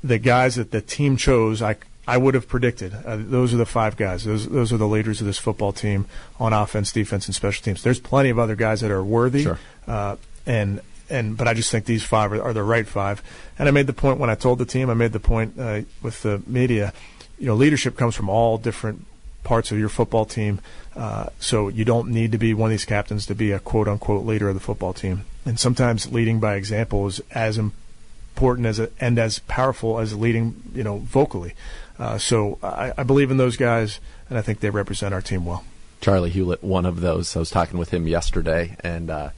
the 0.02 0.18
guys 0.18 0.56
that 0.56 0.70
the 0.70 0.80
team 0.80 1.16
chose, 1.16 1.60
I 1.60 1.76
I 2.08 2.16
would 2.16 2.34
have 2.34 2.48
predicted. 2.48 2.94
Uh, 2.94 3.16
those 3.18 3.52
are 3.52 3.56
the 3.56 3.66
five 3.66 3.96
guys. 3.96 4.24
Those 4.24 4.48
those 4.48 4.72
are 4.72 4.76
the 4.76 4.88
leaders 4.88 5.20
of 5.20 5.26
this 5.26 5.38
football 5.38 5.72
team 5.72 6.06
on 6.38 6.52
offense, 6.52 6.92
defense, 6.92 7.26
and 7.26 7.34
special 7.34 7.62
teams. 7.62 7.82
There's 7.82 8.00
plenty 8.00 8.30
of 8.30 8.38
other 8.38 8.54
guys 8.54 8.80
that 8.80 8.90
are 8.90 9.04
worthy, 9.04 9.42
sure. 9.42 9.58
uh, 9.86 10.16
and 10.46 10.80
and 11.08 11.36
but 11.36 11.48
I 11.48 11.54
just 11.54 11.70
think 11.70 11.84
these 11.84 12.04
five 12.04 12.32
are, 12.32 12.42
are, 12.42 12.52
the 12.52 12.62
right 12.62 12.86
five. 12.86 13.22
And 13.58 13.68
I 13.68 13.72
made 13.72 13.86
the 13.86 13.92
point 13.92 14.18
when 14.18 14.30
I 14.30 14.34
told 14.34 14.58
the 14.58 14.64
team. 14.64 14.90
I 14.90 14.94
made 14.94 15.12
the 15.12 15.20
point 15.20 15.58
uh, 15.58 15.82
with 16.02 16.22
the 16.22 16.42
media. 16.46 16.92
You 17.38 17.46
know, 17.46 17.54
leadership 17.54 17.96
comes 17.96 18.14
from 18.14 18.28
all 18.28 18.58
different 18.58 19.04
parts 19.44 19.70
of 19.70 19.78
your 19.78 19.88
football 19.88 20.24
team. 20.24 20.60
Uh, 20.94 21.28
so 21.38 21.68
you 21.68 21.84
don't 21.84 22.08
need 22.08 22.32
to 22.32 22.38
be 22.38 22.54
one 22.54 22.68
of 22.68 22.72
these 22.72 22.84
captains 22.84 23.26
to 23.26 23.34
be 23.34 23.52
a 23.52 23.58
quote 23.58 23.88
unquote 23.88 24.26
leader 24.26 24.48
of 24.48 24.54
the 24.54 24.60
football 24.60 24.92
team. 24.92 25.24
And 25.44 25.60
sometimes 25.60 26.12
leading 26.12 26.40
by 26.40 26.56
example 26.56 27.06
is 27.06 27.20
as 27.30 27.58
important 27.58 28.66
as 28.66 28.78
a, 28.78 28.90
and 29.00 29.18
as 29.18 29.38
powerful 29.40 29.98
as 29.98 30.14
leading, 30.14 30.62
you 30.74 30.82
know, 30.82 30.98
vocally. 30.98 31.54
Uh, 31.98 32.18
so 32.18 32.58
I, 32.62 32.92
I 32.98 33.02
believe 33.04 33.30
in 33.30 33.36
those 33.36 33.56
guys, 33.56 34.00
and 34.28 34.38
I 34.38 34.42
think 34.42 34.60
they 34.60 34.70
represent 34.70 35.14
our 35.14 35.22
team 35.22 35.44
well. 35.44 35.64
Charley 36.00 36.30
Hughlett, 36.30 36.62
one 36.62 36.84
of 36.84 37.00
those. 37.00 37.34
I 37.36 37.38
was 37.38 37.50
talking 37.50 37.78
with 37.78 37.90
him 37.90 38.06
yesterday, 38.06 38.76
and 38.80 39.10
uh, 39.10 39.30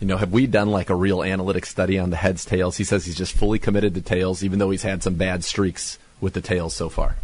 you 0.00 0.06
know, 0.06 0.16
have 0.16 0.32
we 0.32 0.46
done 0.46 0.68
like 0.68 0.90
a 0.90 0.94
real 0.94 1.22
analytic 1.22 1.66
study 1.66 1.98
on 1.98 2.10
the 2.10 2.16
heads 2.16 2.44
tails? 2.44 2.76
He 2.76 2.84
says 2.84 3.04
he's 3.04 3.16
just 3.16 3.34
fully 3.34 3.58
committed 3.58 3.94
to 3.94 4.00
tails, 4.00 4.44
even 4.44 4.58
though 4.58 4.70
he's 4.70 4.82
had 4.82 5.02
some 5.02 5.14
bad 5.14 5.44
streaks 5.44 5.98
with 6.20 6.34
the 6.34 6.40
tails 6.40 6.74
so 6.74 6.88
far. 6.88 7.16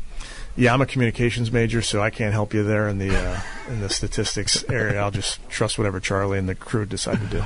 Yeah, 0.57 0.73
I'm 0.73 0.81
a 0.81 0.87
communications 0.87 1.51
major, 1.51 1.83
so 1.83 2.01
I 2.01 2.11
can't 2.11 2.33
help 2.33 2.55
you 2.55 2.63
there 2.63 2.89
in 2.89 2.99
the 2.99 3.17
uh, 3.17 3.41
in 3.69 3.81
the 3.81 3.89
statistics 3.89 4.65
area. 4.69 5.01
I'll 5.01 5.11
just 5.11 5.41
trust 5.49 5.79
whatever 5.79 5.99
Charlie 5.99 6.39
and 6.39 6.49
the 6.49 6.55
crew 6.55 6.87
decide 6.87 7.19
to 7.21 7.27
do. 7.27 7.45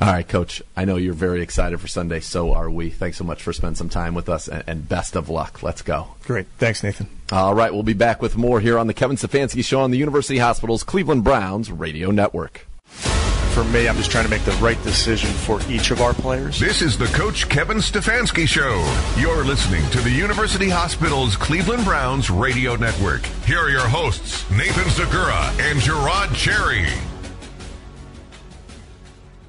All 0.00 0.12
right, 0.12 0.26
Coach. 0.26 0.62
I 0.76 0.84
know 0.84 0.96
you're 0.96 1.14
very 1.14 1.42
excited 1.42 1.80
for 1.80 1.88
Sunday. 1.88 2.20
So 2.20 2.52
are 2.52 2.70
we. 2.70 2.90
Thanks 2.90 3.16
so 3.16 3.24
much 3.24 3.42
for 3.42 3.52
spending 3.52 3.76
some 3.76 3.88
time 3.88 4.14
with 4.14 4.28
us, 4.28 4.48
and, 4.48 4.64
and 4.66 4.88
best 4.88 5.16
of 5.16 5.28
luck. 5.28 5.64
Let's 5.64 5.82
go. 5.82 6.14
Great. 6.24 6.46
Thanks, 6.58 6.82
Nathan. 6.82 7.08
All 7.32 7.54
right, 7.54 7.72
we'll 7.72 7.84
be 7.84 7.92
back 7.92 8.22
with 8.22 8.36
more 8.36 8.60
here 8.60 8.78
on 8.78 8.86
the 8.86 8.94
Kevin 8.94 9.16
Stefanski 9.16 9.64
Show 9.64 9.80
on 9.80 9.90
the 9.90 9.98
University 9.98 10.38
Hospital's 10.38 10.84
Cleveland 10.84 11.24
Browns 11.24 11.72
Radio 11.72 12.10
Network 12.10 12.66
for 13.54 13.62
me, 13.62 13.88
I'm 13.88 13.96
just 13.96 14.10
trying 14.10 14.24
to 14.24 14.30
make 14.30 14.44
the 14.44 14.50
right 14.52 14.82
decision 14.82 15.30
for 15.30 15.60
each 15.70 15.92
of 15.92 16.00
our 16.00 16.12
players. 16.12 16.58
This 16.58 16.82
is 16.82 16.98
the 16.98 17.06
Coach 17.06 17.48
Kevin 17.48 17.76
Stefanski 17.76 18.48
Show. 18.48 18.82
You're 19.16 19.44
listening 19.44 19.88
to 19.90 20.00
the 20.00 20.10
University 20.10 20.68
Hospital's 20.68 21.36
Cleveland 21.36 21.84
Browns 21.84 22.30
Radio 22.30 22.74
Network. 22.74 23.24
Here 23.46 23.60
are 23.60 23.70
your 23.70 23.86
hosts, 23.86 24.50
Nathan 24.50 24.82
Zegura 24.84 25.50
and 25.70 25.78
Jerod 25.78 26.34
Cherry. 26.34 26.88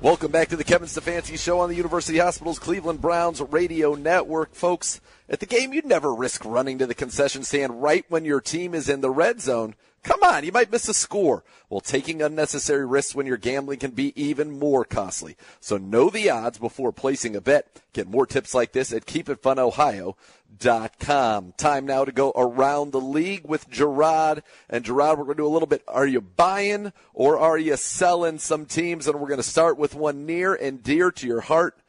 Welcome 0.02 0.32
back 0.32 0.50
to 0.50 0.56
the 0.56 0.64
Kevin 0.64 0.88
Stefanski 0.88 1.40
Show 1.40 1.60
on 1.60 1.70
the 1.70 1.76
University 1.76 2.20
Hospital's 2.20 2.60
Cleveland 2.60 3.02
Browns 3.02 3.42
Radio 3.42 3.96
Network. 3.96 4.54
Folks, 4.54 5.02
at 5.28 5.40
the 5.40 5.48
game, 5.48 5.74
you'd 5.74 5.84
never 5.84 6.14
risk 6.14 6.46
running 6.46 6.78
to 6.78 6.86
the 6.86 6.94
concession 6.94 7.42
stand 7.42 7.82
right 7.82 8.06
when 8.10 8.24
your 8.24 8.40
team 8.40 8.76
is 8.76 8.88
in 8.88 9.02
the 9.02 9.10
red 9.10 9.42
zone. 9.42 9.74
Come 10.06 10.22
on, 10.22 10.46
you 10.46 10.52
might 10.52 10.72
miss 10.72 10.88
a 10.88 10.94
score. 10.94 11.44
Well, 11.68 11.82
taking 11.82 12.22
unnecessary 12.22 12.86
risks 12.86 13.16
when 13.16 13.26
you're 13.26 13.38
gambling 13.38 13.80
can 13.80 13.90
be 13.90 14.14
even 14.22 14.60
more 14.60 14.86
costly. 14.86 15.36
So 15.60 15.78
know 15.78 16.12
the 16.12 16.30
odds 16.30 16.60
before 16.60 16.92
placing 16.92 17.36
a 17.36 17.42
bet. 17.42 17.82
Get 17.92 18.08
more 18.08 18.28
tips 18.28 18.54
like 18.54 18.72
this 18.72 18.94
at 18.94 19.08
keepitfunohio.com. 19.08 21.54
Time 21.58 21.86
now 21.88 22.06
to 22.06 22.12
go 22.12 22.32
around 22.36 22.92
the 22.92 23.02
league 23.02 23.48
with 23.48 23.68
Jerod. 23.72 24.44
And 24.70 24.86
Jerod, 24.86 25.18
we're 25.18 25.24
going 25.24 25.38
to 25.38 25.42
do 25.42 25.48
a 25.48 25.50
little 25.50 25.68
bit. 25.68 25.82
Are 25.88 26.06
you 26.06 26.22
buying 26.22 26.94
or 27.16 27.40
are 27.40 27.58
you 27.58 27.76
selling 27.76 28.38
some 28.38 28.68
teams? 28.68 29.08
And 29.08 29.20
we're 29.20 29.28
going 29.28 29.38
to 29.38 29.44
start 29.44 29.80
with 29.80 29.96
one 29.96 30.28
near 30.28 30.54
and 30.54 30.84
dear 30.84 31.10
to 31.10 31.26
your 31.26 31.42
heart. 31.42 31.80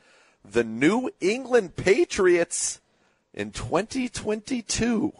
The 0.42 0.64
New 0.64 1.11
England 1.20 1.76
Patriots 1.76 2.81
in 3.35 3.50
2022. 3.50 5.12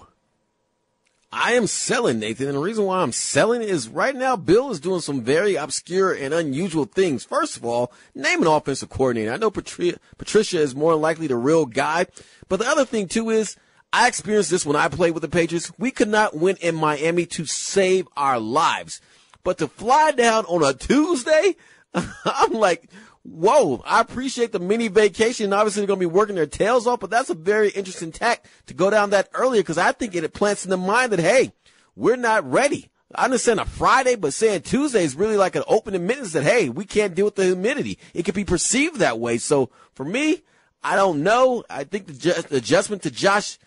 I 1.33 1.53
am 1.55 1.67
selling, 1.67 2.21
Nathan. 2.21 2.47
And 2.47 2.57
the 2.57 2.61
reason 2.61 2.85
why 2.85 3.01
I'm 3.01 3.13
selling 3.13 3.63
is 3.63 3.89
right 3.89 4.15
now, 4.15 4.37
Bill 4.37 4.71
is 4.71 4.81
doing 4.81 5.01
some 5.01 5.23
very 5.23 5.57
obscure 5.57 6.13
and 6.13 6.33
unusual 6.33 6.85
things. 6.85 7.25
First 7.25 7.57
of 7.57 7.65
all, 7.65 7.93
name 8.15 8.43
an 8.43 8.49
offensive 8.49 8.89
coordinator. 8.89 9.33
I 9.33 9.37
know 9.37 9.51
Patri- 9.51 9.97
Patricia 10.19 10.61
is 10.61 10.75
more 10.75 10.95
likely 10.95 11.27
the 11.27 11.37
real 11.37 11.67
guy. 11.67 12.07
But 12.49 12.61
the 12.61 12.69
other 12.69 12.85
thing, 12.85 13.09
too, 13.09 13.31
is 13.31 13.57
I 13.93 14.09
experienced 14.09 14.51
this 14.51 14.65
when 14.65 14.77
I 14.77 14.89
played 14.89 15.13
with 15.13 15.23
the 15.23 15.29
Patriots. 15.29 15.73
We 15.79 15.91
could 15.91 16.09
not 16.09 16.37
win 16.37 16.57
in 16.61 16.75
Miami 16.75 17.27
to 17.27 17.45
save 17.45 18.07
our 18.17 18.39
lives. 18.39 19.01
But 19.43 19.59
to 19.59 19.69
fly 19.69 20.13
down 20.13 20.45
on 20.47 20.63
a 20.63 20.75
Tuesday, 20.75 21.57
I'm 21.95 22.53
like, 22.53 22.89
whoa, 23.29 23.83
I 23.85 24.01
appreciate 24.01 24.53
the 24.53 24.59
mini 24.59 24.89
vacation. 24.89 25.53
Obviously, 25.53 25.81
they're 25.81 25.89
going 25.89 26.01
to 26.01 26.09
be 26.09 26.15
working 26.15 26.37
their 26.37 26.47
tails 26.47 26.87
off, 26.87 27.01
but 27.01 27.11
that's 27.11 27.31
a 27.31 27.35
very 27.35 27.71
interesting 27.71 28.13
tack 28.13 28.47
to 28.67 28.75
go 28.75 28.91
down 28.91 29.11
that 29.11 29.29
earlier 29.35 29.63
because 29.63 29.79
I 29.79 29.93
think 29.93 30.15
it 30.15 30.33
plants 30.33 30.65
in 30.65 30.71
the 30.71 30.77
mind 30.77 31.13
that, 31.13 31.21
hey, 31.21 31.53
we're 31.95 32.17
not 32.17 32.49
ready. 32.51 32.91
I 33.15 33.25
understand 33.25 33.61
a 33.61 33.65
Friday, 33.65 34.17
but 34.17 34.35
saying 34.35 34.63
Tuesday 34.63 35.05
is 35.05 35.15
really 35.15 35.37
like 35.37 35.55
an 35.55 35.63
open 35.69 35.95
admittance 35.95 36.33
that, 36.33 36.43
hey, 36.43 36.69
we 36.69 36.85
can't 36.85 37.15
deal 37.15 37.27
with 37.27 37.37
the 37.37 37.45
humidity. 37.45 37.99
It 38.15 38.25
could 38.25 38.35
be 38.35 38.45
perceived 38.45 38.97
that 38.97 39.19
way. 39.19 39.39
So 39.39 39.71
for 39.95 40.05
me, 40.05 40.43
I 40.83 40.97
don't 40.97 41.23
know. 41.23 41.65
I 41.71 41.85
think 41.85 42.07
the, 42.07 42.47
the 42.49 42.57
adjustment 42.57 43.03
to 43.03 43.11
Josh, 43.11 43.59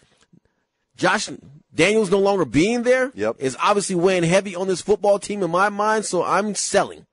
Josh 0.96 1.30
Daniels 1.74 2.12
no 2.12 2.20
longer 2.20 2.46
being 2.46 2.84
there 2.84 3.12
yep. 3.16 3.38
is 3.40 3.58
obviously 3.62 3.96
weighing 3.96 4.24
heavy 4.24 4.56
on 4.56 4.68
this 4.68 4.82
football 4.82 5.20
team 5.20 5.42
in 5.42 5.52
my 5.52 5.70
mind. 5.70 6.06
So 6.06 6.24
I'm 6.24 6.56
selling. 6.56 7.06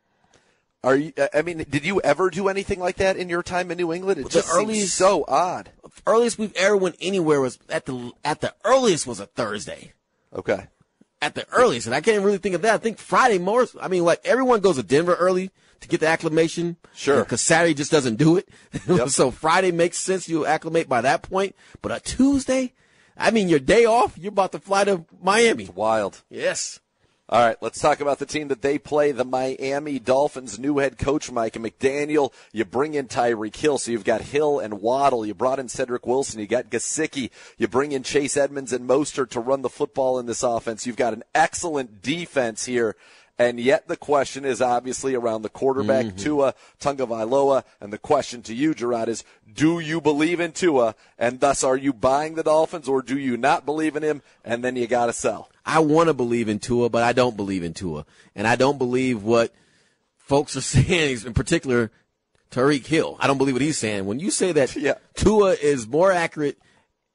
Are 0.86 0.94
you? 0.94 1.12
I 1.34 1.42
mean, 1.42 1.66
did 1.68 1.84
you 1.84 2.00
ever 2.02 2.30
do 2.30 2.46
anything 2.46 2.78
like 2.78 2.96
that 2.96 3.16
in 3.16 3.28
your 3.28 3.42
time 3.42 3.72
in 3.72 3.76
New 3.76 3.92
England? 3.92 4.20
It 4.20 4.30
just 4.30 4.48
earliest, 4.48 4.80
seems 4.80 4.92
so 4.92 5.24
odd. 5.26 5.70
Earliest 6.06 6.38
we've 6.38 6.54
ever 6.54 6.76
went 6.76 6.94
anywhere 7.00 7.40
was 7.40 7.58
at 7.68 7.86
the 7.86 8.12
at 8.24 8.40
the 8.40 8.54
earliest 8.64 9.04
was 9.04 9.18
a 9.18 9.26
Thursday. 9.26 9.94
Okay. 10.32 10.68
At 11.20 11.34
the 11.34 11.44
earliest, 11.50 11.88
and 11.88 11.94
I 11.94 12.00
can't 12.00 12.22
really 12.22 12.38
think 12.38 12.54
of 12.54 12.62
that. 12.62 12.74
I 12.74 12.78
think 12.78 12.98
Friday 12.98 13.38
more. 13.38 13.66
I 13.80 13.88
mean, 13.88 14.04
like 14.04 14.20
everyone 14.24 14.60
goes 14.60 14.76
to 14.76 14.84
Denver 14.84 15.14
early 15.14 15.50
to 15.80 15.88
get 15.88 15.98
the 15.98 16.06
acclimation. 16.06 16.76
Sure. 16.94 17.24
Because 17.24 17.40
Saturday 17.40 17.74
just 17.74 17.90
doesn't 17.90 18.16
do 18.16 18.36
it. 18.36 18.48
Yep. 18.86 19.08
so 19.08 19.32
Friday 19.32 19.72
makes 19.72 19.98
sense. 19.98 20.28
You 20.28 20.46
acclimate 20.46 20.88
by 20.88 21.00
that 21.00 21.22
point. 21.22 21.56
But 21.82 21.90
a 21.90 21.98
Tuesday, 21.98 22.74
I 23.16 23.32
mean, 23.32 23.48
your 23.48 23.58
day 23.58 23.86
off, 23.86 24.16
you're 24.16 24.28
about 24.28 24.52
to 24.52 24.60
fly 24.60 24.84
to 24.84 25.04
Miami. 25.20 25.64
It's 25.64 25.74
wild. 25.74 26.22
Yes. 26.30 26.78
All 27.28 27.44
right, 27.44 27.56
let's 27.60 27.80
talk 27.80 28.00
about 28.00 28.20
the 28.20 28.26
team 28.26 28.46
that 28.48 28.62
they 28.62 28.78
play, 28.78 29.10
the 29.10 29.24
Miami 29.24 29.98
Dolphins. 29.98 30.60
New 30.60 30.78
head 30.78 30.96
coach 30.96 31.28
Mike 31.28 31.54
McDaniel. 31.54 32.32
You 32.52 32.64
bring 32.64 32.94
in 32.94 33.08
Tyreek 33.08 33.56
Hill, 33.56 33.78
so 33.78 33.90
you've 33.90 34.04
got 34.04 34.20
Hill 34.20 34.60
and 34.60 34.80
Waddle. 34.80 35.26
You 35.26 35.34
brought 35.34 35.58
in 35.58 35.68
Cedric 35.68 36.06
Wilson. 36.06 36.38
You 36.38 36.46
got 36.46 36.70
Gesicki. 36.70 37.30
You 37.58 37.66
bring 37.66 37.90
in 37.90 38.04
Chase 38.04 38.36
Edmonds 38.36 38.72
and 38.72 38.88
Mostert 38.88 39.30
to 39.30 39.40
run 39.40 39.62
the 39.62 39.68
football 39.68 40.20
in 40.20 40.26
this 40.26 40.44
offense. 40.44 40.86
You've 40.86 40.94
got 40.94 41.14
an 41.14 41.24
excellent 41.34 42.00
defense 42.00 42.66
here. 42.66 42.94
And 43.38 43.60
yet 43.60 43.86
the 43.86 43.96
question 43.96 44.46
is 44.46 44.62
obviously 44.62 45.14
around 45.14 45.42
the 45.42 45.50
quarterback, 45.50 46.06
mm-hmm. 46.06 46.16
Tua 46.16 46.54
Tagovailoa. 46.80 47.64
And 47.80 47.92
the 47.92 47.98
question 47.98 48.42
to 48.42 48.54
you, 48.54 48.74
Jerod, 48.74 49.08
is 49.08 49.24
do 49.52 49.78
you 49.78 50.00
believe 50.00 50.40
in 50.40 50.52
Tua? 50.52 50.94
And 51.18 51.40
thus, 51.40 51.62
are 51.62 51.76
you 51.76 51.92
buying 51.92 52.34
the 52.34 52.42
Dolphins 52.42 52.88
or 52.88 53.02
do 53.02 53.18
you 53.18 53.36
not 53.36 53.66
believe 53.66 53.94
in 53.94 54.02
him? 54.02 54.22
And 54.42 54.64
then 54.64 54.76
you 54.76 54.86
got 54.86 55.06
to 55.06 55.12
sell. 55.12 55.50
I 55.66 55.80
want 55.80 56.08
to 56.08 56.14
believe 56.14 56.48
in 56.48 56.60
Tua, 56.60 56.88
but 56.88 57.02
I 57.02 57.12
don't 57.12 57.36
believe 57.36 57.62
in 57.62 57.74
Tua. 57.74 58.06
And 58.34 58.46
I 58.46 58.56
don't 58.56 58.78
believe 58.78 59.22
what 59.22 59.52
folks 60.16 60.56
are 60.56 60.60
saying, 60.62 61.18
in 61.26 61.34
particular, 61.34 61.90
Tyreek 62.50 62.86
Hill. 62.86 63.18
I 63.20 63.26
don't 63.26 63.38
believe 63.38 63.54
what 63.54 63.62
he's 63.62 63.78
saying. 63.78 64.06
When 64.06 64.18
you 64.18 64.30
say 64.30 64.52
that 64.52 64.74
yeah. 64.76 64.94
Tua 65.14 65.52
is 65.52 65.86
more 65.86 66.10
accurate 66.10 66.58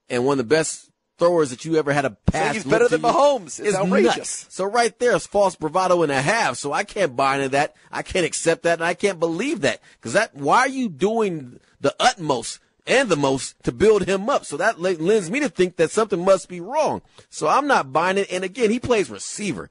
and 0.08 0.24
one 0.24 0.34
of 0.34 0.50
the 0.50 0.56
best 0.56 0.91
throwers 1.22 1.52
that 1.52 1.66
you 1.66 1.76
ever 1.78 1.94
had 1.94 2.06
a 2.06 2.10
pass. 2.10 2.56
he's 2.56 2.64
better 2.64 2.88
than 2.88 3.02
Mahomes. 3.02 3.64
It's 3.64 3.78
outrageous. 3.78 4.16
Nuts. 4.18 4.48
So 4.50 4.66
right 4.66 4.98
there 4.98 5.16
is 5.16 5.28
false 5.28 5.56
bravado 5.56 6.02
and 6.02 6.12
a 6.12 6.22
half. 6.22 6.58
So 6.58 6.74
I 6.74 6.84
can't 6.84 7.16
buy 7.16 7.36
into 7.36 7.50
that. 7.50 7.76
I 7.92 8.02
can't 8.02 8.26
accept 8.26 8.64
that, 8.64 8.80
and 8.80 8.84
I 8.84 8.96
can't 8.96 9.20
believe 9.20 9.62
that 9.62 9.82
because 9.94 10.14
that. 10.14 10.36
Why 10.36 10.62
are 10.62 10.68
you 10.68 10.90
doing 10.90 11.60
the 11.80 11.96
utmost 12.00 12.60
and 12.88 13.10
the 13.10 13.16
most 13.16 13.62
to 13.64 13.72
build 13.72 14.06
him 14.06 14.30
up. 14.30 14.46
So 14.46 14.58
that 14.58 14.80
lends 14.80 15.30
me 15.30 15.40
to 15.42 15.50
think 15.50 15.76
that 15.76 15.92
something 15.92 16.24
must 16.24 16.50
be 16.50 16.60
wrong. 16.60 17.02
So 17.30 17.48
I'm 17.48 17.68
not 17.68 17.94
buying 17.94 18.18
it. 18.18 18.32
And 18.32 18.44
again, 18.44 18.72
he 18.72 18.80
plays 18.80 19.10
receiver. 19.10 19.70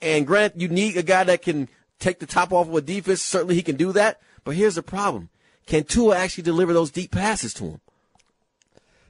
And 0.00 0.26
Grant, 0.26 0.60
you 0.60 0.68
need 0.68 0.96
a 0.96 1.02
guy 1.02 1.24
that 1.24 1.42
can 1.42 1.68
take 1.98 2.18
the 2.18 2.26
top 2.26 2.52
off 2.52 2.68
of 2.68 2.74
a 2.74 2.80
defense. 2.80 3.22
Certainly 3.22 3.54
he 3.56 3.62
can 3.62 3.76
do 3.76 3.92
that. 3.92 4.20
But 4.44 4.56
here's 4.56 4.76
the 4.76 4.82
problem. 4.82 5.28
Can 5.66 5.84
Tua 5.84 6.16
actually 6.16 6.44
deliver 6.44 6.72
those 6.72 6.90
deep 6.90 7.10
passes 7.10 7.52
to 7.54 7.64
him? 7.64 7.80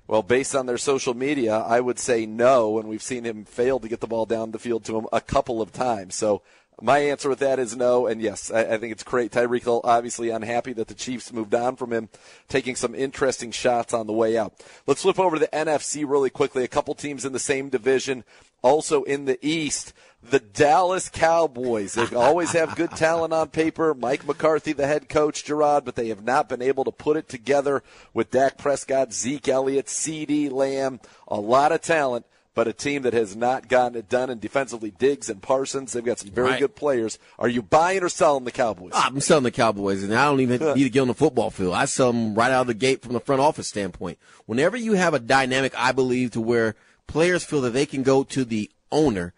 Well, 0.09 0.23
based 0.23 0.55
on 0.55 0.67
their 0.67 0.79
social 0.79 1.15
media, 1.15 1.57
I 1.57 1.81
would 1.81 1.99
say 1.99 2.27
no, 2.27 2.79
and 2.79 2.89
we've 2.89 3.03
seen 3.03 3.25
him 3.25 3.45
fail 3.45 3.81
to 3.81 3.89
get 3.89 4.01
the 4.01 4.07
ball 4.07 4.25
down 4.25 4.53
the 4.53 4.59
field 4.59 4.85
to 4.85 4.97
him 4.97 5.07
a 5.13 5.21
couple 5.21 5.61
of 5.61 5.73
times. 5.73 6.15
So 6.15 6.43
my 6.81 6.99
answer 6.99 7.29
with 7.29 7.39
that 7.39 7.59
is 7.59 7.75
no, 7.75 8.07
and 8.07 8.21
yes, 8.21 8.51
I, 8.51 8.75
I 8.75 8.79
think 8.79 8.93
it's 8.93 9.03
great. 9.03 9.33
Tyreek 9.33 9.65
Hill 9.65 9.81
obviously 9.83 10.31
unhappy 10.31 10.75
that 10.75 10.89
the 10.89 10.95
Chiefs 10.95 11.33
moved 11.33 11.55
on 11.55 11.75
from 11.75 11.93
him, 11.93 12.11
taking 12.49 12.77
some 12.77 12.95
interesting 12.95 13.51
shots 13.51 13.95
on 13.95 14.07
the 14.07 14.13
way 14.13 14.37
out. 14.37 14.53
Let's 14.87 15.03
flip 15.03 15.19
over 15.19 15.37
to 15.37 15.41
the 15.41 15.49
NFC 15.49 16.09
really 16.09 16.31
quickly. 16.31 16.65
A 16.65 16.69
couple 16.69 16.95
teams 16.95 17.25
in 17.25 17.33
the 17.33 17.39
same 17.39 17.71
division, 17.71 18.25
also 18.63 19.03
in 19.05 19.25
the 19.25 19.39
East. 19.47 19.93
The 20.29 20.41
Dallas 20.41 21.09
Cowboys. 21.09 21.95
They 21.95 22.17
always 22.17 22.51
have 22.51 22.75
good 22.75 22.91
talent 22.93 23.33
on 23.33 23.49
paper. 23.49 23.95
Mike 23.95 24.27
McCarthy, 24.27 24.73
the 24.73 24.87
head 24.87 25.09
coach, 25.09 25.45
Jerod, 25.45 25.85
but 25.85 25.95
they 25.95 26.09
have 26.09 26.25
not 26.25 26.49
been 26.49 26.63
able 26.63 26.83
to 26.85 26.91
put 26.91 27.17
it 27.17 27.29
together 27.29 27.85
with 28.13 28.33
Dak 28.33 28.59
Prescott, 28.59 29.13
Zeke 29.13 29.47
Elliott, 29.49 29.87
CeeDee 29.87 30.51
Lamb. 30.51 30.99
A 31.29 31.39
lot 31.41 31.71
of 31.71 31.81
talent 31.81 32.27
but 32.57 32.67
a 32.67 32.73
team 32.73 33.03
that 33.03 33.13
has 33.13 33.37
not 33.37 33.69
gotten 33.69 33.99
it 33.99 34.09
done. 34.09 34.31
And 34.31 34.41
defensively, 34.41 34.91
Diggs 34.91 35.29
and 35.29 35.43
Parsons, 35.43 35.93
they've 35.93 36.03
got 36.03 36.19
some 36.19 36.31
very 36.31 36.53
Right. 36.53 36.59
good 36.61 36.75
players. 36.75 37.19
Are 37.39 37.49
you 37.49 37.61
buying 37.61 38.03
or 38.03 38.09
selling 38.09 38.45
the 38.45 38.51
Cowboys? 38.51 38.93
Ah, 38.95 39.09
I'm 39.09 39.21
selling 39.21 39.45
the 39.45 39.51
Cowboys, 39.51 40.03
and 40.03 40.13
I 40.15 40.25
don't 40.25 40.41
even 40.41 40.61
need 40.75 40.85
to 40.85 40.89
get 40.91 41.01
on 41.03 41.09
the 41.09 41.15
football 41.15 41.51
field. 41.51 41.75
I 41.75 41.85
sell 41.85 42.13
them 42.13 42.35
right 42.35 42.51
out 42.51 42.63
of 42.63 42.67
the 42.69 42.75
gate 42.75 43.03
from 43.03 43.13
the 43.13 43.21
front 43.21 43.43
office 43.43 43.69
standpoint. 43.69 44.19
Whenever 44.47 44.75
you 44.77 44.95
have 44.95 45.13
a 45.13 45.19
dynamic, 45.19 45.75
I 45.77 45.93
believe, 45.93 46.31
to 46.31 46.41
where 46.41 46.77
players 47.07 47.45
feel 47.45 47.61
that 47.63 47.71
they 47.71 47.87
can 47.87 48.03
go 48.03 48.25
to 48.25 48.45
the 48.45 48.71
owner 48.91 49.33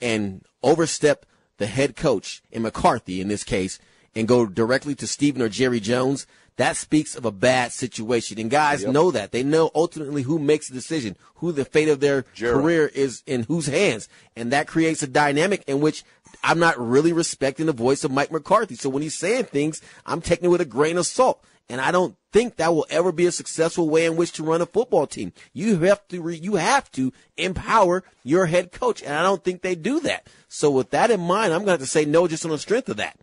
and 0.00 0.44
overstep 0.62 1.26
the 1.58 1.66
head 1.66 1.96
coach, 1.96 2.42
in 2.50 2.62
McCarthy 2.62 3.20
in 3.20 3.28
this 3.28 3.44
case, 3.44 3.78
and 4.14 4.28
go 4.28 4.46
directly 4.46 4.94
to 4.96 5.06
Stephen 5.06 5.42
or 5.42 5.48
Jerry 5.48 5.80
Jones, 5.80 6.26
that 6.56 6.76
speaks 6.76 7.16
of 7.16 7.24
a 7.24 7.32
bad 7.32 7.72
situation. 7.72 8.38
And 8.38 8.50
guys 8.50 8.84
know 8.84 9.10
that. 9.10 9.32
They 9.32 9.42
know 9.42 9.70
ultimately 9.74 10.22
who 10.22 10.38
makes 10.38 10.68
the 10.68 10.74
decision, 10.74 11.16
who 11.36 11.52
the 11.52 11.64
fate 11.64 11.88
of 11.88 12.00
their 12.00 12.24
Gerald. 12.34 12.62
career 12.62 12.86
is 12.88 13.22
in 13.26 13.44
whose 13.44 13.66
hands. 13.66 14.08
And 14.36 14.52
that 14.52 14.66
creates 14.66 15.02
a 15.02 15.06
dynamic 15.06 15.64
in 15.66 15.80
which 15.80 16.04
I'm 16.44 16.58
not 16.58 16.78
really 16.78 17.12
respecting 17.12 17.66
the 17.66 17.72
voice 17.72 18.04
of 18.04 18.10
Mike 18.10 18.30
McCarthy. 18.30 18.74
So 18.74 18.90
when 18.90 19.02
he's 19.02 19.18
saying 19.18 19.44
things, 19.44 19.80
I'm 20.04 20.20
taking 20.20 20.46
it 20.46 20.50
with 20.50 20.60
a 20.60 20.66
grain 20.66 20.98
of 20.98 21.06
salt. 21.06 21.42
And 21.68 21.80
I 21.80 21.90
don't 21.90 22.16
think 22.32 22.56
that 22.56 22.74
will 22.74 22.86
ever 22.90 23.12
be 23.12 23.26
a 23.26 23.32
successful 23.32 23.88
way 23.88 24.04
in 24.06 24.16
which 24.16 24.32
to 24.32 24.42
run 24.42 24.60
a 24.60 24.66
football 24.66 25.06
team. 25.06 25.32
You 25.52 25.78
have 25.80 26.06
to, 26.08 26.20
re- 26.20 26.36
you 26.36 26.56
have 26.56 26.90
to 26.92 27.12
empower 27.36 28.04
your 28.24 28.46
head 28.46 28.72
coach. 28.72 29.02
And 29.02 29.14
I 29.14 29.22
don't 29.22 29.42
think 29.42 29.62
they 29.62 29.74
do 29.74 30.00
that. 30.00 30.26
So 30.48 30.70
with 30.70 30.90
that 30.90 31.10
in 31.10 31.20
mind, 31.20 31.52
I'm 31.52 31.60
going 31.60 31.66
to 31.66 31.72
have 31.72 31.80
to 31.80 31.86
say 31.86 32.04
no 32.04 32.26
just 32.28 32.44
on 32.44 32.50
the 32.50 32.58
strength 32.58 32.88
of 32.88 32.96
that. 32.98 33.18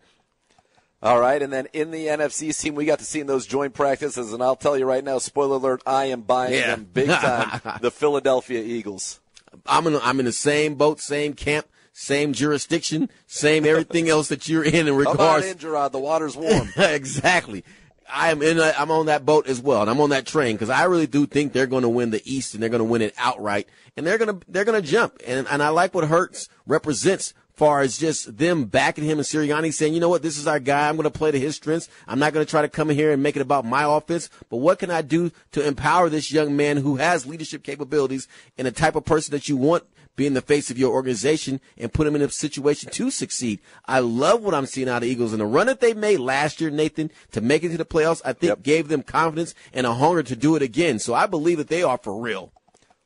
All 1.02 1.18
right, 1.18 1.40
and 1.40 1.50
then 1.50 1.66
in 1.72 1.92
the 1.92 2.08
NFC 2.08 2.58
team, 2.60 2.74
we 2.74 2.84
got 2.84 2.98
to 2.98 3.06
see 3.06 3.20
in 3.20 3.26
those 3.26 3.46
joint 3.46 3.72
practices, 3.72 4.34
and 4.34 4.42
I'll 4.42 4.54
tell 4.54 4.76
you 4.76 4.84
right 4.84 5.02
now, 5.02 5.16
spoiler 5.16 5.56
alert, 5.56 5.82
I 5.86 6.06
am 6.06 6.20
buying 6.20 6.52
Yeah. 6.52 6.76
them 6.76 6.86
big 6.92 7.08
time. 7.08 7.58
the 7.80 7.90
Philadelphia 7.90 8.60
Eagles. 8.62 9.18
I'm 9.64 9.86
in, 9.86 9.96
I'm 10.02 10.18
in 10.20 10.26
the 10.26 10.32
same 10.32 10.74
boat, 10.74 11.00
same 11.00 11.32
camp, 11.32 11.66
same 11.94 12.34
jurisdiction, 12.34 13.08
same 13.26 13.64
everything 13.64 14.10
else 14.10 14.28
that 14.28 14.46
you're 14.46 14.62
in 14.62 14.88
in 14.88 14.94
regards. 14.94 15.16
Come 15.18 15.26
on 15.26 15.42
in, 15.42 15.56
Jerod. 15.56 15.92
The 15.92 15.98
water's 15.98 16.36
warm. 16.36 16.68
exactly. 16.76 17.64
I 18.12 18.30
am 18.30 18.42
in. 18.42 18.58
A, 18.58 18.74
I'm 18.78 18.90
on 18.90 19.06
that 19.06 19.24
boat 19.24 19.46
as 19.46 19.60
well, 19.60 19.80
and 19.80 19.90
I'm 19.90 20.00
on 20.00 20.10
that 20.10 20.26
train 20.26 20.56
because 20.56 20.70
I 20.70 20.84
really 20.84 21.06
do 21.06 21.26
think 21.26 21.52
they're 21.52 21.66
going 21.66 21.82
to 21.82 21.88
win 21.88 22.10
the 22.10 22.22
East 22.24 22.54
and 22.54 22.62
they're 22.62 22.70
going 22.70 22.80
to 22.80 22.84
win 22.84 23.02
it 23.02 23.14
outright, 23.18 23.68
and 23.96 24.06
they're 24.06 24.18
going 24.18 24.40
to 24.40 24.46
they're 24.48 24.64
going 24.64 24.80
to 24.80 24.86
jump. 24.86 25.20
And 25.26 25.46
and 25.48 25.62
I 25.62 25.68
like 25.68 25.94
what 25.94 26.04
Hurts 26.04 26.48
represents. 26.66 27.34
Far 27.52 27.82
as 27.82 27.98
just 27.98 28.38
them 28.38 28.64
backing 28.64 29.04
him 29.04 29.18
and 29.18 29.26
Sirianni 29.26 29.74
saying, 29.74 29.92
you 29.92 30.00
know 30.00 30.08
what, 30.08 30.22
this 30.22 30.38
is 30.38 30.46
our 30.46 30.58
guy. 30.58 30.88
I'm 30.88 30.96
going 30.96 31.04
to 31.04 31.10
play 31.10 31.30
to 31.30 31.38
his 31.38 31.56
strengths. 31.56 31.90
I'm 32.08 32.18
not 32.18 32.32
going 32.32 32.46
to 32.46 32.48
try 32.48 32.62
to 32.62 32.70
come 32.70 32.88
in 32.88 32.96
here 32.96 33.12
and 33.12 33.22
make 33.22 33.36
it 33.36 33.42
about 33.42 33.66
my 33.66 33.82
offense. 33.84 34.30
But 34.48 34.58
what 34.58 34.78
can 34.78 34.90
I 34.90 35.02
do 35.02 35.30
to 35.52 35.66
empower 35.66 36.08
this 36.08 36.32
young 36.32 36.56
man 36.56 36.78
who 36.78 36.96
has 36.96 37.26
leadership 37.26 37.62
capabilities 37.62 38.28
and 38.56 38.66
the 38.66 38.72
type 38.72 38.96
of 38.96 39.04
person 39.04 39.32
that 39.32 39.50
you 39.50 39.58
want 39.58 39.84
being 40.20 40.34
the 40.34 40.42
face 40.42 40.70
of 40.70 40.76
your 40.76 40.92
organization 40.92 41.60
and 41.78 41.94
put 41.94 42.04
them 42.04 42.14
in 42.14 42.20
a 42.20 42.28
situation 42.28 42.90
to 42.90 43.10
succeed. 43.10 43.58
I 43.86 44.00
love 44.00 44.42
what 44.42 44.52
I'm 44.54 44.66
seeing 44.66 44.86
out 44.86 44.96
of 44.98 45.02
the 45.04 45.08
Eagles 45.08 45.32
and 45.32 45.40
the 45.40 45.46
run 45.46 45.66
that 45.68 45.80
they 45.80 45.94
made 45.94 46.18
last 46.20 46.60
year, 46.60 46.68
Nathan, 46.68 47.10
to 47.32 47.40
make 47.40 47.64
it 47.64 47.70
to 47.70 47.78
the 47.78 47.86
playoffs, 47.86 48.20
I 48.22 48.34
think 48.34 48.50
Yep. 48.50 48.62
gave 48.62 48.88
them 48.88 49.02
confidence 49.02 49.54
and 49.72 49.86
a 49.86 49.94
hunger 49.94 50.22
to 50.22 50.36
do 50.36 50.56
it 50.56 50.62
again. 50.62 50.98
So 50.98 51.14
I 51.14 51.24
believe 51.24 51.56
that 51.56 51.68
they 51.68 51.82
are 51.82 51.96
for 51.96 52.20
real. 52.20 52.52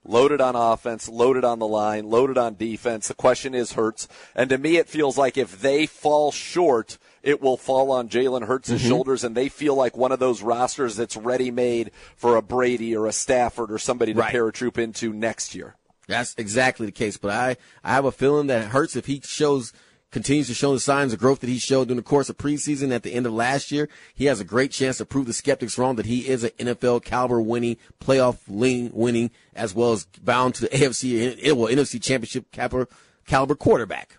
loaded 0.07 0.39
on 0.41 0.55
offense, 0.55 1.09
loaded 1.09 1.45
on 1.45 1.59
the 1.61 1.67
line, 1.67 2.05
loaded 2.11 2.37
on 2.37 2.57
defense. 2.57 3.09
The 3.09 3.15
question 3.15 3.55
is 3.55 3.73
Hurts. 3.73 4.07
And 4.35 4.51
to 4.51 4.59
me, 4.59 4.77
it 4.77 4.87
feels 4.87 5.17
like 5.17 5.39
if 5.39 5.63
they 5.63 5.87
fall 5.87 6.31
short, 6.31 6.99
it 7.23 7.41
will 7.41 7.57
fall 7.57 7.91
on 7.91 8.11
Jalen 8.11 8.47
Hurts' 8.47 8.69
Mm-hmm. 8.71 8.87
shoulders, 8.89 9.25
and 9.25 9.35
they 9.35 9.49
feel 9.49 9.75
like 9.75 9.97
one 9.97 10.13
of 10.13 10.19
those 10.19 10.43
rosters 10.43 10.97
that's 10.97 11.17
ready 11.17 11.51
made 11.51 11.91
for 12.17 12.37
a 12.37 12.43
Brady 12.43 12.95
or 12.95 13.07
a 13.07 13.13
Stafford 13.13 13.73
or 13.73 13.79
somebody 13.79 14.13
to 14.13 14.21
Right. 14.21 14.35
paratroop 14.35 14.77
into 14.77 15.11
next 15.15 15.55
year. 15.55 15.75
That's 16.07 16.35
exactly 16.37 16.87
the 16.87 16.93
case. 16.93 17.17
But 17.17 17.31
I, 17.33 17.57
I 17.83 17.93
have 17.93 18.05
a 18.05 18.13
feeling 18.13 18.47
that 18.49 18.63
it 18.63 18.69
Hurts, 18.69 18.97
if 18.97 19.07
he 19.07 19.21
shows, 19.25 19.73
continues 20.11 20.47
to 20.47 20.55
show 20.55 20.73
the 20.73 20.81
signs 20.81 21.13
of 21.13 21.19
growth 21.19 21.41
that 21.41 21.49
he 21.49 21.59
showed 21.59 21.89
during 21.89 21.97
the 21.97 22.03
course 22.03 22.29
of 22.29 22.39
preseason 22.39 22.95
at 22.95 23.03
the 23.03 23.13
end 23.13 23.27
of 23.27 23.33
last 23.33 23.73
year, 23.73 23.89
he 24.15 24.27
has 24.27 24.41
a 24.41 24.45
great 24.45 24.71
chance 24.71 24.99
to 24.99 25.05
prove 25.05 25.27
the 25.27 25.33
skeptics 25.33 25.77
wrong 25.77 25.97
that 25.97 26.07
he 26.07 26.29
is 26.29 26.45
an 26.45 26.51
NFL 26.59 27.05
caliber 27.05 27.41
winning, 27.41 27.77
playoff 28.01 28.39
lean 28.47 28.91
winning, 28.93 29.31
as 29.55 29.75
well 29.75 29.93
as 29.93 30.07
bound 30.23 30.55
to 30.55 30.63
the 30.63 30.69
AFC, 30.77 31.53
well, 31.53 31.69
NFC 31.69 32.01
championship 32.01 32.51
caliber, 32.53 32.89
caliber 33.27 33.55
quarterback. 33.55 34.19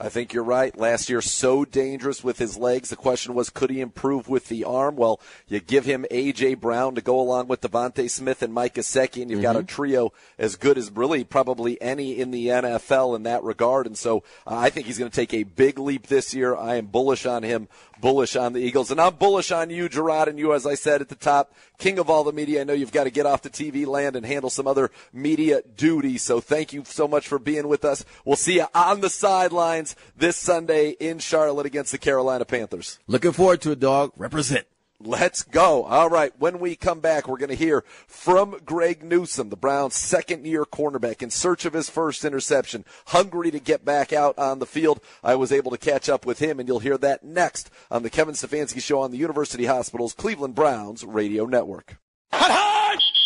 I 0.00 0.08
think 0.08 0.32
you're 0.32 0.42
right. 0.42 0.76
Last 0.76 1.08
year, 1.08 1.20
so 1.20 1.64
dangerous 1.64 2.24
with 2.24 2.38
his 2.38 2.56
legs. 2.56 2.90
The 2.90 2.96
question 2.96 3.32
was, 3.32 3.48
could 3.48 3.70
he 3.70 3.80
improve 3.80 4.28
with 4.28 4.48
the 4.48 4.64
arm? 4.64 4.96
Well, 4.96 5.20
you 5.46 5.60
give 5.60 5.84
him 5.84 6.04
A.J. 6.10 6.54
Brown 6.54 6.96
to 6.96 7.00
go 7.00 7.20
along 7.20 7.46
with 7.46 7.60
DeVonta 7.60 8.10
Smith 8.10 8.42
and 8.42 8.52
Mike 8.52 8.74
Gesicki, 8.74 9.22
and 9.22 9.30
you've 9.30 9.42
got 9.42 9.56
a 9.56 9.62
trio 9.62 10.12
as 10.36 10.56
good 10.56 10.78
as 10.78 10.90
really 10.90 11.22
probably 11.22 11.80
any 11.80 12.18
in 12.18 12.32
the 12.32 12.48
NFL 12.48 13.14
in 13.14 13.22
that 13.22 13.44
regard. 13.44 13.86
And 13.86 13.96
so 13.96 14.24
uh, 14.48 14.56
I 14.56 14.68
think 14.68 14.86
he's 14.86 14.98
going 14.98 15.10
to 15.10 15.16
take 15.16 15.32
a 15.32 15.44
big 15.44 15.78
leap 15.78 16.08
this 16.08 16.34
year. 16.34 16.56
I 16.56 16.74
am 16.74 16.86
bullish 16.86 17.24
on 17.24 17.44
him, 17.44 17.68
bullish 18.00 18.36
on 18.36 18.52
the 18.52 18.60
Eagles. 18.60 18.90
And 18.90 19.00
I'm 19.00 19.14
bullish 19.14 19.50
on 19.52 19.70
you, 19.70 19.88
Jerod, 19.88 20.26
and 20.26 20.38
you, 20.38 20.54
as 20.54 20.66
I 20.66 20.74
said 20.74 21.00
at 21.00 21.08
the 21.08 21.14
top, 21.14 21.52
king 21.78 21.98
of 21.98 22.10
all 22.10 22.24
the 22.24 22.32
media. 22.32 22.60
I 22.60 22.64
know 22.64 22.72
you've 22.72 22.92
got 22.92 23.04
to 23.04 23.10
get 23.10 23.26
off 23.26 23.42
the 23.42 23.50
TV 23.50 23.86
land 23.86 24.16
and 24.16 24.24
handle 24.24 24.50
some 24.50 24.66
other 24.66 24.90
media 25.12 25.62
duties. 25.76 26.22
So 26.22 26.40
thank 26.40 26.72
you 26.72 26.84
so 26.84 27.08
much 27.08 27.28
for 27.28 27.38
being 27.38 27.68
with 27.68 27.84
us. 27.84 28.04
We'll 28.24 28.36
see 28.36 28.56
you 28.56 28.66
on 28.74 29.00
the 29.00 29.10
sidelines 29.10 29.96
this 30.16 30.36
Sunday 30.36 30.90
in 30.90 31.18
Charlotte 31.18 31.66
against 31.66 31.92
the 31.92 31.98
Carolina 31.98 32.44
Panthers. 32.44 32.98
Looking 33.06 33.32
forward 33.32 33.60
to 33.62 33.72
it, 33.72 33.80
dog. 33.80 34.12
Represent. 34.16 34.66
Let's 35.00 35.42
go. 35.42 35.84
All 35.84 36.08
right. 36.08 36.32
When 36.38 36.60
we 36.60 36.76
come 36.76 37.00
back, 37.00 37.26
we're 37.26 37.36
going 37.36 37.50
to 37.50 37.54
hear 37.54 37.84
from 38.06 38.60
Greg 38.64 39.02
Newsome, 39.02 39.48
the 39.48 39.56
Browns' 39.56 39.96
second 39.96 40.46
year 40.46 40.64
cornerback, 40.64 41.20
in 41.22 41.30
search 41.30 41.64
of 41.64 41.72
his 41.72 41.90
first 41.90 42.24
interception, 42.24 42.84
hungry 43.06 43.50
to 43.50 43.60
get 43.60 43.84
back 43.84 44.12
out 44.12 44.38
on 44.38 44.60
the 44.60 44.66
field. 44.66 45.00
I 45.22 45.34
was 45.34 45.52
able 45.52 45.70
to 45.72 45.78
catch 45.78 46.08
up 46.08 46.24
with 46.24 46.38
him, 46.38 46.58
and 46.58 46.68
you'll 46.68 46.78
hear 46.78 46.98
that 46.98 47.24
next 47.24 47.70
on 47.90 48.02
the 48.02 48.10
Kevin 48.10 48.34
Stefanski 48.34 48.80
Show 48.80 49.00
on 49.00 49.10
the 49.10 49.18
University 49.18 49.66
Hospital's 49.66 50.14
Cleveland 50.14 50.54
Browns 50.54 51.04
radio 51.04 51.44
network. 51.44 51.98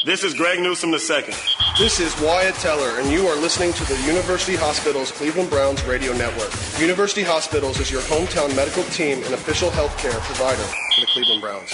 This 0.05 0.23
is 0.23 0.33
Greg 0.33 0.61
Newsome 0.61 0.91
II. 0.91 1.35
This 1.77 1.99
is 1.99 2.21
Wyatt 2.21 2.55
Teller, 2.55 3.01
and 3.01 3.11
you 3.11 3.27
are 3.27 3.35
listening 3.35 3.73
to 3.73 3.85
the 3.85 4.01
University 4.03 4.55
Hospitals 4.55 5.11
Cleveland 5.11 5.51
Browns 5.51 5.83
radio 5.87 6.13
network. 6.13 6.53
University 6.81 7.25
Hospitals 7.25 7.81
is 7.81 7.91
your 7.91 8.03
hometown 8.03 8.55
medical 8.55 8.85
team 8.85 9.25
and 9.25 9.35
official 9.35 9.71
healthcare 9.71 10.17
provider 10.21 10.63
for 10.63 11.01
the 11.01 11.07
Cleveland 11.09 11.41
Browns. 11.41 11.73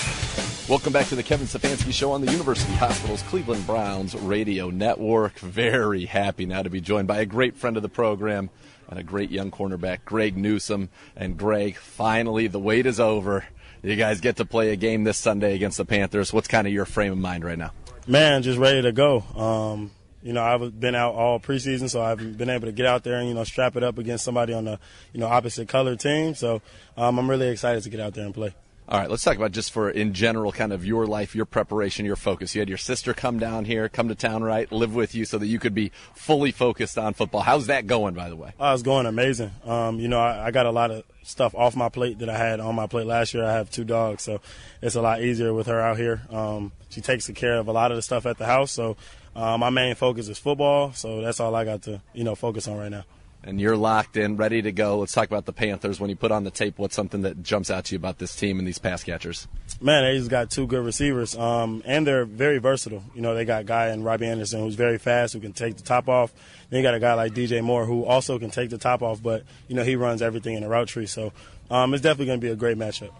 Welcome 0.70 0.94
back 0.94 1.08
to 1.08 1.16
the 1.16 1.22
Kevin 1.22 1.46
Stefanski 1.46 1.92
Show 1.92 2.12
on 2.12 2.22
the 2.22 2.32
University 2.32 2.72
Hospital's 2.72 3.20
Cleveland 3.24 3.66
Browns 3.66 4.14
Radio 4.14 4.70
Network. 4.70 5.38
Very 5.38 6.06
happy 6.06 6.46
now 6.46 6.62
to 6.62 6.70
be 6.70 6.80
joined 6.80 7.06
by 7.06 7.18
a 7.18 7.26
great 7.26 7.56
friend 7.56 7.76
of 7.76 7.82
the 7.82 7.90
program 7.90 8.48
and 8.88 8.98
a 8.98 9.02
great 9.02 9.32
young 9.32 9.50
cornerback, 9.50 9.98
Greg 10.06 10.34
Newsome. 10.34 10.88
And 11.14 11.37
Greg, 11.37 11.76
finally, 11.76 12.46
the 12.46 12.58
wait 12.58 12.87
is 12.87 12.98
over. 12.98 13.44
You 13.82 13.96
guys 13.96 14.22
get 14.22 14.37
to 14.37 14.46
play 14.46 14.70
a 14.70 14.76
game 14.76 15.04
this 15.04 15.18
Sunday 15.18 15.54
against 15.54 15.76
the 15.76 15.84
Panthers. 15.84 16.32
What's 16.32 16.48
kind 16.48 16.66
of 16.66 16.72
your 16.72 16.87
frame 16.87 17.12
of 17.12 17.18
mind 17.18 17.44
right 17.44 17.58
now? 17.58 17.72
Man, 18.06 18.42
just 18.42 18.58
ready 18.58 18.82
to 18.82 18.92
go. 18.92 19.20
Um, 19.34 19.90
you 20.22 20.34
know, 20.34 20.42
I've 20.42 20.78
been 20.78 20.94
out 20.94 21.14
all 21.14 21.40
preseason, 21.40 21.88
so 21.88 22.02
I've 22.02 22.36
been 22.36 22.50
able 22.50 22.66
to 22.66 22.72
get 22.72 22.84
out 22.84 23.02
there 23.02 23.16
and 23.16 23.28
you 23.28 23.34
know 23.34 23.44
strap 23.44 23.76
it 23.76 23.82
up 23.82 23.96
against 23.96 24.24
somebody 24.24 24.52
on 24.52 24.64
the 24.64 24.78
you 25.12 25.20
know 25.20 25.26
opposite 25.26 25.68
color 25.68 25.96
team. 25.96 26.34
So 26.34 26.60
um, 26.98 27.18
I'm 27.18 27.30
really 27.30 27.48
excited 27.48 27.82
to 27.84 27.90
get 27.90 28.00
out 28.00 28.12
there 28.12 28.26
and 28.26 28.34
play. 28.34 28.54
All 28.86 29.00
right, 29.00 29.08
let's 29.08 29.24
talk 29.24 29.36
about 29.36 29.52
just 29.52 29.72
for 29.72 29.88
in 29.88 30.12
general, 30.12 30.52
kind 30.52 30.70
of 30.70 30.84
your 30.84 31.06
life, 31.06 31.34
your 31.34 31.46
preparation, 31.46 32.04
your 32.04 32.16
focus. 32.16 32.54
You 32.54 32.60
had 32.60 32.68
your 32.68 32.76
sister 32.76 33.14
come 33.14 33.38
down 33.38 33.64
here, 33.64 33.88
come 33.88 34.08
to 34.08 34.14
town, 34.14 34.42
right? 34.42 34.70
Live 34.70 34.94
with 34.94 35.14
you 35.14 35.24
so 35.24 35.38
that 35.38 35.46
you 35.46 35.58
could 35.58 35.74
be 35.74 35.90
fully 36.12 36.50
focused 36.50 36.98
on 36.98 37.14
football. 37.14 37.40
How's 37.40 37.68
that 37.68 37.86
going, 37.86 38.12
by 38.12 38.28
the 38.28 38.36
way? 38.36 38.52
Oh, 38.60 38.74
it's 38.74 38.82
going 38.82 39.06
amazing. 39.06 39.52
Um, 39.64 40.00
you 40.00 40.08
know, 40.08 40.20
I, 40.20 40.48
I 40.48 40.50
got 40.50 40.66
a 40.66 40.70
lot 40.70 40.90
of 40.90 41.02
stuff 41.22 41.54
off 41.54 41.74
my 41.74 41.88
plate 41.88 42.18
that 42.18 42.28
I 42.28 42.36
had 42.36 42.60
on 42.60 42.74
my 42.74 42.86
plate 42.86 43.06
last 43.06 43.32
year. 43.32 43.42
I 43.42 43.54
have 43.54 43.70
two 43.70 43.84
dogs, 43.84 44.22
so 44.22 44.42
it's 44.82 44.96
a 44.96 45.00
lot 45.00 45.22
easier 45.22 45.54
with 45.54 45.66
her 45.66 45.80
out 45.80 45.96
here. 45.96 46.20
Um, 46.28 46.72
she 46.90 47.00
takes 47.00 47.26
care 47.30 47.56
of 47.56 47.68
a 47.68 47.72
lot 47.72 47.90
of 47.90 47.96
the 47.96 48.02
stuff 48.02 48.26
at 48.26 48.36
the 48.36 48.44
house, 48.44 48.70
so 48.70 48.98
uh, 49.34 49.56
my 49.56 49.70
main 49.70 49.94
focus 49.94 50.28
is 50.28 50.38
football. 50.38 50.92
So 50.92 51.22
that's 51.22 51.40
all 51.40 51.54
I 51.54 51.64
got 51.64 51.80
to 51.84 52.02
you 52.12 52.22
know 52.22 52.34
focus 52.34 52.68
on 52.68 52.76
right 52.76 52.90
now. 52.90 53.04
And 53.46 53.61
you're 53.61 53.76
locked 53.76 54.16
in, 54.16 54.37
ready 54.37 54.62
to 54.62 54.72
go. 54.72 54.98
Let's 54.98 55.12
talk 55.12 55.28
about 55.28 55.44
the 55.44 55.52
Panthers. 55.52 56.00
When 56.00 56.11
you 56.11 56.16
put 56.16 56.33
on 56.33 56.44
the 56.44 56.50
tape, 56.50 56.78
what's 56.78 56.94
something 56.94 57.22
that 57.22 57.42
jumps 57.42 57.70
out 57.70 57.85
to 57.87 57.94
you 57.94 57.98
about 57.98 58.18
this 58.18 58.35
team 58.35 58.59
and 58.59 58.66
these 58.66 58.78
pass 58.78 59.04
catchers? 59.04 59.46
Man, 59.80 60.04
they 60.04 60.18
just 60.18 60.30
got 60.30 60.50
two 60.50 60.66
good 60.66 60.85
receivers, 60.85 61.37
um, 61.37 61.83
and 61.85 62.07
they're 62.07 62.24
very 62.24 62.59
versatile. 62.59 63.02
You 63.14 63.20
know, 63.20 63.35
they 63.35 63.44
got 63.44 63.61
a 63.61 63.64
guy 63.64 63.90
in 63.90 64.02
Robbie 64.02 64.26
Anderson 64.26 64.61
who's 64.61 64.74
very 64.74 64.98
fast, 64.98 65.35
who 65.35 65.40
can 65.40 65.52
take 65.52 65.76
the 65.76 65.83
top 65.83 66.09
off. 66.09 66.33
Then 66.70 66.78
you 66.78 66.83
got 66.83 66.94
a 66.94 67.00
guy 67.00 67.14
like 67.14 67.33
DJ 67.33 67.62
Moore 67.62 67.85
who 67.85 68.04
also 68.04 68.38
can 68.38 68.50
take 68.50 68.70
the 68.70 68.78
top 68.78 69.02
off, 69.02 69.22
but 69.22 69.44
you 69.68 69.76
know 69.76 69.85
he 69.85 69.96
runs 69.96 70.22
everything 70.22 70.54
in 70.54 70.62
the 70.62 70.68
route 70.68 70.88
tree. 70.88 71.07
So 71.07 71.33
um, 71.70 71.94
it's 71.94 72.02
definitely 72.02 72.26
going 72.26 72.40
to 72.40 72.46
be 72.46 72.52
a 72.52 72.57
great 72.57 72.78
matchup. 72.78 73.11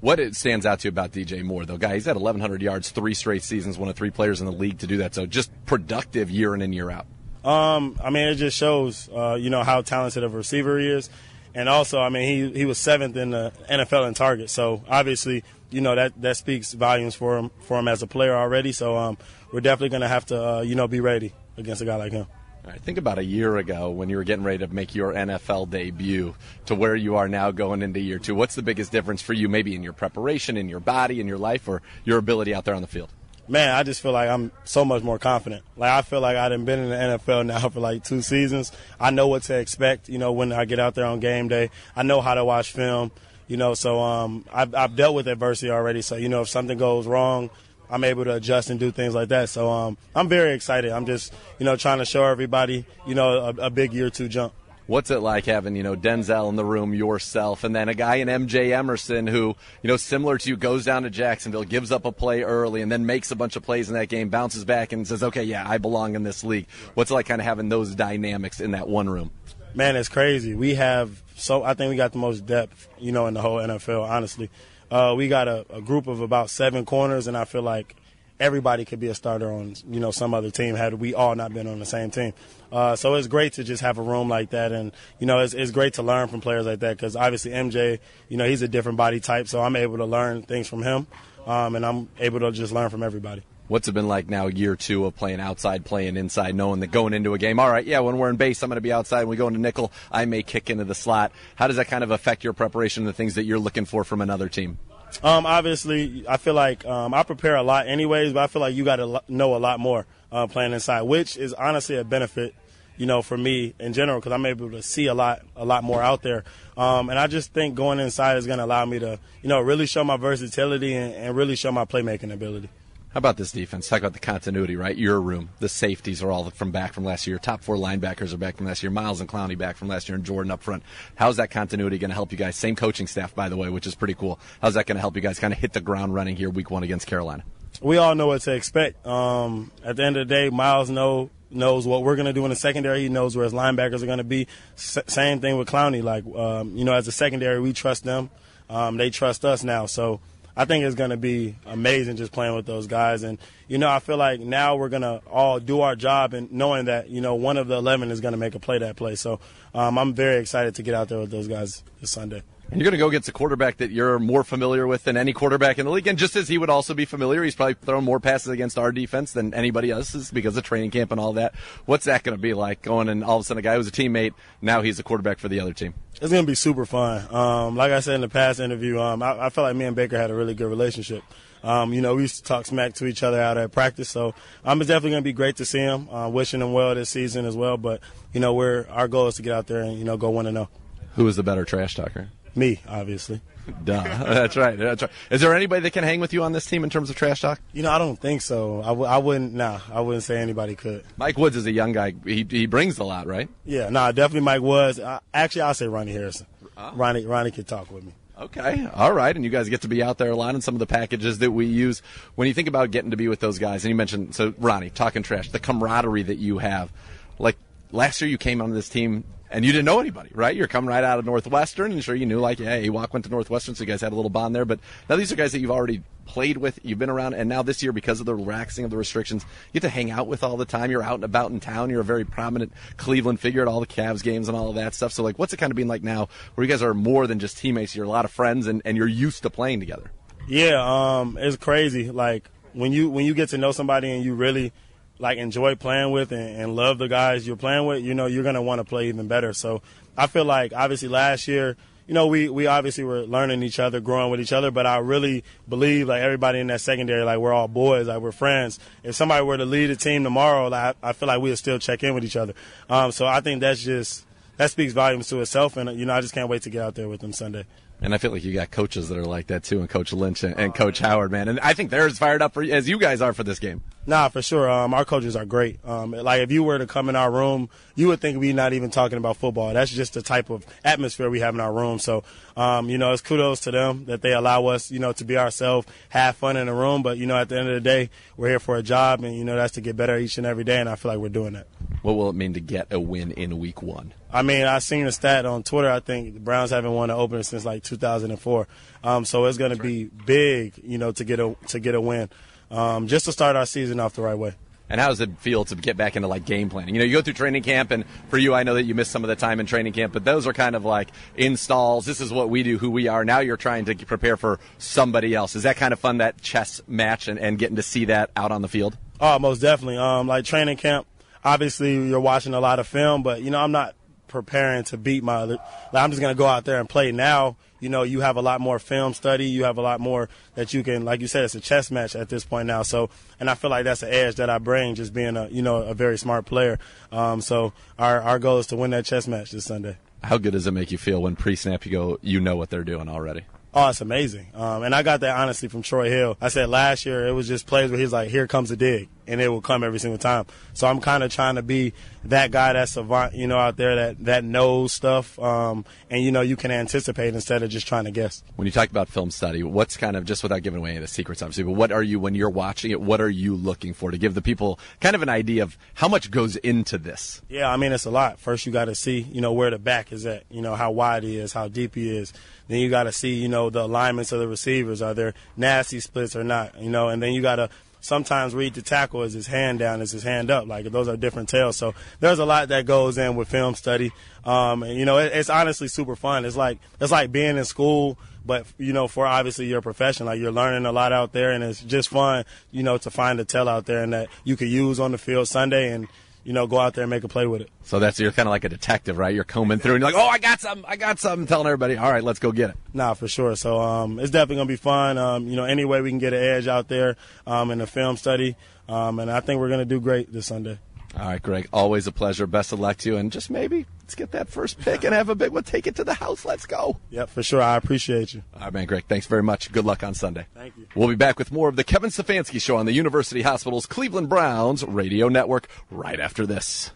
What 0.00 0.18
it 0.18 0.34
stands 0.34 0.64
out 0.64 0.80
to 0.80 0.88
you 0.88 0.90
about 0.90 1.12
DJ 1.12 1.42
Moore, 1.42 1.66
though, 1.66 1.76
guy? 1.76 1.92
He's 1.92 2.06
had 2.06 2.16
1,100 2.16 2.62
yards, 2.62 2.88
three 2.90 3.12
straight 3.12 3.42
seasons, 3.42 3.76
one 3.76 3.90
of 3.90 3.96
three 3.96 4.10
players 4.10 4.40
in 4.40 4.46
the 4.46 4.52
league 4.52 4.78
to 4.78 4.86
do 4.86 4.96
that. 4.98 5.14
So 5.14 5.26
just 5.26 5.50
productive 5.66 6.30
year 6.30 6.54
in 6.54 6.62
and 6.62 6.74
year 6.74 6.90
out. 6.90 7.06
Um, 7.44 7.98
I 8.02 8.10
mean, 8.10 8.28
it 8.28 8.34
just 8.36 8.56
shows, 8.56 9.08
uh, 9.14 9.36
you 9.40 9.50
know, 9.50 9.62
how 9.62 9.82
talented 9.82 10.24
of 10.24 10.34
a 10.34 10.36
receiver 10.36 10.78
he 10.78 10.88
is. 10.88 11.10
And 11.54 11.68
also, 11.68 12.00
I 12.00 12.10
mean, 12.10 12.52
he, 12.52 12.58
he 12.58 12.64
was 12.64 12.78
seventh 12.78 13.16
in 13.16 13.30
the 13.30 13.52
NFL 13.68 14.06
in 14.06 14.14
targets. 14.14 14.52
So 14.52 14.82
obviously, 14.88 15.42
you 15.70 15.80
know, 15.80 15.94
that, 15.94 16.20
that 16.22 16.36
speaks 16.36 16.72
volumes 16.72 17.14
for 17.14 17.38
him, 17.38 17.50
for 17.60 17.78
him 17.78 17.88
as 17.88 18.02
a 18.02 18.06
player 18.06 18.34
already. 18.34 18.72
So, 18.72 18.96
um, 18.96 19.18
we're 19.52 19.60
definitely 19.60 19.88
going 19.88 20.02
to 20.02 20.08
have 20.08 20.26
to, 20.26 20.48
uh, 20.48 20.60
you 20.60 20.74
know, 20.74 20.86
be 20.86 21.00
ready 21.00 21.32
against 21.56 21.82
a 21.82 21.84
guy 21.84 21.96
like 21.96 22.12
him. 22.12 22.26
Right, 22.64 22.80
think 22.80 22.98
about 22.98 23.18
a 23.18 23.24
year 23.24 23.56
ago 23.56 23.90
when 23.90 24.10
you 24.10 24.16
were 24.16 24.24
getting 24.24 24.44
ready 24.44 24.58
to 24.58 24.68
make 24.68 24.94
your 24.94 25.14
NFL 25.14 25.70
debut 25.70 26.34
to 26.66 26.74
where 26.74 26.94
you 26.94 27.16
are 27.16 27.26
now 27.26 27.50
going 27.50 27.80
into 27.80 28.00
year 28.00 28.18
two. 28.18 28.34
What's 28.34 28.54
the 28.54 28.62
biggest 28.62 28.92
difference 28.92 29.22
for 29.22 29.32
you, 29.32 29.48
maybe 29.48 29.74
in 29.74 29.82
your 29.82 29.94
preparation, 29.94 30.58
in 30.58 30.68
your 30.68 30.80
body, 30.80 31.20
in 31.20 31.26
your 31.26 31.38
life, 31.38 31.66
or 31.68 31.80
your 32.04 32.18
ability 32.18 32.54
out 32.54 32.66
there 32.66 32.74
on 32.74 32.82
the 32.82 32.88
field? 32.88 33.08
Man, 33.50 33.74
I 33.74 33.82
just 33.82 34.00
feel 34.00 34.12
like 34.12 34.30
I'm 34.30 34.52
so 34.62 34.84
much 34.84 35.02
more 35.02 35.18
confident. 35.18 35.64
Like 35.76 35.90
I 35.90 36.02
feel 36.02 36.20
like 36.20 36.36
I've 36.36 36.64
been 36.64 36.78
in 36.78 36.88
the 36.88 37.18
NFL 37.18 37.46
now 37.46 37.68
for 37.70 37.80
like 37.80 38.04
two 38.04 38.22
seasons. 38.22 38.70
I 39.00 39.10
know 39.10 39.26
what 39.26 39.42
to 39.44 39.58
expect. 39.58 40.08
You 40.08 40.18
know, 40.18 40.30
when 40.30 40.52
I 40.52 40.66
get 40.66 40.78
out 40.78 40.94
there 40.94 41.04
on 41.04 41.18
game 41.18 41.48
day, 41.48 41.70
I 41.96 42.04
know 42.04 42.20
how 42.20 42.34
to 42.34 42.44
watch 42.44 42.70
film. 42.70 43.10
You 43.48 43.56
know, 43.56 43.74
so 43.74 44.00
um, 44.00 44.44
I've, 44.52 44.72
I've 44.76 44.94
dealt 44.94 45.16
with 45.16 45.26
adversity 45.26 45.72
already. 45.72 46.00
So 46.00 46.14
you 46.14 46.28
know, 46.28 46.42
if 46.42 46.48
something 46.48 46.78
goes 46.78 47.08
wrong, 47.08 47.50
I'm 47.90 48.04
able 48.04 48.24
to 48.24 48.36
adjust 48.36 48.70
and 48.70 48.78
do 48.78 48.92
things 48.92 49.16
like 49.16 49.30
that. 49.30 49.48
So 49.48 49.68
um, 49.68 49.98
I'm 50.14 50.28
very 50.28 50.54
excited. 50.54 50.92
I'm 50.92 51.04
just, 51.04 51.34
you 51.58 51.64
know, 51.64 51.74
trying 51.74 51.98
to 51.98 52.04
show 52.04 52.24
everybody, 52.24 52.86
you 53.04 53.16
know, 53.16 53.46
a, 53.46 53.66
a, 53.66 53.70
big 53.70 53.92
year 53.92 54.10
two 54.10 54.28
jump. 54.28 54.52
What's 54.90 55.12
it 55.12 55.20
like 55.20 55.46
having, 55.46 55.76
you 55.76 55.84
know, 55.84 55.94
Denzel 55.94 56.48
in 56.48 56.56
the 56.56 56.64
room, 56.64 56.92
yourself, 56.92 57.62
and 57.62 57.76
then 57.76 57.88
a 57.88 57.94
guy 57.94 58.16
in 58.16 58.26
MJ 58.26 58.72
Emerson 58.72 59.28
who, 59.28 59.54
you 59.82 59.88
know, 59.88 59.96
similar 59.96 60.36
to 60.36 60.48
you, 60.48 60.56
goes 60.56 60.84
down 60.84 61.04
to 61.04 61.10
Jacksonville, 61.10 61.62
gives 61.62 61.92
up 61.92 62.04
a 62.04 62.10
play 62.10 62.42
early, 62.42 62.82
and 62.82 62.90
then 62.90 63.06
makes 63.06 63.30
a 63.30 63.36
bunch 63.36 63.54
of 63.54 63.62
plays 63.62 63.88
in 63.88 63.94
that 63.94 64.08
game, 64.08 64.30
bounces 64.30 64.64
back, 64.64 64.90
and 64.92 65.06
says, 65.06 65.22
okay, 65.22 65.44
yeah, 65.44 65.62
I 65.64 65.78
belong 65.78 66.16
in 66.16 66.24
this 66.24 66.42
league. 66.42 66.66
What's 66.94 67.12
it 67.12 67.14
like 67.14 67.26
kind 67.26 67.40
of 67.40 67.44
having 67.44 67.68
those 67.68 67.94
dynamics 67.94 68.60
in 68.60 68.72
that 68.72 68.88
one 68.88 69.08
room? 69.08 69.30
Man, 69.76 69.94
it's 69.94 70.08
crazy. 70.08 70.56
We 70.56 70.74
have 70.74 71.22
so 71.36 71.62
I 71.62 71.74
think 71.74 71.90
we 71.90 71.96
got 71.96 72.10
the 72.10 72.18
most 72.18 72.44
depth, 72.44 72.88
you 72.98 73.12
know, 73.12 73.28
in 73.28 73.34
the 73.34 73.42
whole 73.42 73.58
NFL, 73.58 74.02
honestly. 74.02 74.50
Uh, 74.90 75.14
we 75.16 75.28
got 75.28 75.46
a, 75.46 75.64
a, 75.70 75.80
group 75.80 76.08
of 76.08 76.20
about 76.20 76.50
seven 76.50 76.84
corners, 76.84 77.28
and 77.28 77.36
I 77.36 77.44
feel 77.44 77.62
like 77.62 77.94
everybody 78.40 78.86
could 78.86 78.98
be 78.98 79.08
a 79.08 79.14
starter 79.14 79.52
on 79.52 79.74
you 79.88 80.00
know 80.00 80.10
some 80.10 80.32
other 80.34 80.50
team 80.50 80.74
had 80.74 80.94
we 80.94 81.14
all 81.14 81.36
not 81.36 81.52
been 81.52 81.66
on 81.66 81.78
the 81.78 81.86
same 81.86 82.10
team. 82.10 82.32
Uh, 82.72 82.96
so 82.96 83.14
it's 83.14 83.28
great 83.28 83.52
to 83.52 83.64
just 83.64 83.82
have 83.82 83.98
a 83.98 84.02
room 84.02 84.28
like 84.28 84.50
that, 84.50 84.72
and 84.72 84.92
you 85.18 85.26
know 85.26 85.38
it's, 85.40 85.54
it's 85.54 85.70
great 85.70 85.94
to 85.94 86.02
learn 86.02 86.26
from 86.28 86.40
players 86.40 86.66
like 86.66 86.80
that 86.80 86.96
because 86.96 87.14
obviously 87.14 87.52
MJ, 87.52 88.00
you 88.28 88.36
know 88.36 88.46
he's 88.46 88.62
a 88.62 88.68
different 88.68 88.96
body 88.96 89.20
type, 89.20 89.46
so 89.46 89.60
I'm 89.60 89.76
able 89.76 89.98
to 89.98 90.06
learn 90.06 90.42
things 90.42 90.66
from 90.66 90.82
him, 90.82 91.06
um, 91.46 91.76
and 91.76 91.84
I'm 91.84 92.08
able 92.18 92.40
to 92.40 92.50
just 92.50 92.72
learn 92.72 92.90
from 92.90 93.02
everybody. 93.02 93.42
What's 93.68 93.86
it 93.86 93.92
been 93.92 94.08
like 94.08 94.28
now, 94.28 94.48
year 94.48 94.74
two 94.74 95.06
of 95.06 95.14
playing 95.14 95.38
outside, 95.38 95.84
playing 95.84 96.16
inside, 96.16 96.56
knowing 96.56 96.80
that 96.80 96.88
going 96.88 97.14
into 97.14 97.34
a 97.34 97.38
game, 97.38 97.60
all 97.60 97.70
right, 97.70 97.86
yeah, 97.86 98.00
when 98.00 98.18
we're 98.18 98.28
in 98.28 98.34
base, 98.34 98.64
I'm 98.64 98.68
going 98.68 98.78
to 98.78 98.80
be 98.80 98.92
outside. 98.92 99.20
When 99.20 99.28
we 99.28 99.36
go 99.36 99.46
into 99.46 99.60
nickel, 99.60 99.92
I 100.10 100.24
may 100.24 100.42
kick 100.42 100.70
into 100.70 100.82
the 100.82 100.94
slot. 100.96 101.30
How 101.54 101.68
does 101.68 101.76
that 101.76 101.86
kind 101.86 102.02
of 102.02 102.10
affect 102.10 102.42
your 102.42 102.52
preparation 102.52 103.04
and 103.04 103.08
the 103.08 103.12
things 103.12 103.36
that 103.36 103.44
you're 103.44 103.60
looking 103.60 103.84
for 103.84 104.02
from 104.02 104.22
another 104.22 104.48
team? 104.48 104.78
Um, 105.22 105.46
obviously, 105.46 106.24
I 106.28 106.36
feel 106.36 106.54
like 106.54 106.84
um, 106.86 107.12
I 107.14 107.22
prepare 107.22 107.56
a 107.56 107.62
lot 107.62 107.88
anyways, 107.88 108.32
but 108.32 108.42
I 108.42 108.46
feel 108.46 108.60
like 108.60 108.74
you 108.74 108.84
got 108.84 108.96
to 108.96 109.22
know 109.28 109.54
a 109.54 109.58
lot 109.58 109.80
more 109.80 110.06
uh, 110.32 110.46
playing 110.46 110.72
inside, 110.72 111.02
which 111.02 111.36
is 111.36 111.52
honestly 111.52 111.96
a 111.96 112.04
benefit, 112.04 112.54
you 112.96 113.06
know, 113.06 113.22
for 113.22 113.36
me 113.36 113.74
in 113.78 113.92
general 113.92 114.20
because 114.20 114.32
I'm 114.32 114.46
able 114.46 114.70
to 114.70 114.82
see 114.82 115.06
a 115.06 115.14
lot, 115.14 115.42
a 115.56 115.64
lot 115.64 115.84
more 115.84 116.02
out 116.02 116.22
there. 116.22 116.44
Um, 116.76 117.10
and 117.10 117.18
I 117.18 117.26
just 117.26 117.52
think 117.52 117.74
going 117.74 118.00
inside 118.00 118.38
is 118.38 118.46
going 118.46 118.58
to 118.58 118.64
allow 118.64 118.84
me 118.84 118.98
to, 118.98 119.18
you 119.42 119.48
know, 119.48 119.60
really 119.60 119.86
show 119.86 120.04
my 120.04 120.16
versatility 120.16 120.94
and, 120.94 121.14
and 121.14 121.36
really 121.36 121.56
show 121.56 121.72
my 121.72 121.84
playmaking 121.84 122.32
ability. 122.32 122.70
How 123.12 123.18
about 123.18 123.36
this 123.36 123.50
defense? 123.50 123.88
Talk 123.88 123.98
about 123.98 124.12
the 124.12 124.20
continuity, 124.20 124.76
right? 124.76 124.96
Your 124.96 125.20
room. 125.20 125.50
The 125.58 125.68
safeties 125.68 126.22
are 126.22 126.30
all 126.30 126.48
from 126.50 126.70
back 126.70 126.92
from 126.92 127.04
last 127.04 127.26
year. 127.26 127.38
Top 127.38 127.64
four 127.64 127.74
linebackers 127.74 128.32
are 128.32 128.36
back 128.36 128.56
from 128.56 128.66
last 128.66 128.84
year. 128.84 128.90
Myles 128.90 129.20
and 129.20 129.28
Clowney 129.28 129.58
back 129.58 129.76
from 129.76 129.88
last 129.88 130.08
year, 130.08 130.14
and 130.14 130.24
Jordan 130.24 130.52
up 130.52 130.62
front. 130.62 130.84
How's 131.16 131.36
that 131.38 131.50
continuity 131.50 131.98
going 131.98 132.10
to 132.10 132.14
help 132.14 132.30
you 132.30 132.38
guys? 132.38 132.54
Same 132.54 132.76
coaching 132.76 133.08
staff, 133.08 133.34
by 133.34 133.48
the 133.48 133.56
way, 133.56 133.68
which 133.68 133.84
is 133.84 133.96
pretty 133.96 134.14
cool. 134.14 134.38
How's 134.62 134.74
that 134.74 134.86
going 134.86 134.94
to 134.94 135.00
help 135.00 135.16
you 135.16 135.22
guys 135.22 135.40
kind 135.40 135.52
of 135.52 135.58
hit 135.58 135.72
the 135.72 135.80
ground 135.80 136.14
running 136.14 136.36
here, 136.36 136.50
week 136.50 136.70
one 136.70 136.84
against 136.84 137.08
Carolina? 137.08 137.42
We 137.82 137.96
all 137.96 138.14
know 138.14 138.28
what 138.28 138.42
to 138.42 138.54
expect. 138.54 139.04
Um, 139.04 139.72
at 139.84 139.96
the 139.96 140.04
end 140.04 140.16
of 140.16 140.28
the 140.28 140.32
day, 140.32 140.48
Myles 140.48 140.88
know 140.88 141.30
knows 141.50 141.88
what 141.88 142.04
we're 142.04 142.14
going 142.14 142.26
to 142.26 142.32
do 142.32 142.44
in 142.44 142.50
the 142.50 142.56
secondary. 142.56 143.00
He 143.00 143.08
knows 143.08 143.36
where 143.36 143.42
his 143.42 143.52
linebackers 143.52 144.04
are 144.04 144.06
going 144.06 144.18
to 144.18 144.24
be. 144.24 144.46
S- 144.76 144.98
same 145.08 145.40
thing 145.40 145.58
with 145.58 145.66
Clowney. 145.66 146.00
Like, 146.00 146.24
um, 146.36 146.76
you 146.76 146.84
know, 146.84 146.92
as 146.92 147.08
a 147.08 147.12
secondary, 147.12 147.58
we 147.60 147.72
trust 147.72 148.04
them. 148.04 148.30
Um, 148.68 148.98
they 148.98 149.10
trust 149.10 149.44
us 149.44 149.64
now. 149.64 149.86
So 149.86 150.20
I 150.56 150.64
think 150.64 150.84
it's 150.84 150.94
going 150.94 151.10
to 151.10 151.16
be 151.16 151.56
amazing 151.66 152.16
just 152.16 152.32
playing 152.32 152.54
with 152.54 152.66
those 152.66 152.86
guys. 152.86 153.22
And, 153.22 153.38
you 153.68 153.78
know, 153.78 153.88
I 153.88 153.98
feel 154.00 154.16
like 154.16 154.40
now 154.40 154.76
we're 154.76 154.88
going 154.88 155.02
to 155.02 155.22
all 155.30 155.60
do 155.60 155.80
our 155.80 155.96
job 155.96 156.34
and 156.34 156.50
knowing 156.52 156.86
that, 156.86 157.08
you 157.08 157.20
know, 157.20 157.34
one 157.34 157.56
of 157.56 157.68
the 157.68 157.76
11 157.76 158.10
is 158.10 158.20
going 158.20 158.32
to 158.32 158.38
make 158.38 158.54
a 158.54 158.60
play 158.60 158.78
that 158.78 158.96
play. 158.96 159.14
So 159.14 159.40
um, 159.74 159.98
I'm 159.98 160.14
very 160.14 160.40
excited 160.40 160.74
to 160.76 160.82
get 160.82 160.94
out 160.94 161.08
there 161.08 161.18
with 161.18 161.30
those 161.30 161.48
guys 161.48 161.82
this 162.00 162.10
Sunday. 162.10 162.42
And 162.70 162.80
you're 162.80 162.84
going 162.84 162.98
to 162.98 162.98
go 162.98 163.08
against 163.08 163.28
a 163.28 163.32
quarterback 163.32 163.78
that 163.78 163.90
you're 163.90 164.20
more 164.20 164.44
familiar 164.44 164.86
with 164.86 165.02
than 165.02 165.16
any 165.16 165.32
quarterback 165.32 165.80
in 165.80 165.86
the 165.86 165.90
league. 165.90 166.06
And 166.06 166.16
just 166.16 166.36
as 166.36 166.46
he 166.46 166.56
would 166.56 166.70
also 166.70 166.94
be 166.94 167.04
familiar, 167.04 167.42
he's 167.42 167.56
probably 167.56 167.74
thrown 167.74 168.04
more 168.04 168.20
passes 168.20 168.46
against 168.48 168.78
our 168.78 168.92
defense 168.92 169.32
than 169.32 169.52
anybody 169.54 169.90
else's 169.90 170.30
because 170.30 170.56
of 170.56 170.62
training 170.62 170.92
camp 170.92 171.10
and 171.10 171.20
all 171.20 171.32
that. 171.32 171.56
What's 171.86 172.04
that 172.04 172.22
going 172.22 172.36
to 172.36 172.40
be 172.40 172.54
like 172.54 172.82
going 172.82 173.08
and 173.08 173.24
all 173.24 173.38
of 173.38 173.40
a 173.40 173.44
sudden 173.44 173.58
a 173.58 173.62
guy 173.62 173.74
who's 173.74 173.88
a 173.88 173.90
teammate, 173.90 174.34
now 174.62 174.82
he's 174.82 175.00
a 175.00 175.02
quarterback 175.02 175.40
for 175.40 175.48
the 175.48 175.58
other 175.58 175.72
team? 175.72 175.94
It's 176.12 176.30
going 176.30 176.44
to 176.44 176.46
be 176.46 176.54
super 176.54 176.86
fun. 176.86 177.26
Um, 177.34 177.76
like 177.76 177.90
I 177.90 177.98
said 177.98 178.14
in 178.14 178.20
the 178.20 178.28
past 178.28 178.60
interview, 178.60 179.00
um, 179.00 179.20
I, 179.20 179.46
I 179.46 179.50
felt 179.50 179.66
like 179.66 179.74
me 179.74 179.86
and 179.86 179.96
Baker 179.96 180.16
had 180.16 180.30
a 180.30 180.34
really 180.34 180.54
good 180.54 180.68
relationship. 180.68 181.24
Um, 181.64 181.92
you 181.92 182.00
know, 182.00 182.14
we 182.14 182.22
used 182.22 182.36
to 182.36 182.42
talk 182.44 182.66
smack 182.66 182.94
to 182.94 183.06
each 183.06 183.24
other 183.24 183.40
out 183.40 183.58
at 183.58 183.72
practice. 183.72 184.08
So 184.08 184.32
um, 184.64 184.80
it's 184.80 184.86
definitely 184.86 185.10
going 185.10 185.22
to 185.22 185.28
be 185.28 185.32
great 185.32 185.56
to 185.56 185.64
see 185.64 185.80
him. 185.80 186.08
Uh, 186.08 186.28
wishing 186.28 186.60
him 186.60 186.72
well 186.72 186.94
this 186.94 187.10
season 187.10 187.46
as 187.46 187.56
well. 187.56 187.76
But 187.76 188.00
you 188.32 188.38
know, 188.38 188.54
we're 188.54 188.86
our 188.90 189.08
goal 189.08 189.26
is 189.26 189.34
to 189.36 189.42
get 189.42 189.52
out 189.52 189.66
there 189.66 189.80
and 189.80 189.98
you 189.98 190.04
know 190.04 190.16
go 190.16 190.30
one 190.30 190.46
and 190.46 190.56
zero. 190.56 190.68
Oh. 190.72 190.76
Who 191.16 191.26
is 191.26 191.34
the 191.34 191.42
better 191.42 191.64
trash 191.64 191.96
talker? 191.96 192.28
Me, 192.54 192.80
obviously. 192.88 193.40
Duh. 193.84 194.02
That's 194.02 194.56
right. 194.56 194.76
That's 194.78 195.02
right. 195.02 195.10
Is 195.30 195.40
there 195.40 195.54
anybody 195.54 195.82
that 195.82 195.92
can 195.92 196.02
hang 196.04 196.20
with 196.20 196.32
you 196.32 196.42
on 196.42 196.52
this 196.52 196.66
team 196.66 196.82
in 196.84 196.90
terms 196.90 197.10
of 197.10 197.16
trash 197.16 197.40
talk? 197.40 197.60
You 197.72 197.82
know, 197.82 197.90
I 197.90 197.98
don't 197.98 198.18
think 198.18 198.42
so. 198.42 198.82
I 198.82 198.88
w- 198.88 199.06
I 199.06 199.18
wouldn't. 199.18 199.52
Nah, 199.54 199.80
I 199.92 200.00
wouldn't 200.00 200.24
say 200.24 200.38
anybody 200.38 200.74
could. 200.74 201.04
Mike 201.16 201.38
Woods 201.38 201.56
is 201.56 201.66
a 201.66 201.70
young 201.72 201.92
guy. 201.92 202.14
He 202.24 202.46
he 202.48 202.66
brings 202.66 202.98
a 202.98 203.04
lot, 203.04 203.26
right? 203.26 203.48
Yeah. 203.64 203.88
Nah, 203.90 204.12
definitely 204.12 204.44
Mike 204.44 204.62
Woods. 204.62 204.98
I, 204.98 205.20
actually, 205.32 205.62
I'll 205.62 205.74
say 205.74 205.86
Ronnie 205.86 206.12
Harrison. 206.12 206.46
Oh. 206.76 206.92
Ronnie 206.94 207.24
Ronnie 207.26 207.50
could 207.50 207.68
talk 207.68 207.90
with 207.90 208.04
me. 208.04 208.12
Okay. 208.38 208.88
All 208.94 209.12
right. 209.12 209.36
And 209.36 209.44
you 209.44 209.50
guys 209.50 209.68
get 209.68 209.82
to 209.82 209.88
be 209.88 210.02
out 210.02 210.16
there 210.16 210.30
a 210.30 210.36
lot 210.36 210.54
in 210.54 210.62
some 210.62 210.74
of 210.74 210.78
the 210.78 210.86
packages 210.86 211.38
that 211.40 211.50
we 211.50 211.66
use. 211.66 212.00
When 212.36 212.48
you 212.48 212.54
think 212.54 212.68
about 212.68 212.90
getting 212.90 213.10
to 213.10 213.16
be 213.16 213.28
with 213.28 213.40
those 213.40 213.58
guys, 213.58 213.84
and 213.84 213.90
you 213.90 213.94
mentioned, 213.94 214.34
so 214.34 214.54
Ronnie, 214.58 214.88
talking 214.88 215.22
trash, 215.22 215.50
the 215.50 215.58
camaraderie 215.58 216.22
that 216.22 216.38
you 216.38 216.58
have. 216.58 216.90
Like 217.38 217.56
last 217.92 218.20
year, 218.20 218.30
you 218.30 218.38
came 218.38 218.62
on 218.62 218.70
this 218.70 218.88
team 218.88 219.24
and 219.50 219.64
you 219.64 219.72
didn't 219.72 219.84
know 219.84 220.00
anybody, 220.00 220.30
right? 220.32 220.54
You're 220.54 220.68
coming 220.68 220.88
right 220.88 221.04
out 221.04 221.18
of 221.18 221.24
Northwestern, 221.24 221.92
and 221.92 222.02
sure 222.02 222.14
you 222.14 222.26
knew 222.26 222.40
like, 222.40 222.58
yeah, 222.60 222.80
Ewok 222.80 223.12
went 223.12 223.24
to 223.24 223.30
Northwestern, 223.30 223.74
so 223.74 223.82
you 223.82 223.86
guys 223.86 224.00
had 224.00 224.12
a 224.12 224.14
little 224.14 224.30
bond 224.30 224.54
there. 224.54 224.64
But 224.64 224.80
now 225.08 225.16
these 225.16 225.32
are 225.32 225.36
guys 225.36 225.52
that 225.52 225.58
you've 225.58 225.70
already 225.70 226.02
played 226.26 226.56
with, 226.56 226.78
you've 226.84 226.98
been 226.98 227.10
around, 227.10 227.34
and 227.34 227.48
now 227.48 227.62
this 227.62 227.82
year 227.82 227.92
because 227.92 228.20
of 228.20 228.26
the 228.26 228.34
relaxing 228.34 228.84
of 228.84 228.90
the 228.90 228.96
restrictions, 228.96 229.44
you 229.72 229.80
get 229.80 229.86
to 229.86 229.92
hang 229.92 230.10
out 230.10 230.28
with 230.28 230.44
all 230.44 230.56
the 230.56 230.64
time. 230.64 230.90
You're 230.90 231.02
out 231.02 231.16
and 231.16 231.24
about 231.24 231.50
in 231.50 231.58
town. 231.58 231.90
You're 231.90 232.02
a 232.02 232.04
very 232.04 232.24
prominent 232.24 232.72
Cleveland 232.96 233.40
figure 233.40 233.62
at 233.62 233.68
all 233.68 233.80
the 233.80 233.86
Cavs 233.86 234.22
games 234.22 234.48
and 234.48 234.56
all 234.56 234.68
of 234.68 234.76
that 234.76 234.94
stuff. 234.94 235.12
So 235.12 235.22
like, 235.22 235.38
what's 235.38 235.52
it 235.52 235.56
kind 235.56 235.72
of 235.72 235.76
been 235.76 235.88
like 235.88 236.02
now, 236.02 236.28
where 236.54 236.64
you 236.64 236.70
guys 236.70 236.82
are 236.82 236.94
more 236.94 237.26
than 237.26 237.40
just 237.40 237.58
teammates? 237.58 237.96
You're 237.96 238.06
a 238.06 238.08
lot 238.08 238.24
of 238.24 238.30
friends, 238.30 238.66
and, 238.66 238.80
and 238.84 238.96
you're 238.96 239.08
used 239.08 239.42
to 239.42 239.50
playing 239.50 239.80
together. 239.80 240.10
Yeah, 240.48 240.80
um, 240.82 241.36
it's 241.38 241.56
crazy. 241.56 242.10
Like 242.10 242.50
when 242.72 242.92
you 242.92 243.10
when 243.10 243.24
you 243.24 243.34
get 243.34 243.48
to 243.50 243.58
know 243.58 243.72
somebody 243.72 244.10
and 244.10 244.24
you 244.24 244.34
really 244.34 244.72
like 245.20 245.38
enjoy 245.38 245.74
playing 245.74 246.12
with 246.12 246.32
and, 246.32 246.60
and, 246.60 246.76
love 246.76 246.98
the 246.98 247.08
guys 247.08 247.46
you're 247.46 247.56
playing 247.56 247.86
with, 247.86 248.02
you 248.02 248.14
know, 248.14 248.26
you're 248.26 248.42
gonna 248.42 248.62
want 248.62 248.80
to 248.80 248.84
play 248.84 249.08
even 249.08 249.28
better. 249.28 249.52
So 249.52 249.82
I 250.16 250.26
feel 250.26 250.44
like 250.44 250.72
obviously 250.72 251.08
last 251.08 251.46
year, 251.46 251.76
you 252.06 252.14
know, 252.14 252.26
we, 252.26 252.48
we 252.48 252.66
obviously 252.66 253.04
were 253.04 253.20
learning 253.22 253.62
each 253.62 253.78
other, 253.78 254.00
growing 254.00 254.30
with 254.32 254.40
each 254.40 254.52
other, 254.52 254.72
but 254.72 254.84
I 254.84 254.98
really 254.98 255.44
believe 255.68 256.08
like 256.08 256.22
everybody 256.22 256.58
in 256.58 256.66
that 256.66 256.80
secondary, 256.80 257.22
like 257.22 257.38
we're 257.38 257.52
all 257.52 257.68
boys, 257.68 258.08
like 258.08 258.20
we're 258.20 258.32
friends. 258.32 258.80
If 259.04 259.14
somebody 259.14 259.44
were 259.44 259.56
to 259.56 259.64
lead 259.64 259.90
a 259.90 259.96
team 259.96 260.24
tomorrow, 260.24 260.68
like, 260.68 260.96
I 261.02 261.12
feel 261.12 261.28
like 261.28 261.40
we 261.40 261.50
would 261.50 261.58
still 261.58 261.78
check 261.78 262.02
in 262.02 262.14
with 262.14 262.24
each 262.24 262.36
other. 262.36 262.54
Um, 262.88 263.12
so 263.12 263.26
I 263.26 263.40
think 263.40 263.60
that's 263.60 263.80
just 263.80 264.24
that 264.56 264.70
speaks 264.70 264.92
volumes 264.92 265.28
to 265.28 265.40
itself, 265.40 265.78
and 265.78 265.98
you 265.98 266.04
know, 266.04 266.12
I 266.12 266.20
just 266.20 266.34
can't 266.34 266.48
wait 266.48 266.62
to 266.62 266.70
get 266.70 266.82
out 266.82 266.94
there 266.94 267.08
with 267.08 267.20
them 267.20 267.32
Sunday. 267.32 267.64
And 268.02 268.14
I 268.14 268.18
feel 268.18 268.30
like 268.30 268.44
you 268.44 268.52
got 268.52 268.70
coaches 268.70 269.08
that 269.08 269.16
are 269.16 269.24
like 269.24 269.46
that 269.46 269.62
too, 269.62 269.80
and 269.80 269.88
Coach 269.88 270.12
Lynch 270.12 270.42
and, 270.42 270.58
and 270.58 270.74
Coach 270.74 270.98
Howard, 270.98 271.30
man. 271.30 271.48
And 271.48 271.60
I 271.60 271.74
think 271.74 271.90
they're 271.90 272.06
as 272.06 272.18
fired 272.18 272.42
up 272.42 272.54
for, 272.54 272.62
as 272.62 272.88
you 272.88 272.98
guys 272.98 273.22
are 273.22 273.32
for 273.32 273.44
this 273.44 273.58
game. 273.58 273.82
Nah, 274.06 274.28
for 274.28 274.40
sure. 274.40 274.68
Um, 274.68 274.94
our 274.94 275.04
coaches 275.04 275.36
are 275.36 275.44
great. 275.44 275.78
Um, 275.84 276.12
like 276.12 276.40
if 276.40 276.50
you 276.50 276.62
were 276.62 276.78
to 276.78 276.86
come 276.86 277.08
in 277.08 277.16
our 277.16 277.30
room, 277.30 277.68
you 277.94 278.08
would 278.08 278.20
think 278.20 278.38
we're 278.38 278.54
not 278.54 278.72
even 278.72 278.90
talking 278.90 279.18
about 279.18 279.36
football. 279.36 279.74
That's 279.74 279.90
just 279.90 280.14
the 280.14 280.22
type 280.22 280.48
of 280.48 280.64
atmosphere 280.84 281.28
we 281.28 281.40
have 281.40 281.54
in 281.54 281.60
our 281.60 281.72
room. 281.72 281.98
So, 281.98 282.24
um, 282.56 282.88
you 282.88 282.96
know, 282.96 283.12
it's 283.12 283.20
kudos 283.20 283.60
to 283.60 283.70
them 283.70 284.06
that 284.06 284.22
they 284.22 284.32
allow 284.32 284.66
us, 284.66 284.90
you 284.90 284.98
know, 284.98 285.12
to 285.12 285.24
be 285.24 285.36
ourselves, 285.36 285.86
have 286.08 286.36
fun 286.36 286.56
in 286.56 286.66
the 286.66 286.72
room. 286.72 287.02
But 287.02 287.18
you 287.18 287.26
know, 287.26 287.36
at 287.36 287.50
the 287.50 287.58
end 287.58 287.68
of 287.68 287.74
the 287.74 287.80
day, 287.80 288.10
we're 288.36 288.48
here 288.48 288.58
for 288.58 288.76
a 288.76 288.82
job, 288.82 289.22
and 289.22 289.36
you 289.36 289.44
know, 289.44 289.56
that's 289.56 289.74
to 289.74 289.82
get 289.82 289.96
better 289.96 290.16
each 290.16 290.38
and 290.38 290.46
every 290.46 290.64
day. 290.64 290.80
And 290.80 290.88
I 290.88 290.96
feel 290.96 291.12
like 291.12 291.20
we're 291.20 291.28
doing 291.28 291.52
that. 291.52 291.66
What 292.02 292.14
will 292.14 292.30
it 292.30 292.34
mean 292.34 292.54
to 292.54 292.60
get 292.60 292.90
a 292.90 292.98
win 292.98 293.32
in 293.32 293.58
Week 293.58 293.82
One? 293.82 294.14
I 294.32 294.42
mean, 294.42 294.64
I 294.64 294.78
seen 294.78 295.06
a 295.06 295.12
stat 295.12 295.44
on 295.44 295.62
Twitter. 295.62 295.90
I 295.90 296.00
think 296.00 296.34
the 296.34 296.40
Browns 296.40 296.70
haven't 296.70 296.92
won 296.92 297.10
an 297.10 297.16
opener 297.16 297.42
since 297.42 297.64
like 297.64 297.82
2004. 297.82 298.66
Um, 299.02 299.24
so 299.24 299.44
it's 299.44 299.58
going 299.58 299.76
to 299.76 299.82
be 299.82 300.04
big, 300.04 300.80
you 300.82 300.98
know, 300.98 301.12
to 301.12 301.24
get 301.24 301.40
a 301.40 301.54
to 301.68 301.80
get 301.80 301.94
a 301.94 302.00
win, 302.00 302.30
um, 302.70 303.06
just 303.06 303.24
to 303.26 303.32
start 303.32 303.56
our 303.56 303.66
season 303.66 304.00
off 304.00 304.14
the 304.14 304.22
right 304.22 304.38
way. 304.38 304.54
And 304.88 305.00
how 305.00 305.08
does 305.08 305.20
it 305.20 305.30
feel 305.38 305.64
to 305.66 305.76
get 305.76 305.96
back 305.96 306.16
into 306.16 306.26
like 306.26 306.44
game 306.44 306.68
planning? 306.68 306.96
You 306.96 307.00
know, 307.00 307.04
you 307.04 307.12
go 307.12 307.22
through 307.22 307.34
training 307.34 307.62
camp, 307.62 307.92
and 307.92 308.04
for 308.28 308.38
you, 308.38 308.54
I 308.54 308.64
know 308.64 308.74
that 308.74 308.82
you 308.82 308.94
missed 308.96 309.12
some 309.12 309.22
of 309.22 309.28
the 309.28 309.36
time 309.36 309.60
in 309.60 309.66
training 309.66 309.92
camp, 309.92 310.12
but 310.12 310.24
those 310.24 310.48
are 310.48 310.52
kind 310.52 310.74
of 310.74 310.84
like 310.84 311.10
installs. 311.36 312.06
This 312.06 312.20
is 312.20 312.32
what 312.32 312.50
we 312.50 312.64
do, 312.64 312.76
who 312.76 312.90
we 312.90 313.06
are. 313.06 313.24
Now 313.24 313.38
you're 313.38 313.56
trying 313.56 313.84
to 313.84 313.94
prepare 313.94 314.36
for 314.36 314.58
somebody 314.78 315.32
else. 315.32 315.54
Is 315.54 315.62
that 315.62 315.76
kind 315.76 315.92
of 315.92 316.00
fun 316.00 316.18
that 316.18 316.42
chess 316.42 316.80
match 316.88 317.28
and, 317.28 317.38
and 317.38 317.56
getting 317.56 317.76
to 317.76 317.84
see 317.84 318.06
that 318.06 318.30
out 318.34 318.50
on 318.50 318.62
the 318.62 318.68
field? 318.68 318.96
Oh, 319.20 319.38
most 319.38 319.60
definitely. 319.60 319.98
Um, 319.98 320.26
like 320.26 320.44
training 320.44 320.76
camp, 320.76 321.06
obviously 321.44 321.94
you're 322.08 322.20
watching 322.20 322.54
a 322.54 322.60
lot 322.60 322.80
of 322.80 322.88
film, 322.88 323.22
but 323.22 323.42
you 323.42 323.50
know 323.50 323.60
I'm 323.60 323.72
not 323.72 323.94
preparing 324.30 324.84
to 324.84 324.96
beat 324.96 325.22
my. 325.22 325.42
Like, 325.42 325.60
I'm 325.92 326.10
just 326.10 326.22
going 326.22 326.34
to 326.34 326.38
go 326.38 326.46
out 326.46 326.64
there 326.64 326.80
and 326.80 326.88
play 326.88 327.12
now. 327.12 327.56
You 327.80 327.88
know, 327.88 328.02
you 328.02 328.20
have 328.20 328.36
a 328.36 328.42
lot 328.42 328.60
more 328.60 328.78
film 328.78 329.14
study. 329.14 329.46
You 329.46 329.64
have 329.64 329.78
a 329.78 329.82
lot 329.82 330.00
more 330.00 330.28
that 330.54 330.74
you 330.74 330.82
can, 330.82 331.04
like 331.04 331.20
you 331.20 331.26
said, 331.26 331.44
it's 331.44 331.54
a 331.54 331.60
chess 331.60 331.90
match 331.90 332.14
at 332.14 332.28
this 332.28 332.44
point 332.44 332.66
now. 332.66 332.82
So, 332.82 333.10
and 333.38 333.48
I 333.48 333.54
feel 333.54 333.70
like 333.70 333.84
that's 333.84 334.02
the 334.02 334.12
edge 334.12 334.36
that 334.36 334.50
I 334.50 334.58
bring, 334.58 334.94
just 334.94 335.12
being 335.14 335.36
a, 335.36 335.48
you 335.48 335.62
know, 335.62 335.76
a 335.76 335.94
very 335.94 336.18
smart 336.18 336.44
player. 336.44 336.78
Um, 337.10 337.40
so 337.40 337.72
our 337.98 338.20
our 338.20 338.38
goal 338.38 338.58
is 338.58 338.66
to 338.68 338.76
win 338.76 338.90
that 338.90 339.06
chess 339.06 339.26
match 339.26 339.50
this 339.50 339.64
Sunday. 339.64 339.96
How 340.22 340.36
good 340.36 340.52
does 340.52 340.66
it 340.66 340.72
make 340.72 340.92
you 340.92 340.98
feel 340.98 341.22
when 341.22 341.36
pre-snap 341.36 341.86
you 341.86 341.92
go, 341.92 342.18
you 342.20 342.40
know 342.40 342.54
what 342.56 342.68
they're 342.68 342.84
doing 342.84 343.08
already? 343.08 343.42
Oh, 343.72 343.88
it's 343.88 344.00
amazing. 344.00 344.48
Um, 344.52 344.82
and 344.82 344.94
I 344.94 345.02
got 345.02 345.20
that 345.20 345.36
honestly 345.36 345.68
from 345.68 345.82
Troy 345.82 346.10
Hill. 346.10 346.36
I 346.40 346.48
said 346.48 346.68
last 346.68 347.06
year 347.06 347.26
it 347.26 347.32
was 347.32 347.46
just 347.46 347.66
plays 347.66 347.90
where 347.90 348.00
he's 348.00 348.12
like, 348.12 348.28
here 348.28 348.46
comes 348.46 348.68
the 348.68 348.76
dig. 348.76 349.08
And 349.30 349.40
it 349.40 349.48
will 349.48 349.60
come 349.60 349.84
every 349.84 350.00
single 350.00 350.18
time. 350.18 350.46
So 350.74 350.88
I'm 350.88 351.00
kind 351.00 351.22
of 351.22 351.32
trying 351.32 351.54
to 351.54 351.62
be 351.62 351.92
that 352.24 352.50
guy 352.50 352.72
that's 352.72 352.92
savant, 352.92 353.34
you 353.34 353.46
know, 353.46 353.58
out 353.58 353.76
there 353.76 353.94
that, 353.94 354.24
that 354.24 354.42
knows 354.42 354.92
stuff. 354.92 355.38
Um, 355.38 355.84
and, 356.10 356.22
you 356.22 356.32
know, 356.32 356.40
you 356.40 356.56
can 356.56 356.72
anticipate 356.72 357.32
instead 357.32 357.62
of 357.62 357.70
just 357.70 357.86
trying 357.86 358.04
to 358.06 358.10
guess. 358.10 358.42
When 358.56 358.66
you 358.66 358.72
talk 358.72 358.90
about 358.90 359.08
film 359.08 359.30
study, 359.30 359.62
what's 359.62 359.96
kind 359.96 360.16
of, 360.16 360.24
just 360.24 360.42
without 360.42 360.62
giving 360.62 360.80
away 360.80 360.90
any 360.90 360.96
of 360.98 361.02
the 361.02 361.08
secrets, 361.08 361.42
obviously, 361.42 361.62
but 361.62 361.72
what 361.72 361.92
are 361.92 362.02
you, 362.02 362.18
when 362.18 362.34
you're 362.34 362.50
watching 362.50 362.90
it, 362.90 363.00
what 363.00 363.20
are 363.20 363.30
you 363.30 363.54
looking 363.54 363.94
for 363.94 364.10
to 364.10 364.18
give 364.18 364.34
the 364.34 364.42
people 364.42 364.80
kind 365.00 365.14
of 365.14 365.22
an 365.22 365.28
idea 365.28 365.62
of 365.62 365.78
how 365.94 366.08
much 366.08 366.30
goes 366.32 366.56
into 366.56 366.98
this? 366.98 367.40
Yeah, 367.48 367.70
I 367.70 367.76
mean, 367.76 367.92
it's 367.92 368.06
a 368.06 368.10
lot. 368.10 368.40
First, 368.40 368.66
you 368.66 368.72
got 368.72 368.86
to 368.86 368.96
see, 368.96 369.20
you 369.20 369.40
know, 369.40 369.52
where 369.52 369.70
the 369.70 369.78
back 369.78 370.12
is 370.12 370.26
at, 370.26 370.42
you 370.50 370.60
know, 370.60 370.74
how 370.74 370.90
wide 370.90 371.22
he 371.22 371.36
is, 371.36 371.52
how 371.52 371.68
deep 371.68 371.94
he 371.94 372.10
is. 372.10 372.32
Then 372.66 372.80
you 372.80 372.90
got 372.90 373.04
to 373.04 373.12
see, 373.12 373.34
you 373.34 373.48
know, 373.48 373.70
the 373.70 373.82
alignments 373.82 374.32
of 374.32 374.40
the 374.40 374.48
receivers. 374.48 375.02
Are 375.02 375.14
there 375.14 375.34
nasty 375.56 376.00
splits 376.00 376.34
or 376.34 376.44
not? 376.44 376.80
You 376.80 376.90
know, 376.90 377.08
and 377.08 377.22
then 377.22 377.32
you 377.32 377.42
got 377.42 377.56
to 377.56 377.70
sometimes 378.00 378.54
read 378.54 378.74
the 378.74 378.82
tackle. 378.82 379.22
Is 379.22 379.32
his 379.32 379.46
hand 379.46 379.78
down? 379.78 380.00
Is 380.02 380.12
his 380.12 380.22
hand 380.22 380.50
up? 380.50 380.66
Like 380.66 380.86
those 380.86 381.08
are 381.08 381.16
different 381.16 381.48
tells. 381.48 381.76
So 381.76 381.94
there's 382.20 382.38
a 382.38 382.44
lot 382.44 382.68
that 382.68 382.86
goes 382.86 383.18
in 383.18 383.36
with 383.36 383.48
film 383.48 383.74
study. 383.74 384.12
Um, 384.44 384.82
and 384.82 384.98
you 384.98 385.04
know, 385.04 385.18
it, 385.18 385.32
it's 385.34 385.50
honestly 385.50 385.88
super 385.88 386.16
fun. 386.16 386.44
It's 386.44 386.56
like 386.56 386.78
it's 387.00 387.12
like 387.12 387.30
being 387.32 387.56
in 387.56 387.64
school, 387.64 388.18
but 388.44 388.66
you 388.78 388.92
know, 388.92 389.08
for 389.08 389.26
obviously 389.26 389.66
your 389.66 389.82
profession, 389.82 390.26
like 390.26 390.40
you're 390.40 390.52
learning 390.52 390.86
a 390.86 390.92
lot 390.92 391.12
out 391.12 391.32
there, 391.32 391.52
and 391.52 391.62
it's 391.62 391.80
just 391.80 392.08
fun, 392.08 392.44
you 392.70 392.82
know, 392.82 392.98
to 392.98 393.10
find 393.10 393.38
a 393.40 393.44
tell 393.44 393.68
out 393.68 393.86
there 393.86 394.02
and 394.02 394.12
that 394.12 394.28
you 394.44 394.56
could 394.56 394.68
use 394.68 394.98
on 394.98 395.12
the 395.12 395.18
field 395.18 395.48
Sunday 395.48 395.92
and 395.92 396.06
you 396.44 396.52
know, 396.52 396.66
go 396.66 396.78
out 396.78 396.94
there 396.94 397.04
and 397.04 397.10
make 397.10 397.24
a 397.24 397.28
play 397.28 397.46
with 397.46 397.60
it. 397.60 397.70
So 397.84 397.98
that's 397.98 398.18
you're 398.18 398.32
kind 398.32 398.48
of 398.48 398.50
like 398.50 398.64
a 398.64 398.68
detective, 398.68 399.18
right? 399.18 399.34
You're 399.34 399.44
combing 399.44 399.78
through 399.78 399.94
and 399.96 400.02
you're 400.02 400.12
like, 400.12 400.20
oh, 400.20 400.28
I 400.28 400.38
got 400.38 400.60
some, 400.60 400.84
I 400.88 400.96
got 400.96 401.18
something, 401.18 401.46
telling 401.46 401.66
everybody, 401.66 401.96
all 401.96 402.10
right, 402.10 402.24
let's 402.24 402.38
go 402.38 402.52
get 402.52 402.70
it. 402.70 402.76
Nah, 402.94 403.14
for 403.14 403.28
sure. 403.28 403.56
So 403.56 403.80
um, 403.80 404.18
it's 404.18 404.30
definitely 404.30 404.56
gonna 404.56 404.68
be 404.68 404.76
fun. 404.76 405.18
Um, 405.18 405.46
you 405.48 405.56
know, 405.56 405.64
any 405.64 405.84
way 405.84 406.00
we 406.00 406.10
can 406.10 406.18
get 406.18 406.32
an 406.32 406.42
edge 406.42 406.66
out 406.66 406.88
there 406.88 407.16
um, 407.46 407.70
in 407.70 407.78
the 407.78 407.86
film 407.86 408.16
study, 408.16 408.56
um, 408.88 409.18
and 409.18 409.30
I 409.30 409.40
think 409.40 409.60
we're 409.60 409.70
gonna 409.70 409.84
do 409.84 410.00
great 410.00 410.32
this 410.32 410.46
Sunday. 410.46 410.78
All 411.18 411.26
right, 411.26 411.42
Greg. 411.42 411.68
Always 411.72 412.06
a 412.06 412.12
pleasure. 412.12 412.46
Best 412.46 412.72
of 412.72 412.80
luck 412.80 412.98
to 412.98 413.10
you, 413.10 413.16
and 413.16 413.32
just 413.32 413.50
maybe 413.50 413.86
let's 414.02 414.14
get 414.14 414.30
that 414.32 414.48
first 414.48 414.78
pick 414.78 415.04
and 415.04 415.14
have 415.14 415.28
a 415.28 415.34
big 415.34 415.50
one. 415.52 415.64
Take 415.64 415.86
it 415.86 415.96
to 415.96 416.04
the 416.04 416.14
house. 416.14 416.44
Let's 416.44 416.66
go. 416.66 416.98
Yep, 417.10 417.30
for 417.30 417.42
sure. 417.42 417.60
I 417.60 417.76
appreciate 417.76 418.32
you. 418.32 418.42
All 418.54 418.62
right, 418.62 418.72
man. 418.72 418.86
Greg, 418.86 419.04
thanks 419.08 419.26
very 419.26 419.42
much. 419.42 419.72
Good 419.72 419.84
luck 419.84 420.04
on 420.04 420.14
Sunday. 420.14 420.46
Thank 420.54 420.76
you. 420.76 420.86
We'll 420.94 421.08
be 421.08 421.16
back 421.16 421.38
with 421.38 421.50
more 421.52 421.68
of 421.68 421.76
the 421.76 421.84
Kevin 421.84 422.10
Stefanski 422.10 422.60
Show 422.60 422.76
on 422.76 422.86
the 422.86 422.92
University 422.92 423.42
Hospital's 423.42 423.86
Cleveland 423.86 424.28
Browns 424.28 424.84
radio 424.84 425.28
network 425.28 425.68
right 425.90 426.20
after 426.20 426.46
this. 426.46 426.92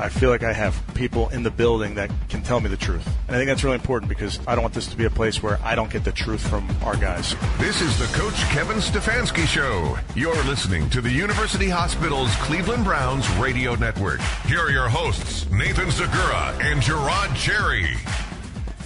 I 0.00 0.08
feel 0.08 0.30
like 0.30 0.42
I 0.42 0.52
have 0.54 0.74
people 0.94 1.28
in 1.28 1.42
the 1.42 1.50
building 1.50 1.94
that 1.96 2.10
can 2.30 2.42
tell 2.42 2.58
me 2.58 2.68
the 2.68 2.76
truth. 2.76 3.06
And 3.26 3.36
I 3.36 3.38
think 3.38 3.48
that's 3.48 3.62
really 3.62 3.74
important 3.74 4.08
because 4.08 4.40
I 4.46 4.54
don't 4.54 4.62
want 4.62 4.74
this 4.74 4.86
to 4.86 4.96
be 4.96 5.04
a 5.04 5.10
place 5.10 5.42
where 5.42 5.60
I 5.62 5.74
don't 5.74 5.90
get 5.90 6.04
the 6.04 6.12
truth 6.12 6.46
from 6.48 6.68
our 6.82 6.96
guys. 6.96 7.36
This 7.58 7.82
is 7.82 7.98
the 7.98 8.06
Coach 8.18 8.36
Kevin 8.50 8.78
Stefanski 8.78 9.46
Show. 9.46 9.98
You're 10.14 10.42
listening 10.44 10.88
to 10.90 11.02
the 11.02 11.10
University 11.10 11.68
Hospital's 11.68 12.34
Cleveland 12.36 12.84
Browns 12.84 13.28
radio 13.36 13.74
network. 13.74 14.20
Here 14.46 14.60
are 14.60 14.70
your 14.70 14.88
hosts, 14.88 15.50
Nathan 15.50 15.88
Zegura 15.88 16.58
and 16.64 16.80
Jerod 16.80 17.36
Cherry. 17.36 18.29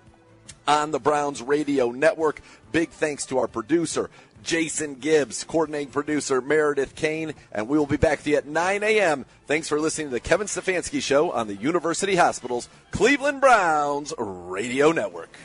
on 0.67 0.91
the 0.91 0.99
Browns 0.99 1.41
radio 1.41 1.91
network. 1.91 2.41
Big 2.71 2.89
thanks 2.89 3.25
to 3.27 3.37
our 3.37 3.47
producer, 3.47 4.09
Jason 4.43 4.95
Gibbs, 4.95 5.43
coordinating 5.43 5.89
producer 5.89 6.41
Meredith 6.41 6.95
Kane, 6.95 7.33
and 7.51 7.67
we 7.67 7.77
will 7.77 7.85
be 7.85 7.97
back 7.97 8.23
to 8.23 8.29
you 8.29 8.37
at 8.37 8.45
9 8.45 8.83
a.m. 8.83 9.25
Thanks 9.47 9.67
for 9.67 9.79
listening 9.79 10.07
to 10.07 10.11
the 10.11 10.19
Kevin 10.19 10.47
Stefanski 10.47 11.01
Show 11.01 11.31
on 11.31 11.47
the 11.47 11.55
University 11.55 12.15
Hospital's 12.15 12.69
Cleveland 12.91 13.41
Browns 13.41 14.13
radio 14.17 14.91
network. 14.91 15.35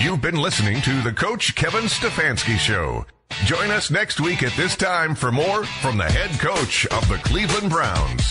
You've 0.00 0.22
been 0.22 0.36
listening 0.36 0.80
to 0.82 1.02
the 1.02 1.12
Coach 1.12 1.56
Kevin 1.56 1.86
Stefanski 1.86 2.56
Show. 2.56 3.04
Join 3.44 3.72
us 3.72 3.90
next 3.90 4.20
week 4.20 4.44
at 4.44 4.52
this 4.52 4.76
time 4.76 5.16
for 5.16 5.32
more 5.32 5.64
from 5.64 5.96
the 5.96 6.04
head 6.04 6.30
coach 6.38 6.86
of 6.86 7.08
the 7.08 7.16
Cleveland 7.24 7.68
Browns. 7.68 8.22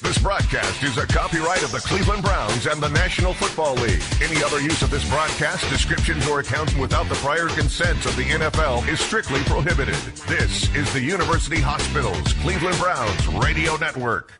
This 0.00 0.18
broadcast 0.18 0.84
is 0.84 0.98
a 0.98 1.06
copyright 1.06 1.64
of 1.64 1.72
the 1.72 1.80
Cleveland 1.80 2.22
Browns 2.22 2.66
and 2.66 2.80
the 2.80 2.90
National 2.90 3.34
Football 3.34 3.74
League. 3.74 4.04
Any 4.22 4.40
other 4.44 4.60
use 4.60 4.82
of 4.82 4.90
this 4.90 5.08
broadcast, 5.10 5.68
descriptions, 5.68 6.28
or 6.28 6.38
accounts 6.38 6.76
without 6.76 7.08
the 7.08 7.16
prior 7.16 7.48
consent 7.48 8.06
of 8.06 8.14
the 8.14 8.24
NFL 8.24 8.86
is 8.86 9.00
strictly 9.00 9.40
prohibited. 9.40 9.96
This 10.28 10.72
is 10.76 10.92
the 10.92 11.02
University 11.02 11.60
Hospitals 11.60 12.34
Cleveland 12.34 12.78
Browns 12.78 13.26
Radio 13.26 13.76
Network. 13.78 14.32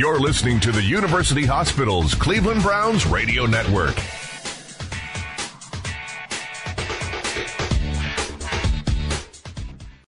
You're 0.00 0.18
listening 0.18 0.60
to 0.60 0.72
the 0.72 0.82
University 0.82 1.44
Hospitals 1.44 2.14
Cleveland 2.14 2.62
Browns 2.62 3.04
Radio 3.04 3.44
Network. 3.44 4.02